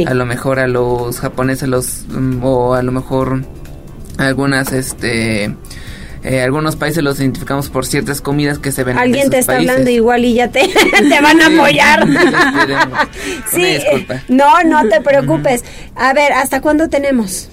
A 0.05 0.13
lo 0.13 0.25
mejor 0.25 0.59
a 0.59 0.67
los 0.67 1.19
japoneses 1.19 1.28
los 1.67 2.05
mm, 2.07 2.43
o 2.43 2.73
a 2.73 2.83
lo 2.83 2.91
mejor 2.91 3.43
algunas 4.17 4.71
este 4.73 5.55
eh, 6.23 6.41
algunos 6.41 6.75
países 6.75 7.01
los 7.01 7.19
identificamos 7.19 7.69
por 7.69 7.85
ciertas 7.85 8.19
comidas 8.19 8.59
que 8.59 8.71
se 8.71 8.83
ven 8.83 8.97
Alguien 8.97 9.29
te 9.29 9.39
está 9.39 9.55
hablando 9.55 9.89
igual 9.89 10.25
y 10.25 10.33
ya 10.33 10.49
te, 10.49 10.67
te 10.91 11.21
van 11.21 11.41
a 11.41 11.47
apoyar. 11.47 12.05
sí, 13.51 13.77
no, 14.27 14.63
no 14.63 14.87
te 14.89 14.99
preocupes. 14.99 15.63
A 15.95 16.13
ver, 16.13 16.33
¿hasta 16.33 16.61
cuándo 16.61 16.89
tenemos? 16.89 17.47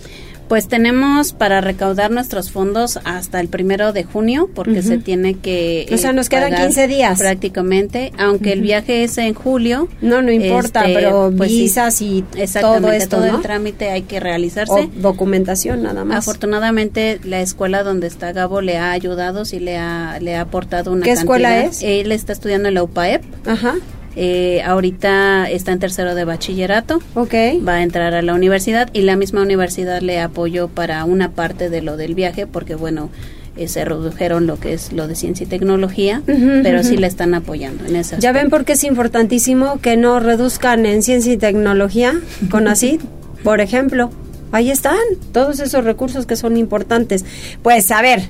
Pues 0.49 0.69
tenemos 0.69 1.33
para 1.33 1.61
recaudar 1.61 2.11
nuestros 2.11 2.53
fondos 2.53 3.01
hasta 3.05 3.41
el 3.41 3.49
primero 3.49 3.93
de 3.93 4.05
junio, 4.05 4.49
porque 4.55 4.83
se 4.83 4.99
tiene 4.99 5.35
que. 5.35 5.87
o 5.93 5.99
sea, 5.99 6.13
nos 6.13 6.29
quedan 6.29 6.55
15 6.55 6.87
días. 6.87 7.19
Prácticamente, 7.19 8.13
aunque 8.19 8.53
el 8.53 8.61
viaje 8.61 9.05
es 9.05 9.19
en 9.19 9.35
julio. 9.35 9.89
No, 10.01 10.23
no 10.23 10.31
importa, 10.31 10.83
este, 10.83 10.95
pero 10.95 11.33
pues 11.37 11.51
visas 11.51 12.01
y 12.01 12.25
todo 12.61 12.93
esto. 12.93 13.17
Todo 13.17 13.37
el 13.37 13.43
trámite 13.43 13.91
hay 13.91 14.03
que 14.03 14.21
realizarse. 14.21 14.73
O 14.73 14.91
documentación, 14.97 15.83
nada 15.83 16.05
más. 16.05 16.19
Afortunadamente, 16.19 17.21
la 17.25 17.41
escuela 17.41 17.83
donde 17.83 18.07
está 18.07 18.33
Gabo 18.33 18.61
le 18.61 18.77
ha 18.79 18.93
ayudado, 18.93 19.45
sí 19.45 19.59
le 19.59 19.77
ha, 19.77 20.19
le 20.21 20.37
ha 20.37 20.43
aportado 20.43 20.93
una 20.93 21.05
¿Qué 21.05 21.13
escuela 21.13 21.65
es? 21.65 21.83
Él 21.83 22.13
está 22.13 22.33
estudiando 22.33 22.69
en 22.69 22.75
la 22.75 22.83
UPAEP. 22.83 23.23
Ajá. 23.47 23.75
Eh, 24.17 24.63
ahorita 24.65 25.51
está 25.51 25.73
en 25.73 25.79
tercero 25.79 26.15
de 26.15 26.25
bachillerato. 26.25 27.01
Ok. 27.15 27.35
Va 27.67 27.75
a 27.75 27.83
entrar 27.83 28.15
a 28.15 28.23
la 28.23 28.35
universidad 28.35 28.89
y 28.95 29.03
la 29.03 29.15
misma 29.15 29.43
universidad 29.43 30.01
le 30.01 30.21
apoyó 30.21 30.69
para 30.69 31.05
una 31.05 31.33
parte 31.33 31.69
de 31.69 31.83
lo 31.83 31.99
del 31.99 32.15
viaje 32.15 32.47
porque, 32.47 32.75
bueno, 32.75 33.11
eh, 33.57 33.69
se 33.69 33.85
redujeron 33.85 34.47
lo 34.47 34.59
que 34.59 34.73
es 34.73 34.93
lo 34.93 35.07
de 35.07 35.15
ciencia 35.15 35.45
y 35.45 35.47
tecnología, 35.47 36.23
pero 36.27 36.83
sí 36.83 36.97
la 36.97 37.07
están 37.07 37.35
apoyando 37.35 37.87
en 37.87 37.97
esa. 37.97 38.19
Ya 38.19 38.33
ven 38.33 38.51
por 38.51 38.65
qué 38.65 38.73
es 38.73 38.85
importantísimo 38.85 39.81
que 39.81 39.97
no 39.97 40.19
reduzcan 40.19 40.87
en 40.87 41.03
ciencia 41.03 41.33
y 41.33 41.37
tecnología 41.37 42.15
con 42.51 42.69
así, 42.69 42.99
por 43.45 43.61
ejemplo. 43.61 44.11
Ahí 44.53 44.71
están 44.71 44.99
todos 45.33 45.61
esos 45.61 45.85
recursos 45.85 46.25
que 46.25 46.37
son 46.37 46.57
importantes. 46.57 47.25
Pues 47.63 47.91
a 47.91 48.01
ver, 48.01 48.23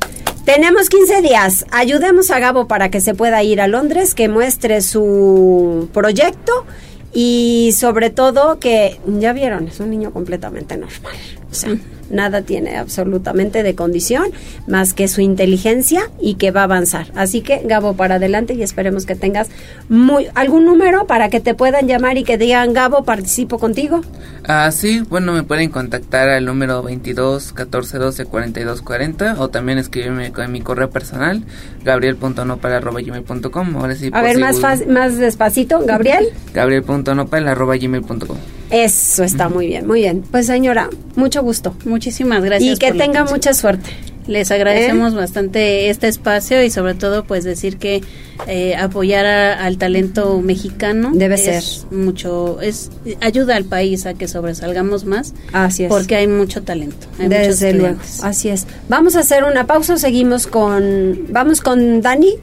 tenemos 0.47 0.89
15 0.89 1.23
días. 1.23 1.67
Ayudemos 1.73 2.31
a 2.31 2.39
Gabo 2.39 2.69
para 2.69 2.89
que 2.89 3.01
se 3.01 3.15
pueda 3.15 3.43
ir 3.43 3.61
a 3.61 3.67
Londres, 3.67 4.15
que 4.15 4.29
muestre 4.29 4.81
su 4.81 5.91
proyecto 5.93 6.65
y 7.13 7.75
sobre 7.77 8.11
todo 8.11 8.61
que, 8.61 9.01
ya 9.07 9.33
vieron, 9.33 9.67
es 9.67 9.81
un 9.81 9.91
niño 9.91 10.13
completamente 10.13 10.77
normal. 10.77 11.17
O 11.51 11.55
sea, 11.55 11.77
nada 12.11 12.43
tiene 12.43 12.77
absolutamente 12.77 13.63
de 13.63 13.75
condición 13.75 14.27
más 14.67 14.95
que 14.95 15.09
su 15.09 15.21
inteligencia 15.21 16.11
y 16.21 16.35
que 16.35 16.51
va 16.51 16.63
a 16.63 16.65
avanzar. 16.65 17.07
Así 17.15 17.41
que 17.41 17.63
Gabo 17.65 17.95
para 17.95 18.17
adelante 18.17 18.55
y 18.55 18.63
esperemos 18.63 19.07
que 19.07 19.15
tengas 19.15 19.49
muy 19.89 20.29
algún 20.35 20.65
número 20.65 21.07
para 21.07 21.29
que 21.29 21.41
te 21.41 21.55
puedan 21.55 21.87
llamar 21.89 22.19
y 22.19 22.25
que 22.25 22.39
digan 22.39 22.73
Gabo 22.73 23.05
participo 23.05 23.59
contigo. 23.59 24.03
Ah, 24.45 24.71
sí, 24.73 25.03
bueno, 25.09 25.33
me 25.33 25.43
pueden 25.43 25.71
contactar 25.71 26.29
al 26.29 26.45
número 26.45 26.83
22 26.83 27.53
14 27.53 27.99
12 27.99 28.25
42 28.27 28.83
40 28.83 29.37
o 29.39 29.49
también 29.49 29.79
escribirme 29.79 30.33
en 30.37 30.53
mi 30.53 30.61
correo 30.61 30.91
personal 30.91 31.43
gabriel.nopal.gmail.com 31.85 33.77
Ahora 33.77 33.95
sí, 33.95 34.11
a 34.13 34.23
ver, 34.23 34.39
más, 34.39 34.61
más 34.87 35.17
despacito, 35.19 35.85
Gabriel. 35.85 36.27
gabriel.nopal.gmail.com 36.55 38.37
Eso 38.71 39.25
está 39.25 39.49
muy 39.49 39.67
bien, 39.67 39.87
muy 39.87 40.01
bien. 40.01 40.23
Pues 40.31 40.47
señora, 40.47 40.89
mucho 41.15 41.43
gusto. 41.43 41.75
Muchísimas 41.97 42.45
gracias. 42.45 42.77
Y 42.77 42.79
que 42.79 42.93
tenga 42.93 43.25
mucha 43.25 43.55
suerte. 43.55 43.89
Les 44.27 44.51
agradecemos 44.51 45.15
¿Eh? 45.15 45.17
bastante 45.17 45.89
este 45.89 46.09
espacio 46.09 46.63
y 46.63 46.69
sobre 46.69 46.93
todo 46.93 47.25
pues 47.25 47.43
decir 47.43 47.79
que 47.79 48.03
eh, 48.47 48.77
apoyar 48.77 49.25
al 49.25 49.79
talento 49.79 50.43
mexicano 50.43 51.13
debe 51.15 51.37
es 51.37 51.45
ser 51.45 51.63
mucho 51.91 52.61
es 52.61 52.91
ayuda 53.23 53.57
al 53.57 53.65
país 53.65 54.05
a 54.05 54.13
que 54.13 54.29
sobresalgamos 54.29 55.07
más. 55.07 55.33
Así 55.55 55.85
es. 55.85 55.89
Porque 55.89 56.17
hay 56.17 56.27
mucho 56.27 56.63
talento. 56.65 57.07
Hay 57.19 57.29
Desde 57.29 57.73
luego. 57.73 57.99
Así 58.23 58.51
es. 58.51 58.67
Vamos 58.91 59.17
a 59.17 59.21
hacer 59.21 59.43
una 59.45 59.67
pausa. 59.67 59.97
Seguimos 59.97 60.47
con 60.47 61.29
vamos 61.31 61.63
con 61.63 62.03
Dani. 62.03 62.35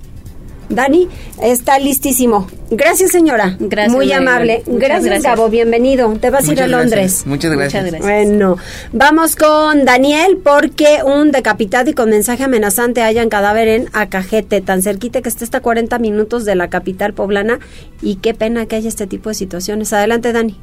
Dani 0.70 1.08
está 1.44 1.78
listísimo. 1.78 2.48
Gracias, 2.76 3.12
señora. 3.12 3.56
Gracias. 3.60 3.94
Muy 3.94 4.12
amable. 4.12 4.64
Gracias, 4.66 5.06
gracias, 5.06 5.24
Gabo. 5.24 5.50
Bienvenido. 5.50 6.12
Te 6.20 6.32
vas 6.32 6.50
a 6.50 6.52
ir 6.52 6.62
a 6.62 6.68
Londres. 6.68 6.92
Gracias. 6.92 7.28
Muchas 7.28 7.52
gracias. 7.52 7.84
Muchas 7.84 8.02
gracias. 8.02 8.28
Bueno, 8.28 8.58
vamos 8.92 9.36
con 9.36 9.86
Daniel 9.86 10.40
porque 10.44 11.00
un 11.06 11.32
decapitado 11.32 11.92
y 11.92 11.94
con 11.94 12.10
mensaje 12.10 12.44
amenazante 12.44 13.02
hallan 13.02 13.30
cadáver 13.30 13.68
en 13.68 13.90
Acajete, 13.94 14.62
tan 14.62 14.82
cerquita 14.82 15.22
que 15.22 15.30
está 15.30 15.46
hasta 15.46 15.60
40 15.60 16.00
minutos 16.00 16.46
de 16.46 16.56
la 16.56 16.70
capital 16.70 17.14
poblana 17.14 17.60
y 18.02 18.16
qué 18.16 18.34
pena 18.34 18.66
que 18.66 18.76
haya 18.76 18.90
este 18.90 19.06
tipo 19.06 19.30
de 19.30 19.36
situaciones. 19.36 19.94
Adelante, 19.94 20.34
Dani. 20.34 20.58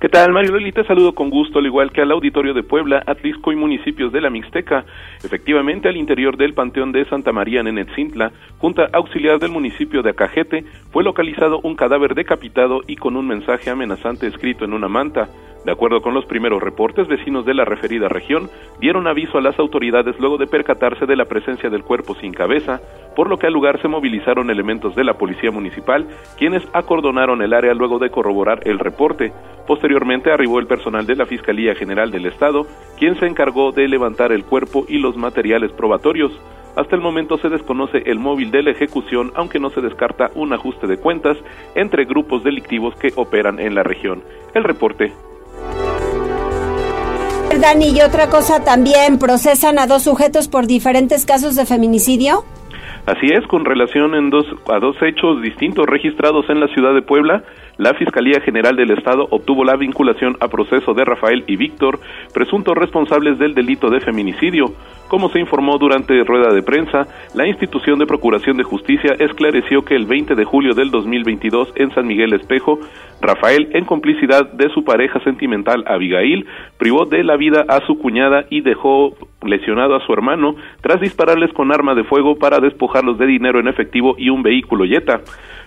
¿Qué 0.00 0.08
tal, 0.08 0.32
Mario 0.32 0.52
Loli? 0.52 0.72
Te 0.72 0.84
saludo 0.84 1.14
con 1.14 1.30
gusto, 1.30 1.60
al 1.60 1.66
igual 1.66 1.92
que 1.92 2.00
al 2.00 2.10
auditorio 2.10 2.54
de 2.54 2.64
Puebla, 2.64 3.02
Atlisco 3.06 3.52
y 3.52 3.56
municipios 3.56 4.12
de 4.12 4.20
la 4.20 4.30
Mixteca. 4.30 4.84
Efectivamente, 5.22 5.88
al 5.88 5.96
interior 5.96 6.36
del 6.36 6.54
Panteón 6.54 6.90
de 6.90 7.04
Santa 7.04 7.30
María 7.32 7.60
en 7.60 7.68
Enetzintla, 7.68 8.32
junta 8.58 8.88
auxiliar 8.92 9.38
del 9.38 9.52
municipio 9.52 10.02
de 10.02 10.10
Acajete, 10.10 10.64
fue 10.90 11.04
un 11.50 11.74
cadáver 11.74 12.14
decapitado 12.14 12.82
y 12.86 12.96
con 12.96 13.16
un 13.16 13.26
mensaje 13.26 13.70
amenazante 13.70 14.26
escrito 14.26 14.64
en 14.64 14.72
una 14.72 14.88
manta. 14.88 15.28
De 15.64 15.70
acuerdo 15.70 16.02
con 16.02 16.12
los 16.12 16.24
primeros 16.26 16.60
reportes, 16.60 17.06
vecinos 17.06 17.46
de 17.46 17.54
la 17.54 17.64
referida 17.64 18.08
región 18.08 18.48
dieron 18.80 19.06
aviso 19.06 19.38
a 19.38 19.40
las 19.40 19.58
autoridades 19.58 20.18
luego 20.18 20.36
de 20.36 20.48
percatarse 20.48 21.06
de 21.06 21.14
la 21.14 21.26
presencia 21.26 21.70
del 21.70 21.84
cuerpo 21.84 22.14
sin 22.16 22.32
cabeza, 22.32 22.80
por 23.14 23.28
lo 23.28 23.38
que 23.38 23.46
al 23.46 23.52
lugar 23.52 23.80
se 23.80 23.88
movilizaron 23.88 24.50
elementos 24.50 24.96
de 24.96 25.04
la 25.04 25.14
policía 25.14 25.52
municipal, 25.52 26.08
quienes 26.36 26.62
acordonaron 26.72 27.42
el 27.42 27.54
área 27.54 27.74
luego 27.74 27.98
de 27.98 28.10
corroborar 28.10 28.60
el 28.66 28.80
reporte. 28.80 29.32
Posteriormente 29.66 30.32
arribó 30.32 30.58
el 30.58 30.66
personal 30.66 31.06
de 31.06 31.16
la 31.16 31.26
Fiscalía 31.26 31.74
General 31.76 32.10
del 32.10 32.26
Estado, 32.26 32.66
quien 32.98 33.18
se 33.20 33.26
encargó 33.26 33.70
de 33.70 33.86
levantar 33.86 34.32
el 34.32 34.44
cuerpo 34.44 34.84
y 34.88 34.98
los 34.98 35.16
materiales 35.16 35.70
probatorios. 35.72 36.32
Hasta 36.76 36.96
el 36.96 37.02
momento 37.02 37.38
se 37.38 37.48
desconoce 37.48 38.02
el 38.06 38.18
móvil 38.18 38.50
de 38.50 38.62
la 38.62 38.70
ejecución, 38.70 39.32
aunque 39.34 39.60
no 39.60 39.70
se 39.70 39.80
descarta 39.80 40.30
un 40.34 40.52
ajuste 40.52 40.86
de 40.86 40.96
cuentas 40.96 41.36
entre 41.74 42.04
grupos 42.04 42.42
delictivos 42.44 42.94
que 42.96 43.12
operan 43.16 43.60
en 43.60 43.74
la 43.74 43.82
región. 43.82 44.22
El 44.54 44.64
reporte 44.64 45.12
Dani, 47.60 47.90
y 47.90 48.00
otra 48.00 48.28
cosa 48.28 48.64
también, 48.64 49.18
¿procesan 49.18 49.78
a 49.78 49.86
dos 49.86 50.02
sujetos 50.04 50.48
por 50.48 50.66
diferentes 50.66 51.26
casos 51.26 51.54
de 51.54 51.66
feminicidio? 51.66 52.44
Así 53.04 53.26
es, 53.26 53.44
con 53.48 53.64
relación 53.64 54.14
en 54.14 54.30
dos, 54.30 54.46
a 54.72 54.78
dos 54.78 54.96
hechos 55.02 55.42
distintos 55.42 55.86
registrados 55.86 56.48
en 56.48 56.60
la 56.60 56.68
ciudad 56.68 56.94
de 56.94 57.02
Puebla, 57.02 57.42
la 57.76 57.94
Fiscalía 57.94 58.40
General 58.40 58.76
del 58.76 58.92
Estado 58.92 59.26
obtuvo 59.30 59.64
la 59.64 59.74
vinculación 59.74 60.36
a 60.38 60.46
proceso 60.46 60.94
de 60.94 61.04
Rafael 61.04 61.42
y 61.48 61.56
Víctor, 61.56 61.98
presuntos 62.32 62.76
responsables 62.76 63.40
del 63.40 63.54
delito 63.54 63.90
de 63.90 63.98
feminicidio. 63.98 64.66
Como 65.08 65.30
se 65.30 65.40
informó 65.40 65.78
durante 65.78 66.22
rueda 66.22 66.54
de 66.54 66.62
prensa, 66.62 67.08
la 67.34 67.46
institución 67.48 67.98
de 67.98 68.06
Procuración 68.06 68.56
de 68.56 68.62
Justicia 68.62 69.16
esclareció 69.18 69.84
que 69.84 69.96
el 69.96 70.06
20 70.06 70.36
de 70.36 70.44
julio 70.44 70.74
del 70.74 70.92
2022 70.92 71.72
en 71.74 71.92
San 71.94 72.06
Miguel 72.06 72.34
Espejo, 72.34 72.78
Rafael, 73.20 73.68
en 73.72 73.84
complicidad 73.84 74.52
de 74.52 74.68
su 74.70 74.84
pareja 74.84 75.18
sentimental 75.24 75.82
Abigail, 75.88 76.46
privó 76.78 77.04
de 77.06 77.24
la 77.24 77.36
vida 77.36 77.64
a 77.68 77.84
su 77.84 77.98
cuñada 77.98 78.44
y 78.48 78.60
dejó 78.60 79.16
lesionado 79.44 79.94
a 79.94 80.04
su 80.04 80.12
hermano 80.12 80.56
tras 80.80 81.00
dispararles 81.00 81.52
con 81.52 81.72
arma 81.72 81.94
de 81.94 82.04
fuego 82.04 82.36
para 82.36 82.58
despojarlos 82.60 83.18
de 83.18 83.26
dinero 83.26 83.60
en 83.60 83.68
efectivo 83.68 84.14
y 84.18 84.30
un 84.30 84.42
vehículo 84.42 84.84
Jetta. 84.84 85.20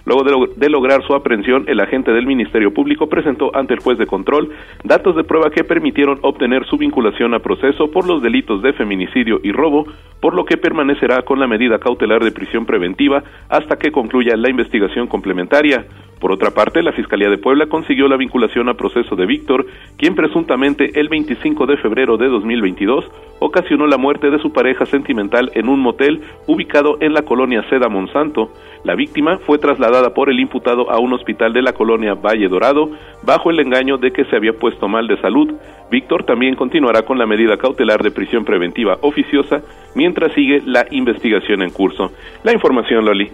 Luego 0.05 0.23
de, 0.23 0.31
lo 0.31 0.47
de, 0.55 0.69
lograr 0.69 1.03
su 1.03 1.15
aprehensión, 1.15 1.65
el 1.67 1.79
agente 1.79 2.11
del 2.11 2.27
Ministerio 2.27 2.73
Público 2.73 3.09
presentó 3.09 3.55
ante 3.55 3.73
el 3.73 3.79
juez 3.79 3.97
de 3.97 4.05
control 4.05 4.51
datos 4.83 5.15
de 5.15 5.23
prueba 5.23 5.49
que 5.49 5.63
permitieron 5.63 6.19
obtener 6.21 6.65
su 6.67 6.77
vinculación 6.77 7.33
a 7.33 7.39
proceso 7.39 7.89
por 7.89 8.07
los 8.07 8.21
delitos 8.21 8.61
de 8.61 8.73
feminicidio 8.73 9.39
y 9.43 9.51
robo, 9.51 9.87
por 10.19 10.35
lo 10.35 10.45
que 10.45 10.57
permanecerá 10.57 11.23
con 11.23 11.39
la 11.39 11.47
medida 11.47 11.79
cautelar 11.79 12.23
de 12.23 12.31
prisión 12.31 12.65
preventiva 12.65 13.23
hasta 13.49 13.77
que 13.77 13.91
concluya 13.91 14.37
la 14.37 14.49
investigación 14.49 15.07
complementaria. 15.07 15.85
Por 16.19 16.31
otra 16.31 16.51
parte, 16.51 16.81
la 16.81 16.93
Fiscalía 16.93 17.29
de 17.29 17.37
Puebla 17.37 17.67
consiguió 17.67 18.07
la 18.07 18.17
vinculación 18.17 18.69
a 18.69 18.73
proceso 18.75 19.15
de 19.15 19.25
Víctor, 19.25 19.65
quien 19.97 20.15
presuntamente 20.15 20.99
el 20.99 21.09
25 21.09 21.65
de 21.65 21.77
febrero 21.77 22.17
de 22.17 22.27
2022 22.29 23.05
ocasionó 23.39 23.85
la 23.85 23.97
muerte 23.97 24.29
de 24.29 24.39
su 24.39 24.51
pareja 24.51 24.85
sentimental 24.85 25.51
en 25.55 25.67
un 25.67 25.81
motel 25.81 26.21
ubicado 26.47 26.97
en 27.01 27.13
la 27.13 27.23
colonia 27.23 27.63
Seda 27.69 27.89
Monsanto. 27.89 28.51
La 28.83 28.95
víctima 28.95 29.39
fue 29.39 29.57
trasladada 29.57 29.94
por 30.13 30.29
el 30.29 30.39
imputado 30.39 30.91
a 30.91 30.99
un 30.99 31.13
hospital 31.13 31.53
de 31.53 31.61
la 31.61 31.73
colonia 31.73 32.13
Valle 32.13 32.47
Dorado 32.47 32.89
bajo 33.23 33.49
el 33.49 33.59
engaño 33.59 33.97
de 33.97 34.11
que 34.11 34.25
se 34.25 34.35
había 34.35 34.53
puesto 34.53 34.87
mal 34.87 35.07
de 35.07 35.19
salud. 35.21 35.53
Víctor 35.89 36.25
también 36.25 36.55
continuará 36.55 37.03
con 37.03 37.17
la 37.17 37.25
medida 37.25 37.57
cautelar 37.57 38.03
de 38.03 38.11
prisión 38.11 38.43
preventiva 38.43 38.97
oficiosa 39.01 39.61
mientras 39.95 40.33
sigue 40.33 40.61
la 40.65 40.85
investigación 40.91 41.61
en 41.61 41.69
curso. 41.69 42.11
La 42.43 42.53
información, 42.53 43.05
Loli. 43.05 43.31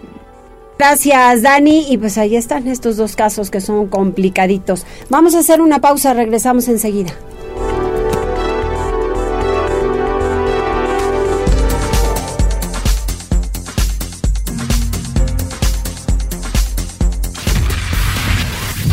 Gracias, 0.78 1.42
Dani. 1.42 1.92
Y 1.92 1.98
pues 1.98 2.18
ahí 2.18 2.36
están 2.36 2.66
estos 2.66 2.96
dos 2.96 3.16
casos 3.16 3.50
que 3.50 3.60
son 3.60 3.88
complicaditos. 3.88 4.86
Vamos 5.10 5.34
a 5.34 5.40
hacer 5.40 5.60
una 5.60 5.80
pausa, 5.80 6.14
regresamos 6.14 6.68
enseguida. 6.68 7.12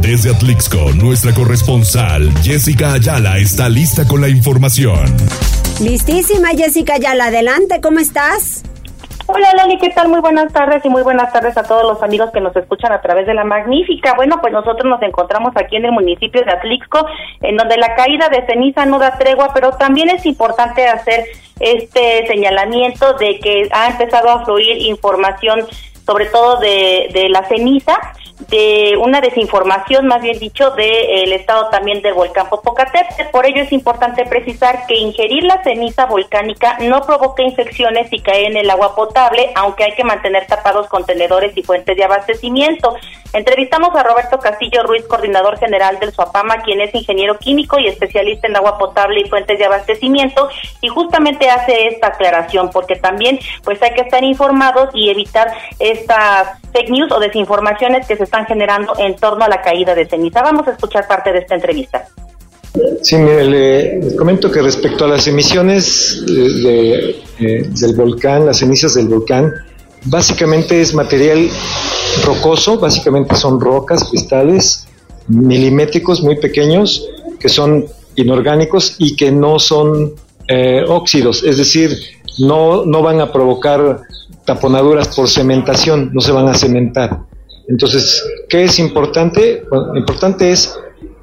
Desde 0.00 0.30
Atlixco, 0.30 0.92
nuestra 0.94 1.34
corresponsal 1.34 2.32
Jessica 2.42 2.92
Ayala 2.92 3.36
está 3.38 3.68
lista 3.68 4.06
con 4.06 4.20
la 4.20 4.28
información. 4.28 5.04
Listísima 5.82 6.50
Jessica 6.50 6.94
Ayala, 6.94 7.26
adelante, 7.26 7.80
¿cómo 7.82 7.98
estás? 7.98 8.62
Hola 9.26 9.52
Loli, 9.60 9.76
¿qué 9.76 9.90
tal? 9.90 10.08
Muy 10.08 10.20
buenas 10.20 10.52
tardes 10.52 10.82
y 10.84 10.88
muy 10.88 11.02
buenas 11.02 11.30
tardes 11.32 11.56
a 11.58 11.64
todos 11.64 11.82
los 11.82 12.02
amigos 12.02 12.30
que 12.32 12.40
nos 12.40 12.56
escuchan 12.56 12.92
a 12.92 13.02
través 13.02 13.26
de 13.26 13.34
la 13.34 13.44
magnífica. 13.44 14.14
Bueno, 14.14 14.38
pues 14.40 14.52
nosotros 14.52 14.84
nos 14.88 15.02
encontramos 15.02 15.52
aquí 15.56 15.76
en 15.76 15.84
el 15.84 15.92
municipio 15.92 16.42
de 16.42 16.50
Atlixco, 16.50 17.04
en 17.42 17.56
donde 17.56 17.76
la 17.76 17.94
caída 17.94 18.30
de 18.30 18.46
ceniza 18.46 18.86
no 18.86 18.98
da 18.98 19.18
tregua, 19.18 19.50
pero 19.52 19.72
también 19.72 20.08
es 20.10 20.24
importante 20.24 20.86
hacer 20.86 21.26
este 21.60 22.26
señalamiento 22.26 23.14
de 23.14 23.38
que 23.40 23.68
ha 23.72 23.88
empezado 23.88 24.30
a 24.30 24.44
fluir 24.44 24.78
información 24.78 25.66
sobre 26.08 26.24
todo 26.26 26.56
de, 26.56 27.10
de 27.12 27.28
la 27.28 27.46
ceniza 27.46 28.00
de 28.48 28.96
una 28.98 29.20
desinformación, 29.20 30.06
más 30.06 30.22
bien 30.22 30.38
dicho, 30.38 30.70
del 30.70 31.32
estado 31.32 31.68
también 31.70 32.00
del 32.02 32.14
volcán 32.14 32.48
Popocatépetl. 32.48 33.30
Por 33.32 33.44
ello 33.44 33.62
es 33.62 33.72
importante 33.72 34.24
precisar 34.24 34.86
que 34.86 34.94
ingerir 34.94 35.42
la 35.42 35.62
ceniza 35.64 36.06
volcánica 36.06 36.78
no 36.80 37.02
provoca 37.02 37.42
infecciones 37.42 38.10
y 38.12 38.20
cae 38.20 38.46
en 38.46 38.56
el 38.56 38.70
agua 38.70 38.94
potable, 38.94 39.50
aunque 39.56 39.84
hay 39.84 39.94
que 39.96 40.04
mantener 40.04 40.46
tapados 40.46 40.86
contenedores 40.86 41.54
y 41.56 41.62
fuentes 41.62 41.96
de 41.96 42.04
abastecimiento. 42.04 42.96
Entrevistamos 43.32 43.94
a 43.94 44.04
Roberto 44.04 44.38
Castillo 44.38 44.84
Ruiz, 44.84 45.04
coordinador 45.06 45.58
general 45.58 45.98
del 45.98 46.12
SUAPAMA, 46.12 46.62
quien 46.62 46.80
es 46.80 46.94
ingeniero 46.94 47.38
químico 47.38 47.78
y 47.78 47.88
especialista 47.88 48.46
en 48.46 48.56
agua 48.56 48.78
potable 48.78 49.20
y 49.20 49.28
fuentes 49.28 49.58
de 49.58 49.66
abastecimiento, 49.66 50.48
y 50.80 50.88
justamente 50.88 51.50
hace 51.50 51.88
esta 51.88 52.06
aclaración, 52.06 52.70
porque 52.70 52.96
también 52.96 53.38
pues 53.64 53.82
hay 53.82 53.90
que 53.90 54.00
estar 54.00 54.24
informados 54.24 54.90
y 54.94 55.10
evitar 55.10 55.52
estas 56.00 56.58
fake 56.72 56.90
news 56.90 57.10
o 57.12 57.20
desinformaciones 57.20 58.06
que 58.06 58.16
se 58.16 58.24
están 58.24 58.46
generando 58.46 58.92
en 58.98 59.16
torno 59.16 59.44
a 59.44 59.48
la 59.48 59.62
caída 59.62 59.94
de 59.94 60.06
ceniza. 60.06 60.42
Vamos 60.42 60.66
a 60.68 60.72
escuchar 60.72 61.06
parte 61.06 61.32
de 61.32 61.40
esta 61.40 61.54
entrevista. 61.54 62.06
Sí, 63.02 63.16
mire, 63.16 63.44
le 63.44 64.16
comento 64.16 64.50
que 64.50 64.60
respecto 64.62 65.04
a 65.04 65.08
las 65.08 65.26
emisiones 65.26 66.22
de, 66.26 67.22
del 67.38 67.94
volcán, 67.96 68.46
las 68.46 68.58
cenizas 68.58 68.94
del 68.94 69.08
volcán, 69.08 69.52
básicamente 70.04 70.80
es 70.80 70.94
material 70.94 71.48
rocoso, 72.24 72.78
básicamente 72.78 73.34
son 73.36 73.60
rocas, 73.60 74.04
cristales 74.08 74.86
milimétricos 75.28 76.22
muy 76.22 76.36
pequeños 76.36 77.06
que 77.38 77.48
son 77.48 77.86
inorgánicos 78.16 78.96
y 78.98 79.14
que 79.14 79.30
no 79.30 79.58
son 79.58 80.14
eh, 80.48 80.82
óxidos, 80.86 81.44
es 81.44 81.58
decir, 81.58 81.90
no, 82.38 82.84
no 82.84 83.02
van 83.02 83.20
a 83.20 83.32
provocar 83.32 84.00
taponaduras 84.48 85.14
por 85.14 85.28
cementación, 85.28 86.10
no 86.14 86.22
se 86.22 86.32
van 86.32 86.48
a 86.48 86.54
cementar. 86.54 87.20
Entonces, 87.68 88.24
¿qué 88.48 88.64
es 88.64 88.78
importante? 88.78 89.62
Importante 89.94 90.50
es 90.50 90.74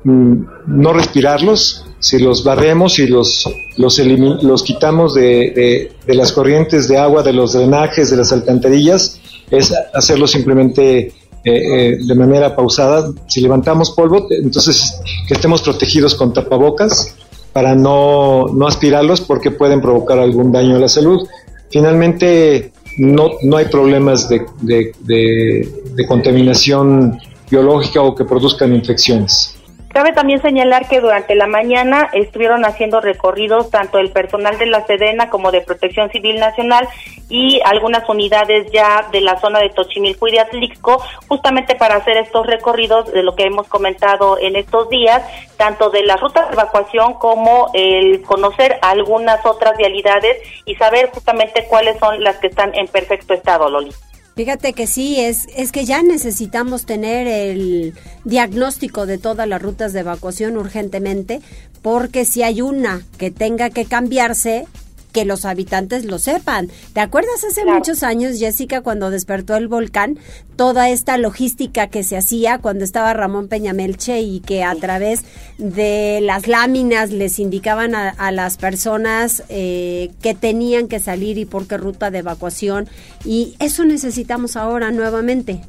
mm, 0.03 0.33
no 0.67 0.93
respirarlos, 0.93 1.85
si 1.99 2.19
los 2.19 2.43
barremos 2.43 2.99
y 2.99 3.07
los, 3.07 3.49
los, 3.77 3.97
los 4.43 4.63
quitamos 4.63 5.15
de, 5.15 5.89
de, 6.05 6.13
las 6.13 6.31
corrientes 6.31 6.87
de 6.87 6.99
agua, 6.99 7.23
de 7.23 7.33
los 7.33 7.53
drenajes, 7.53 8.11
de 8.11 8.17
las 8.17 8.31
alcantarillas, 8.31 9.19
es 9.49 9.73
hacerlo 9.91 10.27
simplemente 10.27 10.99
eh, 11.07 11.13
eh, 11.45 11.97
de 11.99 12.15
manera 12.15 12.55
pausada. 12.55 13.11
Si 13.27 13.41
levantamos 13.41 13.89
polvo, 13.89 14.27
entonces 14.29 15.01
que 15.27 15.33
estemos 15.33 15.63
protegidos 15.63 16.13
con 16.13 16.31
tapabocas 16.31 17.15
para 17.53 17.73
no, 17.73 18.45
no 18.53 18.67
aspirarlos 18.67 19.21
porque 19.21 19.49
pueden 19.49 19.81
provocar 19.81 20.19
algún 20.19 20.51
daño 20.51 20.75
a 20.75 20.79
la 20.79 20.89
salud. 20.89 21.27
Finalmente, 21.71 22.71
no, 22.97 23.31
no 23.41 23.57
hay 23.57 23.65
problemas 23.65 24.29
de, 24.29 24.45
de, 24.61 24.93
de, 25.01 26.05
contaminación 26.07 27.17
biológica 27.49 28.01
o 28.01 28.15
que 28.15 28.23
produzcan 28.23 28.73
infecciones. 28.73 29.55
Cabe 29.95 30.11
también 30.11 30.41
señalar 30.41 30.89
que 30.89 30.99
durante 30.99 31.35
la 31.35 31.47
mañana 31.47 32.09
estuvieron 32.11 32.65
haciendo 32.65 32.99
recorridos 32.99 33.69
tanto 33.69 33.97
el 33.97 34.11
personal 34.11 34.57
de 34.57 34.65
la 34.65 34.85
Sedena 34.85 35.29
como 35.29 35.53
de 35.53 35.61
Protección 35.61 36.09
Civil 36.09 36.37
Nacional 36.37 36.85
y 37.29 37.61
algunas 37.63 38.09
unidades 38.09 38.69
ya 38.73 39.07
de 39.13 39.21
la 39.21 39.39
zona 39.39 39.59
de 39.59 39.69
Tochimilco 39.69 40.27
y 40.27 40.33
de 40.33 40.41
Atlixco, 40.41 41.01
justamente 41.29 41.75
para 41.75 41.95
hacer 41.95 42.17
estos 42.17 42.45
recorridos 42.45 43.09
de 43.13 43.23
lo 43.23 43.35
que 43.35 43.43
hemos 43.43 43.69
comentado 43.69 44.37
en 44.37 44.57
estos 44.57 44.89
días, 44.89 45.23
tanto 45.55 45.89
de 45.89 46.03
las 46.03 46.19
rutas 46.19 46.49
de 46.49 46.55
evacuación 46.55 47.13
como 47.13 47.71
el 47.73 48.21
conocer 48.23 48.77
algunas 48.81 49.45
otras 49.45 49.77
vialidades 49.77 50.39
y 50.65 50.75
saber 50.75 51.09
justamente 51.11 51.67
cuáles 51.69 51.97
son 51.99 52.21
las 52.21 52.35
que 52.39 52.47
están 52.47 52.75
en 52.75 52.89
perfecto 52.89 53.33
estado, 53.33 53.69
Loli. 53.69 53.93
Fíjate 54.35 54.73
que 54.73 54.85
sí, 54.85 55.19
es, 55.19 55.47
es 55.55 55.71
que 55.71 55.85
ya 55.85 56.03
necesitamos 56.03 56.85
tener 56.85 57.25
el 57.25 57.93
diagnóstico 58.25 59.05
de 59.05 59.17
todas 59.17 59.47
las 59.47 59.61
rutas 59.61 59.93
de 59.93 60.01
evacuación 60.01 60.57
urgentemente, 60.57 61.39
porque 61.81 62.25
si 62.25 62.43
hay 62.43 62.61
una 62.61 63.01
que 63.17 63.31
tenga 63.31 63.69
que 63.69 63.85
cambiarse, 63.85 64.67
que 65.15 65.23
los 65.23 65.45
habitantes 65.45 66.03
lo 66.03 66.19
sepan. 66.19 66.69
¿Te 66.91 66.99
acuerdas 66.99 67.41
hace 67.49 67.63
muchos 67.63 68.03
años, 68.03 68.37
Jessica, 68.37 68.81
cuando 68.81 69.11
despertó 69.11 69.55
el 69.55 69.69
volcán, 69.69 70.19
toda 70.57 70.89
esta 70.89 71.17
logística 71.17 71.87
que 71.87 72.03
se 72.03 72.17
hacía 72.17 72.57
cuando 72.57 72.83
estaba 72.83 73.13
Ramón 73.13 73.47
Peñamelche 73.47 74.19
y 74.19 74.41
que 74.41 74.65
a 74.65 74.75
través 74.75 75.23
de 75.57 76.19
las 76.21 76.49
láminas 76.49 77.11
les 77.11 77.39
indicaban 77.39 77.95
a, 77.95 78.31
las 78.33 78.57
personas 78.57 79.43
eh, 79.47 80.11
que 80.21 80.33
tenían 80.33 80.89
que 80.89 80.99
salir 80.99 81.37
y 81.37 81.45
por 81.45 81.65
qué 81.65 81.77
ruta 81.77 82.11
de 82.11 82.17
evacuación? 82.17 82.89
Y 83.23 83.55
eso 83.59 83.85
necesitamos 83.85 84.57
ahora 84.57 84.91
nuevamente. 84.91 85.61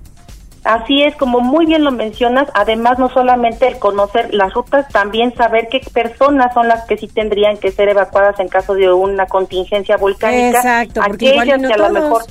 Así 0.67 1.03
es, 1.03 1.15
como 1.15 1.41
muy 1.41 1.65
bien 1.65 1.85
lo 1.85 1.93
mencionas, 1.93 2.49
además 2.53 2.99
no 2.99 3.09
solamente 3.09 3.69
el 3.69 3.79
conocer 3.79 4.35
las 4.35 4.53
rutas, 4.53 4.89
también 4.89 5.33
saber 5.37 5.69
qué 5.71 5.81
personas 5.93 6.53
son 6.55 6.67
las 6.67 6.85
que 6.87 6.99
sí 6.99 7.07
tendrían 7.07 7.57
que 7.57 7.71
ser 7.71 7.89
evacuadas 7.89 8.41
en 8.41 8.49
caso 8.49 8.75
de 8.75 8.93
una 8.93 9.27
contingencia 9.27 9.97
volcánica. 9.97 10.59
Exacto, 10.59 11.01
aquellas 11.03 11.61
que 11.61 11.73
a 11.73 11.77
lo 11.77 11.91
mejor 11.91 12.25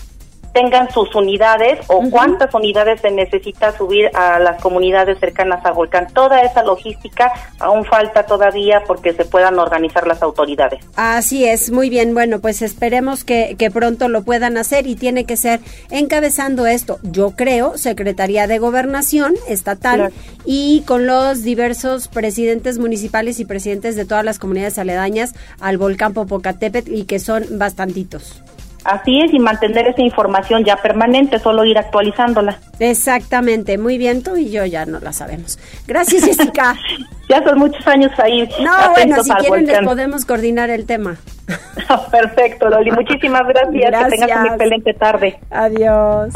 tengan 0.56 0.90
sus 0.90 1.14
unidades 1.14 1.80
o 1.88 2.10
cuántas 2.10 2.54
unidades 2.54 3.02
se 3.02 3.12
necesita 3.12 3.78
subir 3.78 4.10
a 4.14 4.40
las 4.40 4.62
comunidades 4.62 5.20
cercanas 5.20 5.64
al 5.66 5.74
volcán. 5.74 6.08
Toda 6.14 6.42
esa 6.44 6.64
logística 6.64 7.30
aún 7.60 7.84
falta 7.84 8.26
todavía 8.26 8.82
porque 8.88 9.12
se 9.12 9.26
puedan 9.26 9.60
organizar 9.60 10.08
las 10.08 10.22
autoridades. 10.24 10.80
Así 10.96 11.46
es, 11.46 11.72
muy 11.72 11.90
bien. 11.90 12.14
Bueno, 12.14 12.40
pues 12.40 12.62
esperemos 12.62 13.26
que, 13.26 13.58
que 13.60 13.70
pronto 13.70 14.08
lo 14.08 14.24
puedan 14.24 14.56
hacer 14.56 14.88
y 14.88 14.96
tiene 14.96 15.26
que 15.26 15.36
ser 15.36 15.60
encabezando 15.92 16.66
esto, 16.68 17.00
yo 17.04 17.32
creo, 17.32 17.78
Secretaría 17.78 18.48
de 18.48 18.58
Gobernación 18.58 19.34
Estatal 19.50 20.14
y 20.46 20.84
con 20.88 21.06
los 21.06 21.44
diversos 21.44 22.08
presidentes 22.08 22.80
municipales 22.80 23.42
y 23.42 23.46
presidentes 23.46 23.98
de 23.98 24.06
todas 24.06 24.24
las 24.24 24.40
comunidades 24.40 24.80
aledañas 24.80 25.36
al 25.60 25.78
volcán 25.78 26.14
Popocatépetl 26.14 26.94
y 26.94 27.04
que 27.04 27.20
son 27.20 27.44
bastantitos. 27.60 28.42
Así 28.86 29.20
es, 29.20 29.34
y 29.34 29.40
mantener 29.40 29.88
esa 29.88 30.04
información 30.04 30.64
ya 30.64 30.78
permanente, 30.78 31.40
solo 31.40 31.66
ir 31.66 31.76
actualizándola. 31.78 32.60
Exactamente, 32.80 33.80
muy 33.80 33.98
bien, 33.98 34.22
tú 34.22 34.38
y 34.38 34.52
yo 34.52 34.64
ya 34.66 34.86
no 34.86 35.00
la 35.00 35.12
sabemos. 35.12 35.58
Gracias, 35.88 36.24
Jessica. 36.24 36.76
ya 37.30 37.44
son 37.44 37.58
muchos 37.58 37.86
años 37.88 38.12
ahí. 38.20 38.48
No, 38.64 38.92
bueno, 38.92 39.24
si 39.24 39.32
quieren 39.32 39.66
les 39.66 39.82
podemos 39.82 40.26
coordinar 40.26 40.70
el 40.70 40.86
tema. 40.86 41.18
Perfecto, 42.12 42.70
Loli, 42.70 42.92
muchísimas 42.92 43.48
gracias. 43.48 43.90
gracias. 43.90 44.12
Que 44.12 44.18
tengas 44.18 44.40
una 44.40 44.54
excelente 44.54 44.94
tarde. 44.94 45.40
Adiós. 45.50 46.34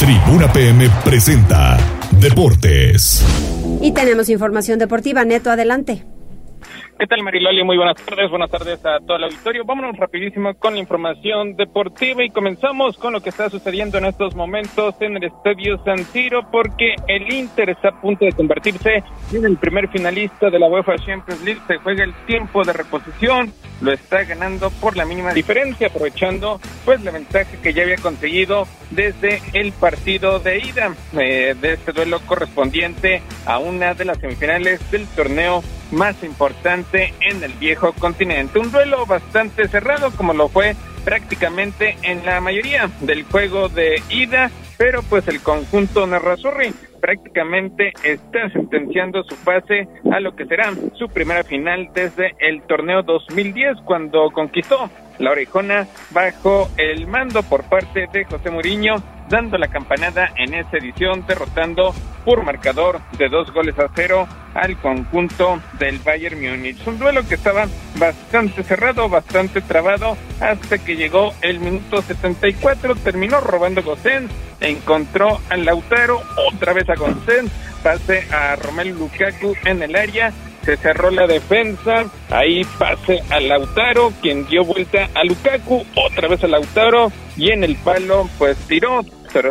Tribuna 0.00 0.52
PM 0.52 0.90
presenta 1.04 1.78
Deportes. 2.10 3.24
Y 3.80 3.92
tenemos 3.92 4.28
información 4.28 4.80
deportiva. 4.80 5.24
Neto, 5.24 5.50
adelante. 5.50 6.04
¿Qué 6.96 7.08
tal 7.08 7.24
Mariloli? 7.24 7.64
Muy 7.64 7.76
buenas 7.76 7.96
tardes, 7.96 8.30
buenas 8.30 8.50
tardes 8.50 8.78
a 8.86 9.00
todo 9.00 9.16
el 9.16 9.24
auditorio. 9.24 9.64
Vámonos 9.64 9.96
rapidísimo 9.96 10.54
con 10.54 10.74
la 10.74 10.80
información 10.80 11.56
deportiva 11.56 12.22
y 12.22 12.30
comenzamos 12.30 12.96
con 12.98 13.12
lo 13.12 13.20
que 13.20 13.30
está 13.30 13.50
sucediendo 13.50 13.98
en 13.98 14.04
estos 14.04 14.36
momentos 14.36 14.94
en 15.00 15.16
el 15.16 15.24
Estadio 15.24 15.82
San 15.84 16.04
Siro 16.04 16.48
porque 16.52 16.94
el 17.08 17.32
Inter 17.32 17.70
está 17.70 17.88
a 17.88 18.00
punto 18.00 18.24
de 18.24 18.32
convertirse 18.32 19.02
en 19.32 19.44
el 19.44 19.56
primer 19.56 19.88
finalista 19.88 20.50
de 20.50 20.58
la 20.60 20.68
UEFA 20.68 20.94
Champions 20.98 21.42
League. 21.42 21.60
Se 21.66 21.78
juega 21.78 22.04
el 22.04 22.14
tiempo 22.26 22.62
de 22.62 22.72
reposición, 22.72 23.52
lo 23.80 23.90
está 23.90 24.22
ganando 24.22 24.70
por 24.70 24.96
la 24.96 25.04
mínima 25.04 25.32
diferencia, 25.32 25.88
aprovechando 25.88 26.60
pues 26.84 27.02
la 27.02 27.10
ventaja 27.10 27.60
que 27.60 27.72
ya 27.72 27.82
había 27.82 27.96
conseguido 27.96 28.68
desde 28.92 29.40
el 29.52 29.72
partido 29.72 30.38
de 30.38 30.58
ida 30.58 30.94
eh, 31.18 31.56
de 31.60 31.72
este 31.72 31.90
duelo 31.90 32.20
correspondiente 32.20 33.20
a 33.46 33.58
una 33.58 33.94
de 33.94 34.04
las 34.04 34.18
semifinales 34.18 34.90
del 34.92 35.08
torneo 35.08 35.62
más 35.94 36.22
importante 36.22 37.14
en 37.20 37.42
el 37.42 37.52
viejo 37.54 37.92
continente. 37.94 38.58
Un 38.58 38.70
duelo 38.70 39.06
bastante 39.06 39.68
cerrado 39.68 40.10
como 40.10 40.34
lo 40.34 40.48
fue 40.48 40.76
prácticamente 41.04 41.96
en 42.02 42.24
la 42.24 42.40
mayoría 42.40 42.90
del 43.00 43.24
juego 43.24 43.68
de 43.68 44.02
ida, 44.10 44.50
pero 44.76 45.02
pues 45.02 45.28
el 45.28 45.40
conjunto 45.40 46.06
Nerrazurri 46.06 46.72
prácticamente 47.00 47.92
está 48.02 48.48
sentenciando 48.50 49.22
su 49.24 49.36
pase 49.44 49.86
a 50.10 50.20
lo 50.20 50.34
que 50.34 50.46
será 50.46 50.72
su 50.94 51.08
primera 51.08 51.44
final 51.44 51.90
desde 51.94 52.34
el 52.38 52.62
torneo 52.62 53.02
2010 53.02 53.78
cuando 53.84 54.30
conquistó 54.30 54.88
la 55.18 55.30
orejona 55.30 55.86
bajo 56.10 56.70
el 56.76 57.06
mando 57.06 57.42
por 57.42 57.64
parte 57.64 58.08
de 58.12 58.24
José 58.24 58.50
Mourinho 58.50 59.02
dando 59.28 59.58
la 59.58 59.68
campanada 59.68 60.32
en 60.36 60.54
esa 60.54 60.76
edición, 60.76 61.24
derrotando 61.26 61.94
por 62.24 62.42
marcador 62.44 63.00
de 63.18 63.28
dos 63.28 63.52
goles 63.52 63.78
a 63.78 63.88
cero 63.94 64.26
al 64.54 64.78
conjunto 64.78 65.60
del 65.78 65.98
Bayern 65.98 66.40
Múnich. 66.40 66.86
Un 66.86 66.98
duelo 66.98 67.26
que 67.26 67.34
estaba 67.34 67.66
bastante 67.98 68.62
cerrado, 68.62 69.08
bastante 69.08 69.60
trabado, 69.60 70.16
hasta 70.40 70.78
que 70.78 70.96
llegó 70.96 71.32
el 71.42 71.60
minuto 71.60 72.02
74, 72.02 72.94
terminó 72.96 73.40
robando 73.40 73.82
Gosens, 73.82 74.30
encontró 74.60 75.40
a 75.50 75.56
Lautaro, 75.56 76.22
otra 76.52 76.72
vez 76.72 76.88
a 76.88 76.94
Gosens, 76.94 77.50
pase 77.82 78.26
a 78.32 78.56
Romelu 78.56 78.98
Lukaku 78.98 79.54
en 79.64 79.82
el 79.82 79.96
área, 79.96 80.32
se 80.64 80.76
cerró 80.76 81.10
la 81.10 81.26
defensa, 81.26 82.04
ahí 82.30 82.62
pase 82.78 83.20
a 83.30 83.40
Lautaro, 83.40 84.12
quien 84.22 84.46
dio 84.46 84.64
vuelta 84.64 85.08
a 85.14 85.24
Lukaku, 85.24 85.84
otra 85.94 86.28
vez 86.28 86.42
a 86.42 86.48
Lautaro, 86.48 87.12
y 87.36 87.50
en 87.50 87.64
el 87.64 87.76
palo 87.76 88.28
pues 88.38 88.56
tiró, 88.66 89.02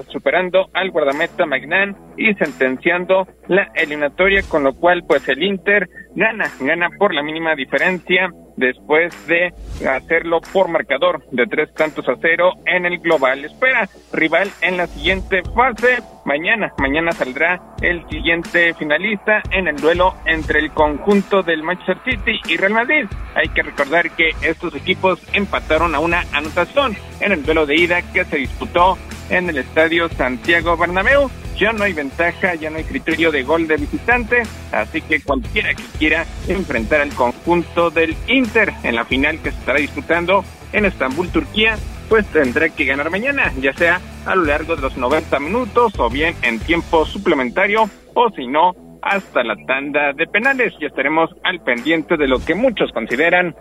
superando 0.10 0.70
al 0.74 0.92
guardameta 0.92 1.46
Magnan 1.46 1.96
y 2.18 2.34
sentenciando 2.36 3.28
la 3.48 3.70
eliminatoria, 3.76 4.42
con 4.48 4.64
lo 4.64 4.74
cual 4.74 5.04
pues 5.06 5.28
el 5.28 5.44
Inter 5.44 5.90
gana, 6.16 6.50
gana 6.60 6.90
por 6.98 7.14
la 7.14 7.22
mínima 7.22 7.56
diferencia 7.56 8.32
después 8.58 9.14
de 9.28 9.54
hacerlo 9.88 10.42
por 10.52 10.68
marcador 10.68 11.24
de 11.32 11.46
tres 11.48 11.74
tantos 11.74 12.08
a 12.08 12.16
cero 12.22 12.52
en 12.66 12.86
el 12.86 13.00
global. 13.00 13.46
Espera 13.46 13.90
rival 14.12 14.50
en 14.62 14.78
la 14.78 14.88
siguiente 14.88 15.42
fase. 15.56 16.00
Mañana, 16.26 16.74
mañana 16.78 17.12
saldrá 17.12 17.62
el 17.82 18.08
siguiente 18.10 18.74
finalista 18.76 19.42
en 19.52 19.68
el 19.68 19.76
duelo 19.76 20.16
entre 20.26 20.60
el 20.60 20.72
conjunto 20.72 21.44
del 21.44 21.64
Manchester 21.64 21.98
City 22.06 22.40
y 22.48 22.58
Real 22.58 22.74
Madrid. 22.74 23.06
Hay 23.36 23.50
que 23.50 23.64
recordar 23.64 24.12
que 24.12 24.32
estos 24.42 24.74
equipos 24.76 25.20
empataron 25.34 25.96
a 25.96 26.00
una 26.00 26.24
anotación 26.32 26.96
en 27.20 27.32
el 27.32 27.44
duelo 27.44 27.66
de 27.66 27.76
ida 27.76 28.02
que 28.14 28.24
se 28.26 28.38
disputó 28.38 28.98
en 29.30 29.50
el 29.50 29.58
estadio 29.58 30.10
Santiago 30.10 30.78
Bernabéu 30.78 31.30
ya 31.58 31.74
no 31.74 31.84
hay 31.84 31.94
ventaja, 31.94 32.56
ya 32.56 32.70
no 32.70 32.78
hay 32.78 32.84
criterio 32.84 33.32
de 33.32 33.44
gol 33.44 33.68
de 33.68 33.78
visitante, 33.78 34.44
así 34.72 35.02
que 35.02 35.22
cualquiera 35.22 35.74
que 35.74 35.84
quiera 35.98 36.26
enfrentar 36.48 37.02
al 37.02 37.14
conjunto 37.14 37.90
del 37.90 38.16
Inter 38.28 38.74
en 38.84 38.96
la 38.96 39.06
final 39.06 39.40
que 39.40 39.52
se 39.52 39.58
estará 39.60 39.80
disputando 39.80 40.44
en 40.72 40.86
Estambul, 40.86 41.30
Turquía, 41.30 41.78
pues 42.10 42.26
tendrá 42.28 42.70
que 42.70 42.86
ganar 42.86 43.10
mañana, 43.10 43.52
ya 43.60 43.74
sea 43.74 44.02
a 44.26 44.36
lo 44.36 44.46
largo 44.46 44.76
de 44.76 44.82
los 44.82 44.98
90 44.98 45.40
minutos 45.40 45.94
o 45.98 46.10
bien 46.10 46.36
en 46.42 46.60
tiempo 46.60 47.06
suplementario 47.06 47.90
o 48.14 48.30
si 48.32 48.48
no, 48.48 48.74
hasta 49.02 49.44
la 49.44 49.56
tanda 49.68 50.14
de 50.14 50.26
penales. 50.28 50.74
Ya 50.80 50.88
estaremos 50.88 51.30
al 51.44 51.62
pendiente 51.62 52.18
de 52.18 52.28
lo 52.28 52.40
que 52.44 52.56
muchos 52.56 52.92
consideran 52.92 53.56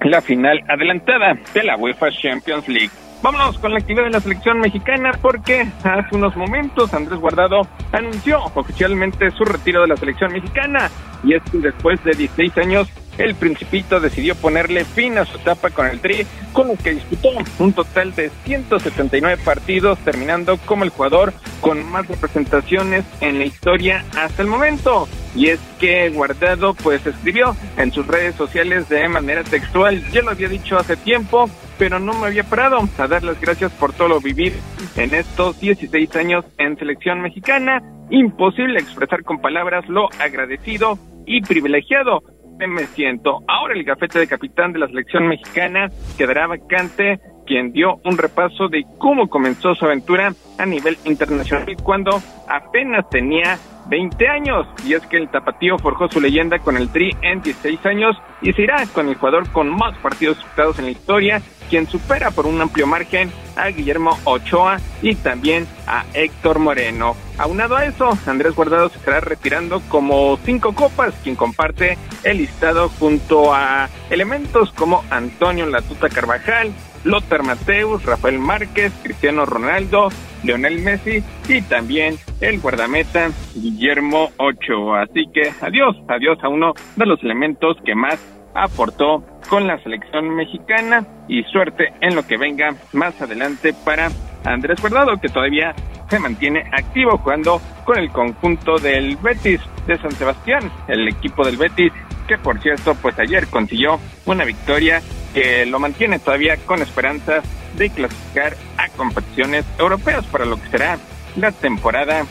la 0.00 0.20
final 0.20 0.60
adelantada 0.68 1.38
de 1.54 1.62
la 1.62 1.76
UEFA 1.76 2.10
Champions 2.10 2.68
League. 2.68 2.90
Vámonos 3.22 3.56
con 3.58 3.70
la 3.72 3.78
actividad 3.78 4.02
de 4.04 4.10
la 4.10 4.20
selección 4.20 4.58
mexicana 4.58 5.12
porque 5.22 5.64
hace 5.84 6.16
unos 6.16 6.34
momentos 6.36 6.92
Andrés 6.92 7.20
Guardado 7.20 7.62
anunció 7.92 8.40
oficialmente 8.54 9.30
su 9.30 9.44
retiro 9.44 9.82
de 9.82 9.86
la 9.86 9.96
selección 9.96 10.32
mexicana 10.32 10.90
y 11.22 11.34
es 11.34 11.42
que 11.44 11.58
después 11.58 12.02
de 12.02 12.12
16 12.16 12.58
años 12.58 12.88
el 13.18 13.36
Principito 13.36 14.00
decidió 14.00 14.34
ponerle 14.34 14.84
fin 14.84 15.18
a 15.18 15.24
su 15.24 15.36
etapa 15.36 15.70
con 15.70 15.86
el 15.86 16.00
Tri, 16.00 16.26
con 16.52 16.68
lo 16.68 16.76
que 16.76 16.94
disputó 16.94 17.28
un 17.58 17.72
total 17.72 18.14
de 18.14 18.30
179 18.44 19.40
partidos, 19.44 19.98
terminando 20.00 20.56
como 20.58 20.84
el 20.84 20.90
jugador 20.90 21.32
con 21.60 21.84
más 21.90 22.08
representaciones 22.08 23.04
en 23.20 23.38
la 23.38 23.44
historia 23.44 24.04
hasta 24.16 24.42
el 24.42 24.48
momento. 24.48 25.08
Y 25.34 25.48
es 25.48 25.60
que 25.78 26.10
Guardado 26.10 26.74
pues 26.74 27.06
escribió 27.06 27.54
en 27.76 27.92
sus 27.92 28.06
redes 28.06 28.34
sociales 28.34 28.88
de 28.88 29.08
manera 29.08 29.44
textual, 29.44 30.02
ya 30.10 30.22
lo 30.22 30.30
había 30.30 30.48
dicho 30.48 30.78
hace 30.78 30.96
tiempo, 30.96 31.48
pero 31.82 31.98
no 31.98 32.14
me 32.14 32.28
había 32.28 32.44
parado 32.44 32.78
a 32.96 33.08
dar 33.08 33.24
las 33.24 33.40
gracias 33.40 33.72
por 33.72 33.92
todo 33.92 34.06
lo 34.06 34.20
vivir 34.20 34.52
en 34.94 35.12
estos 35.12 35.58
16 35.58 36.14
años 36.14 36.44
en 36.58 36.78
selección 36.78 37.20
mexicana. 37.20 37.82
Imposible 38.08 38.78
expresar 38.78 39.24
con 39.24 39.40
palabras 39.40 39.88
lo 39.88 40.08
agradecido 40.20 40.96
y 41.26 41.42
privilegiado 41.42 42.22
me 42.68 42.86
siento. 42.86 43.40
Ahora 43.48 43.74
el 43.74 43.82
gafete 43.82 44.20
de 44.20 44.28
capitán 44.28 44.72
de 44.72 44.78
la 44.78 44.86
selección 44.86 45.26
mexicana 45.26 45.90
quedará 46.16 46.46
vacante 46.46 47.18
quien 47.46 47.72
dio 47.72 48.00
un 48.04 48.18
repaso 48.18 48.68
de 48.68 48.84
cómo 48.98 49.28
comenzó 49.28 49.74
su 49.74 49.84
aventura 49.84 50.34
a 50.58 50.66
nivel 50.66 50.98
internacional 51.04 51.66
cuando 51.82 52.22
apenas 52.48 53.08
tenía 53.10 53.58
20 53.86 54.28
años. 54.28 54.66
Y 54.84 54.94
es 54.94 55.06
que 55.06 55.16
el 55.16 55.28
Tapatío 55.28 55.78
forjó 55.78 56.08
su 56.08 56.20
leyenda 56.20 56.58
con 56.58 56.76
el 56.76 56.88
Tri 56.88 57.10
en 57.22 57.42
16 57.42 57.84
años 57.86 58.16
y 58.40 58.52
se 58.52 58.62
irá 58.62 58.84
con 58.86 59.08
el 59.08 59.16
jugador 59.16 59.50
con 59.50 59.68
más 59.70 59.96
partidos 59.98 60.38
disputados 60.38 60.78
en 60.78 60.86
la 60.86 60.90
historia, 60.90 61.42
quien 61.68 61.86
supera 61.86 62.30
por 62.30 62.46
un 62.46 62.60
amplio 62.60 62.86
margen 62.86 63.30
a 63.56 63.68
Guillermo 63.68 64.18
Ochoa 64.24 64.78
y 65.00 65.14
también 65.14 65.66
a 65.86 66.04
Héctor 66.14 66.58
Moreno. 66.58 67.16
Aunado 67.38 67.76
a 67.76 67.84
eso, 67.84 68.16
Andrés 68.26 68.54
Guardado 68.54 68.88
se 68.88 68.98
estará 68.98 69.20
retirando 69.20 69.80
como 69.88 70.38
cinco 70.44 70.74
copas, 70.74 71.14
quien 71.22 71.36
comparte 71.36 71.98
el 72.24 72.38
listado 72.38 72.88
junto 72.88 73.54
a 73.54 73.88
elementos 74.10 74.72
como 74.72 75.04
Antonio 75.10 75.66
Latuta 75.66 76.08
Carvajal, 76.08 76.72
Lothar 77.04 77.42
Mateus, 77.42 78.04
Rafael 78.04 78.38
Márquez, 78.38 78.92
Cristiano 79.02 79.44
Ronaldo, 79.44 80.08
Leonel 80.44 80.80
Messi 80.80 81.22
y 81.48 81.62
también 81.62 82.16
el 82.40 82.60
guardameta 82.60 83.30
Guillermo 83.54 84.30
Ochoa. 84.38 85.02
Así 85.02 85.24
que 85.32 85.52
adiós, 85.60 85.96
adiós 86.08 86.38
a 86.42 86.48
uno 86.48 86.72
de 86.96 87.06
los 87.06 87.22
elementos 87.22 87.76
que 87.84 87.94
más 87.94 88.18
aportó 88.54 89.24
con 89.48 89.66
la 89.66 89.82
selección 89.82 90.34
mexicana 90.34 91.06
y 91.28 91.42
suerte 91.44 91.92
en 92.00 92.14
lo 92.14 92.26
que 92.26 92.36
venga 92.36 92.74
más 92.92 93.20
adelante 93.20 93.74
para 93.84 94.10
Andrés 94.44 94.80
Guardado, 94.80 95.18
que 95.20 95.28
todavía 95.28 95.74
se 96.08 96.18
mantiene 96.18 96.64
activo 96.72 97.16
jugando 97.18 97.60
con 97.84 97.98
el 97.98 98.10
conjunto 98.10 98.76
del 98.78 99.16
Betis 99.16 99.60
de 99.86 99.96
San 99.98 100.12
Sebastián, 100.12 100.70
el 100.88 101.08
equipo 101.08 101.44
del 101.44 101.56
Betis 101.56 101.92
por 102.38 102.60
cierto 102.60 102.94
pues 102.94 103.18
ayer 103.18 103.48
consiguió 103.48 104.00
una 104.26 104.44
victoria 104.44 105.02
que 105.34 105.66
lo 105.66 105.78
mantiene 105.78 106.18
todavía 106.18 106.56
con 106.58 106.82
esperanzas 106.82 107.44
de 107.76 107.90
clasificar 107.90 108.56
a 108.76 108.88
competiciones 108.90 109.64
europeas 109.78 110.24
para 110.26 110.44
lo 110.44 110.60
que 110.60 110.68
será 110.68 110.98
la 111.36 111.52
temporada 111.52 112.26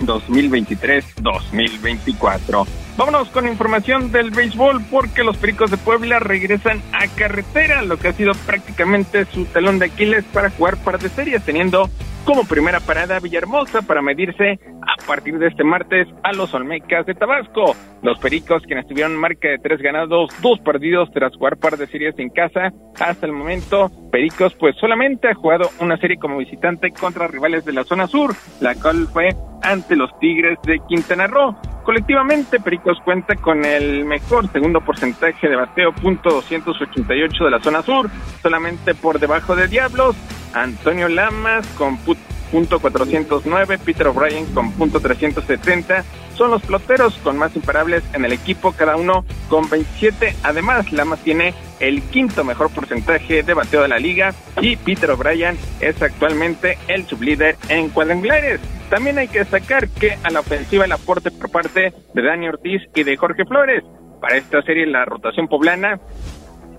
2023-2024. 0.00 2.66
Vámonos 2.96 3.28
con 3.30 3.48
información 3.48 4.12
del 4.12 4.30
béisbol 4.30 4.82
porque 4.90 5.24
los 5.24 5.38
Pericos 5.38 5.70
de 5.70 5.78
Puebla 5.78 6.18
regresan 6.18 6.82
a 6.92 7.08
carretera, 7.08 7.82
lo 7.82 7.96
que 7.96 8.08
ha 8.08 8.12
sido 8.12 8.32
prácticamente 8.46 9.24
su 9.24 9.46
talón 9.46 9.78
de 9.78 9.86
Aquiles 9.86 10.24
para 10.24 10.50
jugar 10.50 10.76
par 10.76 10.98
de 10.98 11.08
series, 11.08 11.42
teniendo 11.42 11.88
como 12.24 12.44
primera 12.44 12.80
parada 12.80 13.18
Villahermosa 13.18 13.82
para 13.82 14.02
medirse 14.02 14.60
a 14.82 15.06
partir 15.06 15.38
de 15.38 15.48
este 15.48 15.64
martes 15.64 16.06
a 16.22 16.32
los 16.32 16.52
Olmecas 16.52 17.06
de 17.06 17.14
Tabasco. 17.14 17.74
Los 18.02 18.18
Pericos, 18.18 18.62
quienes 18.64 18.86
tuvieron 18.86 19.16
marca 19.16 19.48
de 19.48 19.58
tres 19.58 19.80
ganados, 19.80 20.30
dos 20.42 20.60
perdidos 20.60 21.10
tras 21.12 21.34
jugar 21.34 21.56
par 21.56 21.78
de 21.78 21.86
series 21.86 22.16
en 22.18 22.28
casa, 22.28 22.72
hasta 23.00 23.26
el 23.26 23.32
momento 23.32 23.90
Pericos 24.10 24.54
pues 24.54 24.76
solamente 24.76 25.28
ha 25.28 25.34
jugado 25.34 25.70
una 25.80 25.96
serie 25.96 26.18
como 26.18 26.36
visitante 26.36 26.90
contra 26.90 27.26
rivales 27.26 27.64
de 27.64 27.72
la 27.72 27.84
zona 27.84 28.06
sur, 28.06 28.34
la 28.60 28.74
cual 28.74 29.08
fue 29.12 29.30
ante 29.62 29.96
los 29.96 30.10
Tigres 30.18 30.58
de 30.64 30.78
Quintana 30.88 31.26
Roo. 31.26 31.56
Colectivamente, 31.84 32.60
Pericos 32.60 32.98
cuenta 33.04 33.34
con 33.34 33.64
el 33.64 34.04
mejor 34.04 34.50
segundo 34.52 34.80
porcentaje 34.80 35.48
de 35.48 35.56
bateo, 35.56 35.92
punto 35.92 36.30
288 36.30 37.44
de 37.44 37.50
la 37.50 37.60
zona 37.60 37.82
sur, 37.82 38.08
solamente 38.40 38.94
por 38.94 39.18
debajo 39.18 39.56
de 39.56 39.66
Diablos, 39.66 40.14
Antonio 40.54 41.08
Lamas 41.08 41.66
con 41.76 41.98
punto 42.52 42.78
409, 42.78 43.78
Peter 43.78 44.06
O'Brien 44.06 44.46
con 44.54 44.70
punto 44.72 45.00
370. 45.00 46.04
Son 46.34 46.50
los 46.50 46.62
ploteros 46.62 47.14
con 47.18 47.36
más 47.36 47.54
imparables 47.54 48.02
en 48.14 48.24
el 48.24 48.32
equipo, 48.32 48.72
cada 48.72 48.96
uno 48.96 49.24
con 49.48 49.68
27. 49.68 50.34
Además, 50.42 50.92
Lamas 50.92 51.20
tiene 51.20 51.54
el 51.80 52.02
quinto 52.02 52.44
mejor 52.44 52.70
porcentaje 52.70 53.42
de 53.42 53.54
bateo 53.54 53.82
de 53.82 53.88
la 53.88 53.98
liga 53.98 54.34
y 54.60 54.76
Peter 54.76 55.10
O'Brien 55.10 55.58
es 55.80 56.00
actualmente 56.00 56.78
el 56.88 57.04
sublíder 57.06 57.56
en 57.68 57.90
cuadrangulares. 57.90 58.60
También 58.88 59.18
hay 59.18 59.28
que 59.28 59.40
destacar 59.40 59.88
que 59.88 60.16
a 60.22 60.30
la 60.30 60.40
ofensiva 60.40 60.84
el 60.84 60.92
aporte 60.92 61.30
por 61.30 61.50
parte 61.50 61.92
de 62.14 62.22
Dani 62.22 62.48
Ortiz 62.48 62.82
y 62.94 63.02
de 63.02 63.16
Jorge 63.16 63.44
Flores. 63.44 63.82
Para 64.20 64.36
esta 64.36 64.62
serie 64.62 64.86
la 64.86 65.04
rotación 65.04 65.48
poblana 65.48 65.98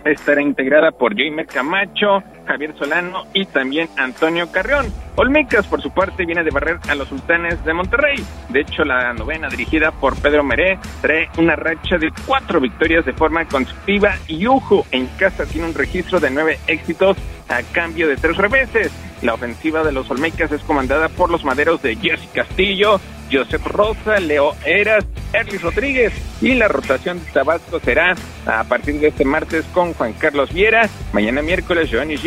estará 0.05 0.41
integrada 0.41 0.91
por 0.91 1.15
Jaime 1.15 1.45
Camacho, 1.45 2.23
Javier 2.45 2.75
Solano 2.77 3.25
y 3.33 3.45
también 3.45 3.89
Antonio 3.97 4.51
Carrión. 4.51 4.93
Olmecas, 5.15 5.67
por 5.67 5.81
su 5.81 5.91
parte, 5.91 6.25
viene 6.25 6.43
de 6.43 6.49
barrer 6.49 6.79
a 6.89 6.95
los 6.95 7.07
sultanes 7.07 7.63
de 7.65 7.73
Monterrey. 7.73 8.23
De 8.49 8.61
hecho, 8.61 8.83
la 8.83 9.13
novena, 9.13 9.47
dirigida 9.49 9.91
por 9.91 10.15
Pedro 10.17 10.43
Meré, 10.43 10.79
trae 11.01 11.29
una 11.37 11.55
racha 11.55 11.97
de 11.97 12.11
cuatro 12.25 12.59
victorias 12.59 13.05
de 13.05 13.13
forma 13.13 13.45
consecutiva 13.45 14.15
y 14.27 14.47
Ujo 14.47 14.85
en 14.91 15.07
casa 15.17 15.45
tiene 15.45 15.67
un 15.67 15.73
registro 15.73 16.19
de 16.19 16.29
nueve 16.29 16.59
éxitos 16.67 17.17
a 17.49 17.61
cambio 17.71 18.07
de 18.07 18.17
tres 18.17 18.37
reveses. 18.37 18.91
La 19.21 19.35
ofensiva 19.35 19.83
de 19.83 19.91
los 19.91 20.09
Olmecas 20.11 20.51
es 20.51 20.61
comandada 20.63 21.09
por 21.09 21.29
los 21.29 21.45
maderos 21.45 21.81
de 21.81 21.95
Jesse 21.95 22.27
Castillo, 22.33 22.99
Joseph 23.31 23.65
Rosa, 23.65 24.19
Leo 24.19 24.53
Eras, 24.65 25.05
Erlis 25.31 25.61
Rodríguez 25.61 26.13
y 26.41 26.53
la 26.53 26.67
rotación 26.67 27.23
de 27.23 27.31
Tabasco 27.31 27.79
será 27.79 28.15
a 28.45 28.63
partir 28.65 28.99
de 28.99 29.07
este 29.07 29.25
martes 29.25 29.65
con 29.73 29.93
Juan 29.93 30.13
Carlos 30.13 30.53
Viera, 30.53 30.89
mañana 31.13 31.41
miércoles 31.41 31.89
Giovanni 31.89 32.17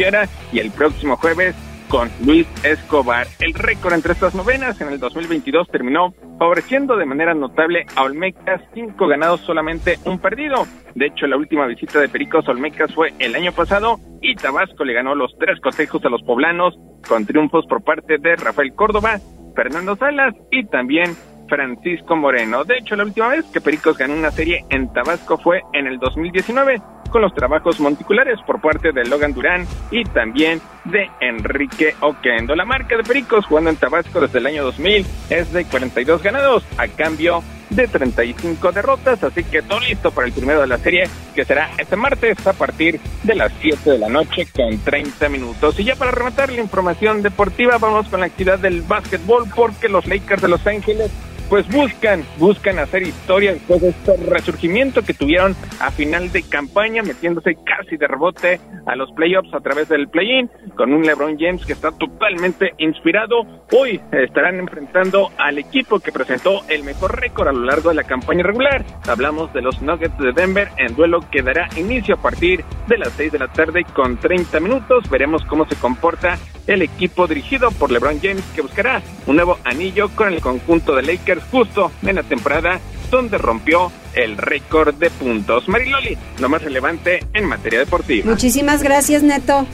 Y 0.52 0.60
el 0.60 0.70
próximo 0.70 1.16
jueves 1.16 1.56
con 1.88 2.10
Luis 2.24 2.46
Escobar. 2.64 3.26
El 3.40 3.54
récord 3.54 3.94
entre 3.94 4.12
estas 4.12 4.34
novenas 4.34 4.80
en 4.80 4.88
el 4.88 4.98
2022 4.98 5.68
terminó 5.68 6.14
favoreciendo 6.38 6.96
de 6.96 7.06
manera 7.06 7.34
notable 7.34 7.86
a 7.94 8.02
Olmecas, 8.02 8.60
cinco 8.74 9.06
ganados, 9.08 9.40
solamente 9.40 9.98
un 10.04 10.18
perdido. 10.18 10.66
De 10.94 11.06
hecho, 11.06 11.26
la 11.26 11.36
última 11.36 11.66
visita 11.66 12.00
de 12.00 12.08
Pericos 12.08 12.46
a 12.46 12.52
Olmecas 12.52 12.94
fue 12.94 13.12
el 13.18 13.34
año 13.34 13.52
pasado 13.52 13.98
y 14.20 14.34
Tabasco 14.34 14.84
le 14.84 14.94
ganó 14.94 15.14
los 15.14 15.36
tres 15.38 15.60
cotejos 15.60 16.04
a 16.04 16.08
los 16.08 16.22
poblanos 16.22 16.78
con 17.08 17.26
triunfos 17.26 17.66
por 17.66 17.82
parte 17.82 18.18
de 18.18 18.36
Rafael 18.36 18.74
Córdoba, 18.74 19.18
Fernando 19.54 19.96
Salas 19.96 20.34
y 20.50 20.64
también 20.66 21.16
Francisco 21.48 22.16
Moreno. 22.16 22.64
De 22.64 22.78
hecho, 22.78 22.96
la 22.96 23.04
última 23.04 23.28
vez 23.28 23.44
que 23.46 23.60
Pericos 23.60 23.98
ganó 23.98 24.14
una 24.14 24.30
serie 24.30 24.64
en 24.70 24.92
Tabasco 24.92 25.38
fue 25.38 25.62
en 25.72 25.86
el 25.86 25.98
2019 25.98 26.80
con 27.16 27.22
los 27.22 27.34
trabajos 27.34 27.80
monticulares 27.80 28.38
por 28.46 28.60
parte 28.60 28.92
de 28.92 29.06
Logan 29.06 29.32
Durán 29.32 29.66
y 29.90 30.04
también 30.04 30.60
de 30.84 31.10
Enrique 31.18 31.94
Oquendo. 32.00 32.54
La 32.54 32.66
marca 32.66 32.94
de 32.94 33.02
Pericos 33.02 33.46
jugando 33.46 33.70
en 33.70 33.76
Tabasco 33.76 34.20
desde 34.20 34.38
el 34.38 34.44
año 34.44 34.64
2000 34.64 35.06
es 35.30 35.50
de 35.50 35.64
42 35.64 36.22
ganados 36.22 36.62
a 36.76 36.88
cambio 36.88 37.42
de 37.70 37.88
35 37.88 38.70
derrotas, 38.70 39.24
así 39.24 39.44
que 39.44 39.62
todo 39.62 39.80
listo 39.80 40.10
para 40.10 40.26
el 40.26 40.34
primero 40.34 40.60
de 40.60 40.66
la 40.66 40.76
serie 40.76 41.08
que 41.34 41.46
será 41.46 41.70
este 41.78 41.96
martes 41.96 42.46
a 42.46 42.52
partir 42.52 43.00
de 43.22 43.34
las 43.34 43.50
7 43.62 43.92
de 43.92 43.98
la 43.98 44.10
noche 44.10 44.46
con 44.54 44.78
30 44.78 45.30
minutos. 45.30 45.80
Y 45.80 45.84
ya 45.84 45.96
para 45.96 46.10
rematar 46.10 46.52
la 46.52 46.60
información 46.60 47.22
deportiva, 47.22 47.78
vamos 47.78 48.08
con 48.08 48.20
la 48.20 48.26
actividad 48.26 48.58
del 48.58 48.82
básquetbol 48.82 49.44
porque 49.56 49.88
los 49.88 50.06
Lakers 50.06 50.42
de 50.42 50.48
Los 50.48 50.66
Ángeles 50.66 51.10
pues 51.48 51.68
buscan, 51.68 52.24
buscan 52.38 52.78
hacer 52.78 53.02
historia 53.02 53.52
después 53.52 53.80
de 53.80 53.88
este 53.90 54.16
resurgimiento 54.16 55.02
que 55.02 55.14
tuvieron 55.14 55.54
a 55.80 55.90
final 55.90 56.32
de 56.32 56.42
campaña, 56.42 57.02
metiéndose 57.02 57.56
casi 57.64 57.96
de 57.96 58.06
rebote 58.06 58.60
a 58.86 58.96
los 58.96 59.10
playoffs 59.12 59.52
a 59.54 59.60
través 59.60 59.88
del 59.88 60.08
play-in, 60.08 60.50
con 60.76 60.92
un 60.92 61.02
LeBron 61.02 61.36
James 61.38 61.64
que 61.64 61.72
está 61.72 61.92
totalmente 61.92 62.72
inspirado. 62.78 63.42
Hoy 63.72 64.00
estarán 64.12 64.58
enfrentando 64.58 65.30
al 65.38 65.58
equipo 65.58 66.00
que 66.00 66.12
presentó 66.12 66.62
el 66.68 66.84
mejor 66.84 67.20
récord 67.20 67.48
a 67.48 67.52
lo 67.52 67.64
largo 67.64 67.90
de 67.90 67.96
la 67.96 68.04
campaña 68.04 68.42
regular. 68.42 68.84
Hablamos 69.08 69.52
de 69.52 69.62
los 69.62 69.80
Nuggets 69.82 70.18
de 70.18 70.32
Denver 70.32 70.68
en 70.78 70.94
duelo 70.94 71.20
que 71.30 71.42
dará 71.42 71.68
inicio 71.76 72.16
a 72.16 72.22
partir 72.22 72.64
de 72.88 72.98
las 72.98 73.12
6 73.12 73.32
de 73.32 73.38
la 73.38 73.48
tarde 73.48 73.84
con 73.94 74.16
30 74.16 74.60
minutos. 74.60 75.08
Veremos 75.10 75.44
cómo 75.44 75.66
se 75.66 75.76
comporta 75.76 76.38
el 76.66 76.82
equipo 76.82 77.26
dirigido 77.26 77.70
por 77.72 77.90
LeBron 77.90 78.20
James 78.20 78.44
que 78.54 78.62
buscará 78.62 79.00
un 79.26 79.36
nuevo 79.36 79.58
anillo 79.64 80.08
con 80.14 80.32
el 80.32 80.40
conjunto 80.40 80.94
de 80.94 81.02
Lakers 81.02 81.35
justo 81.50 81.90
en 82.02 82.16
la 82.16 82.22
temporada 82.22 82.80
donde 83.10 83.38
rompió 83.38 83.92
el 84.14 84.36
récord 84.36 84.94
de 84.94 85.10
puntos. 85.10 85.68
Mariloli, 85.68 86.16
lo 86.40 86.48
más 86.48 86.62
relevante 86.62 87.24
en 87.32 87.46
materia 87.46 87.80
deportiva. 87.80 88.28
Muchísimas 88.30 88.82
gracias, 88.82 89.22
Neto. 89.22 89.66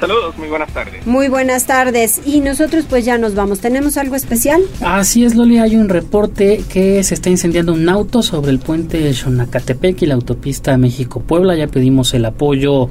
Saludos, 0.00 0.38
muy 0.38 0.48
buenas 0.48 0.72
tardes. 0.72 1.06
Muy 1.06 1.28
buenas 1.28 1.66
tardes. 1.66 2.22
Y 2.24 2.40
nosotros 2.40 2.86
pues 2.88 3.04
ya 3.04 3.18
nos 3.18 3.34
vamos. 3.34 3.60
¿Tenemos 3.60 3.98
algo 3.98 4.16
especial? 4.16 4.62
Así 4.80 5.26
es, 5.26 5.34
Loli. 5.34 5.58
Hay 5.58 5.76
un 5.76 5.90
reporte 5.90 6.64
que 6.72 7.02
se 7.02 7.12
está 7.12 7.28
incendiando 7.28 7.74
un 7.74 7.86
auto 7.86 8.22
sobre 8.22 8.50
el 8.50 8.60
puente 8.60 9.12
Xonacatepec 9.12 10.00
y 10.00 10.06
la 10.06 10.14
autopista 10.14 10.78
México-Puebla. 10.78 11.54
Ya 11.54 11.66
pedimos 11.66 12.14
el 12.14 12.24
apoyo 12.24 12.88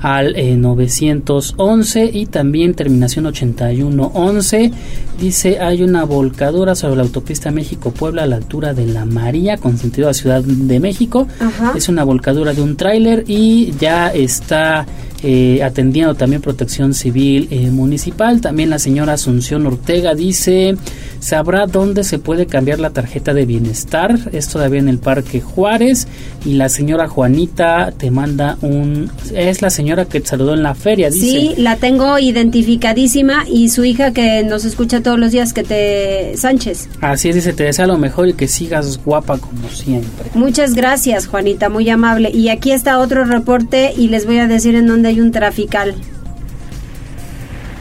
al 0.00 0.34
911 0.60 2.02
eh, 2.02 2.10
y 2.12 2.26
también 2.26 2.74
terminación 2.74 3.26
8111. 3.26 4.72
Dice 5.20 5.60
hay 5.60 5.82
una 5.82 6.04
volcadura 6.04 6.74
sobre 6.74 6.96
la 6.96 7.02
autopista 7.02 7.50
México-Puebla 7.50 8.22
a 8.22 8.26
la 8.26 8.36
altura 8.36 8.72
de 8.72 8.86
la 8.86 9.04
María 9.04 9.58
con 9.58 9.76
sentido 9.76 10.08
a 10.08 10.14
Ciudad 10.14 10.42
de 10.42 10.80
México. 10.80 11.26
Es 11.74 11.88
una 11.88 12.04
volcadura 12.04 12.54
de 12.54 12.62
un 12.62 12.76
tráiler 12.76 13.24
y 13.26 13.72
ya 13.78 14.08
está 14.08 14.86
eh, 15.22 15.62
atendiendo 15.62 16.14
también 16.14 16.40
protección 16.40 16.94
civil 16.94 17.48
eh, 17.50 17.70
municipal. 17.70 18.40
También 18.40 18.70
la 18.70 18.78
señora 18.78 19.14
Asunción 19.14 19.66
Ortega 19.66 20.14
dice, 20.14 20.76
sabrá 21.20 21.66
dónde 21.66 22.04
se 22.04 22.18
puede 22.18 22.46
cambiar 22.46 22.80
la 22.80 22.90
tarjeta 22.90 23.34
de 23.34 23.46
bienestar. 23.46 24.18
Es 24.32 24.48
todavía 24.48 24.80
en 24.80 24.88
el 24.88 24.98
Parque 24.98 25.40
Juárez. 25.40 26.08
Y 26.44 26.54
la 26.54 26.70
señora 26.70 27.06
Juanita 27.06 27.92
te 27.96 28.10
manda 28.10 28.56
un... 28.62 29.10
Es 29.34 29.60
la 29.60 29.68
señora 29.68 30.06
que 30.06 30.20
te 30.20 30.26
saludó 30.26 30.54
en 30.54 30.62
la 30.62 30.74
feria, 30.74 31.10
dice. 31.10 31.26
Sí, 31.26 31.54
la 31.58 31.76
tengo 31.76 32.18
identificadísima 32.18 33.44
y 33.46 33.68
su 33.68 33.84
hija 33.84 34.12
que 34.12 34.42
nos 34.42 34.64
escucha 34.64 35.02
todos 35.02 35.18
los 35.18 35.32
días, 35.32 35.52
que 35.52 35.64
te... 35.64 36.36
Sánchez. 36.36 36.88
Así 37.00 37.28
es, 37.28 37.34
dice, 37.34 37.52
te 37.52 37.64
desea 37.64 37.86
lo 37.86 37.98
mejor 37.98 38.28
y 38.28 38.32
que 38.32 38.48
sigas 38.48 38.98
guapa 39.04 39.36
como 39.38 39.68
siempre. 39.68 40.30
Muchas 40.34 40.74
gracias, 40.74 41.26
Juanita, 41.26 41.68
muy 41.68 41.88
amable. 41.90 42.30
Y 42.30 42.48
aquí 42.48 42.72
está 42.72 42.98
otro 42.98 43.24
reporte 43.24 43.92
y 43.96 44.08
les 44.08 44.24
voy 44.24 44.38
a 44.38 44.46
decir 44.46 44.74
en 44.74 44.86
dónde 44.86 45.09
hay 45.10 45.20
un 45.20 45.30
trafical. 45.32 45.94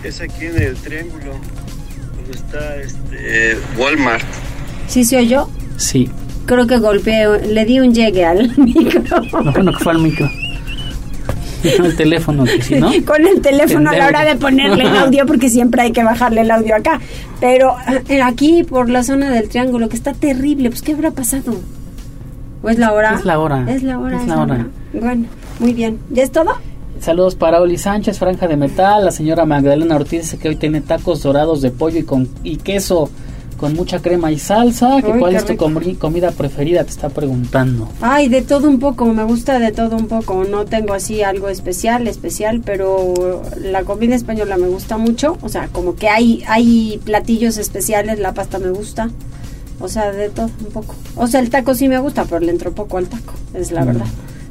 Es 0.04 0.22
aquí 0.22 0.46
en 0.46 0.62
el 0.62 0.76
triángulo, 0.76 1.34
donde 2.16 2.32
está 2.32 2.76
este 2.78 3.58
Walmart. 3.78 4.24
¿Sí 4.88 5.04
se 5.04 5.18
oyó? 5.18 5.50
Sí. 5.78 6.10
Creo 6.46 6.66
que 6.68 6.78
golpeé, 6.78 7.48
le 7.48 7.66
di 7.66 7.80
un 7.80 7.94
llegue 7.94 8.26
al 8.26 8.52
micro. 8.58 9.02
No, 9.02 9.52
bueno, 9.52 9.72
que 9.72 9.84
fue 9.84 9.92
al 9.94 10.00
micro. 10.00 10.30
Con 11.76 11.86
el 11.86 11.96
teléfono, 11.96 12.46
que 12.46 12.62
si 12.62 12.76
no. 12.76 12.90
Con 13.06 13.28
el 13.28 13.42
teléfono 13.42 13.90
a 13.90 13.98
la 13.98 14.08
hora 14.08 14.24
de 14.24 14.36
ponerle 14.38 14.84
el 14.84 14.96
audio, 14.96 15.26
porque 15.26 15.50
siempre 15.50 15.82
hay 15.82 15.92
que 15.92 16.04
bajarle 16.04 16.42
el 16.42 16.52
audio 16.52 16.76
acá. 16.76 17.02
Pero 17.42 17.76
eh, 18.08 18.22
aquí, 18.22 18.64
por 18.64 18.90
la 18.90 19.04
zona 19.04 19.30
del 19.30 19.50
triángulo, 19.50 19.90
que 19.90 19.98
está 19.98 20.14
terrible, 20.14 20.70
pues 20.70 20.82
¿qué 20.82 20.94
habrá 20.94 21.12
pasado? 21.12 21.60
¿O 22.64 22.70
es 22.70 22.80
la 22.80 22.94
hora? 22.94 23.16
Es 23.16 23.26
la 23.26 23.40
hora. 23.40 23.66
Es 23.70 23.84
la 23.84 24.00
hora. 24.00 24.22
Es 24.22 24.28
la 24.28 24.42
hora. 24.42 24.68
Bueno, 24.94 25.28
muy 25.60 25.74
bien. 25.74 26.00
¿Ya 26.10 26.24
es 26.24 26.32
todo? 26.32 26.58
Saludos 27.02 27.36
para 27.36 27.62
Oli 27.62 27.78
Sánchez, 27.78 28.20
Franja 28.20 28.48
de 28.48 28.58
Metal. 28.58 29.04
La 29.06 29.12
señora 29.12 29.46
Magdalena 29.46 29.96
Ortiz 29.96 30.22
dice 30.24 30.38
que 30.38 30.50
hoy 30.50 30.56
tiene 30.58 30.82
tacos 30.82 31.24
dorados 31.24 31.62
de 31.62 31.72
pollo 31.72 32.00
y 32.00 32.04
con 32.04 32.28
y 32.44 32.58
queso 32.58 33.10
con 33.58 33.74
mucha 33.74 34.00
crema 34.02 34.32
y 34.32 34.40
salsa. 34.40 35.02
Que 35.02 35.12
Uy, 35.14 35.20
¿Cuál 35.20 35.36
es 35.36 35.46
tu 35.46 35.56
comida 35.58 36.32
preferida? 36.32 36.84
Te 36.84 36.90
está 36.92 37.10
preguntando. 37.10 37.88
Ay, 38.02 38.28
de 38.28 38.42
todo 38.42 38.70
un 38.70 38.80
poco, 38.80 39.06
me 39.06 39.24
gusta 39.24 39.60
de 39.60 39.72
todo 39.72 39.96
un 39.96 40.08
poco. 40.08 40.44
No 40.44 40.66
tengo 40.66 40.94
así 40.94 41.24
algo 41.24 41.48
especial, 41.50 42.08
especial, 42.08 42.62
pero 42.66 43.42
la 43.62 43.84
comida 43.84 44.16
española 44.16 44.58
me 44.58 44.68
gusta 44.68 44.98
mucho. 44.98 45.38
O 45.42 45.48
sea, 45.50 45.68
como 45.70 45.96
que 45.96 46.10
hay, 46.10 46.44
hay 46.48 47.00
platillos 47.06 47.58
especiales, 47.58 48.20
la 48.20 48.34
pasta 48.34 48.60
me 48.60 48.70
gusta. 48.72 49.10
O 49.82 49.88
sea, 49.88 50.12
de 50.12 50.30
todo 50.30 50.50
un 50.66 50.72
poco. 50.74 50.96
O 51.16 51.28
sea, 51.28 51.40
el 51.40 51.50
taco 51.50 51.74
sí 51.76 51.88
me 51.88 51.98
gusta, 52.00 52.26
pero 52.26 52.40
le 52.42 52.52
entro 52.52 52.74
poco 52.74 52.98
al 52.98 53.08
taco, 53.08 53.34
es 53.54 53.72
la 53.72 53.84
Mm. 53.84 53.88
verdad. 53.88 54.06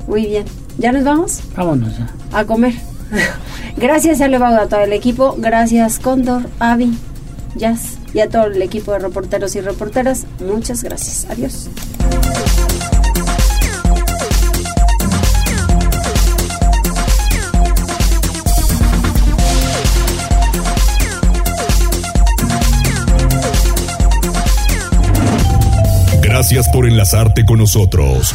Muy 0.09 0.27
bien. 0.27 0.47
¿Ya 0.79 0.91
nos 0.91 1.05
vamos? 1.05 1.41
Vámonos 1.55 1.97
ya. 1.99 2.09
A 2.33 2.45
comer. 2.45 2.73
gracias 3.77 4.21
a 4.23 4.29
Levauda, 4.29 4.63
a 4.63 4.69
todo 4.69 4.81
el 4.81 4.93
equipo. 4.95 5.37
Gracias, 5.39 5.99
Cóndor, 5.99 6.49
Avi, 6.59 6.99
Jazz 7.55 7.99
y 8.15 8.21
a 8.21 8.29
todo 8.29 8.47
el 8.47 8.61
equipo 8.63 8.93
de 8.93 9.01
reporteros 9.01 9.55
y 9.55 9.61
reporteras. 9.61 10.27
Muchas 10.41 10.83
gracias. 10.83 11.27
Adiós. 11.31 11.69
Gracias 26.23 26.69
por 26.69 26.87
enlazarte 26.87 27.45
con 27.45 27.59
nosotros. 27.59 28.35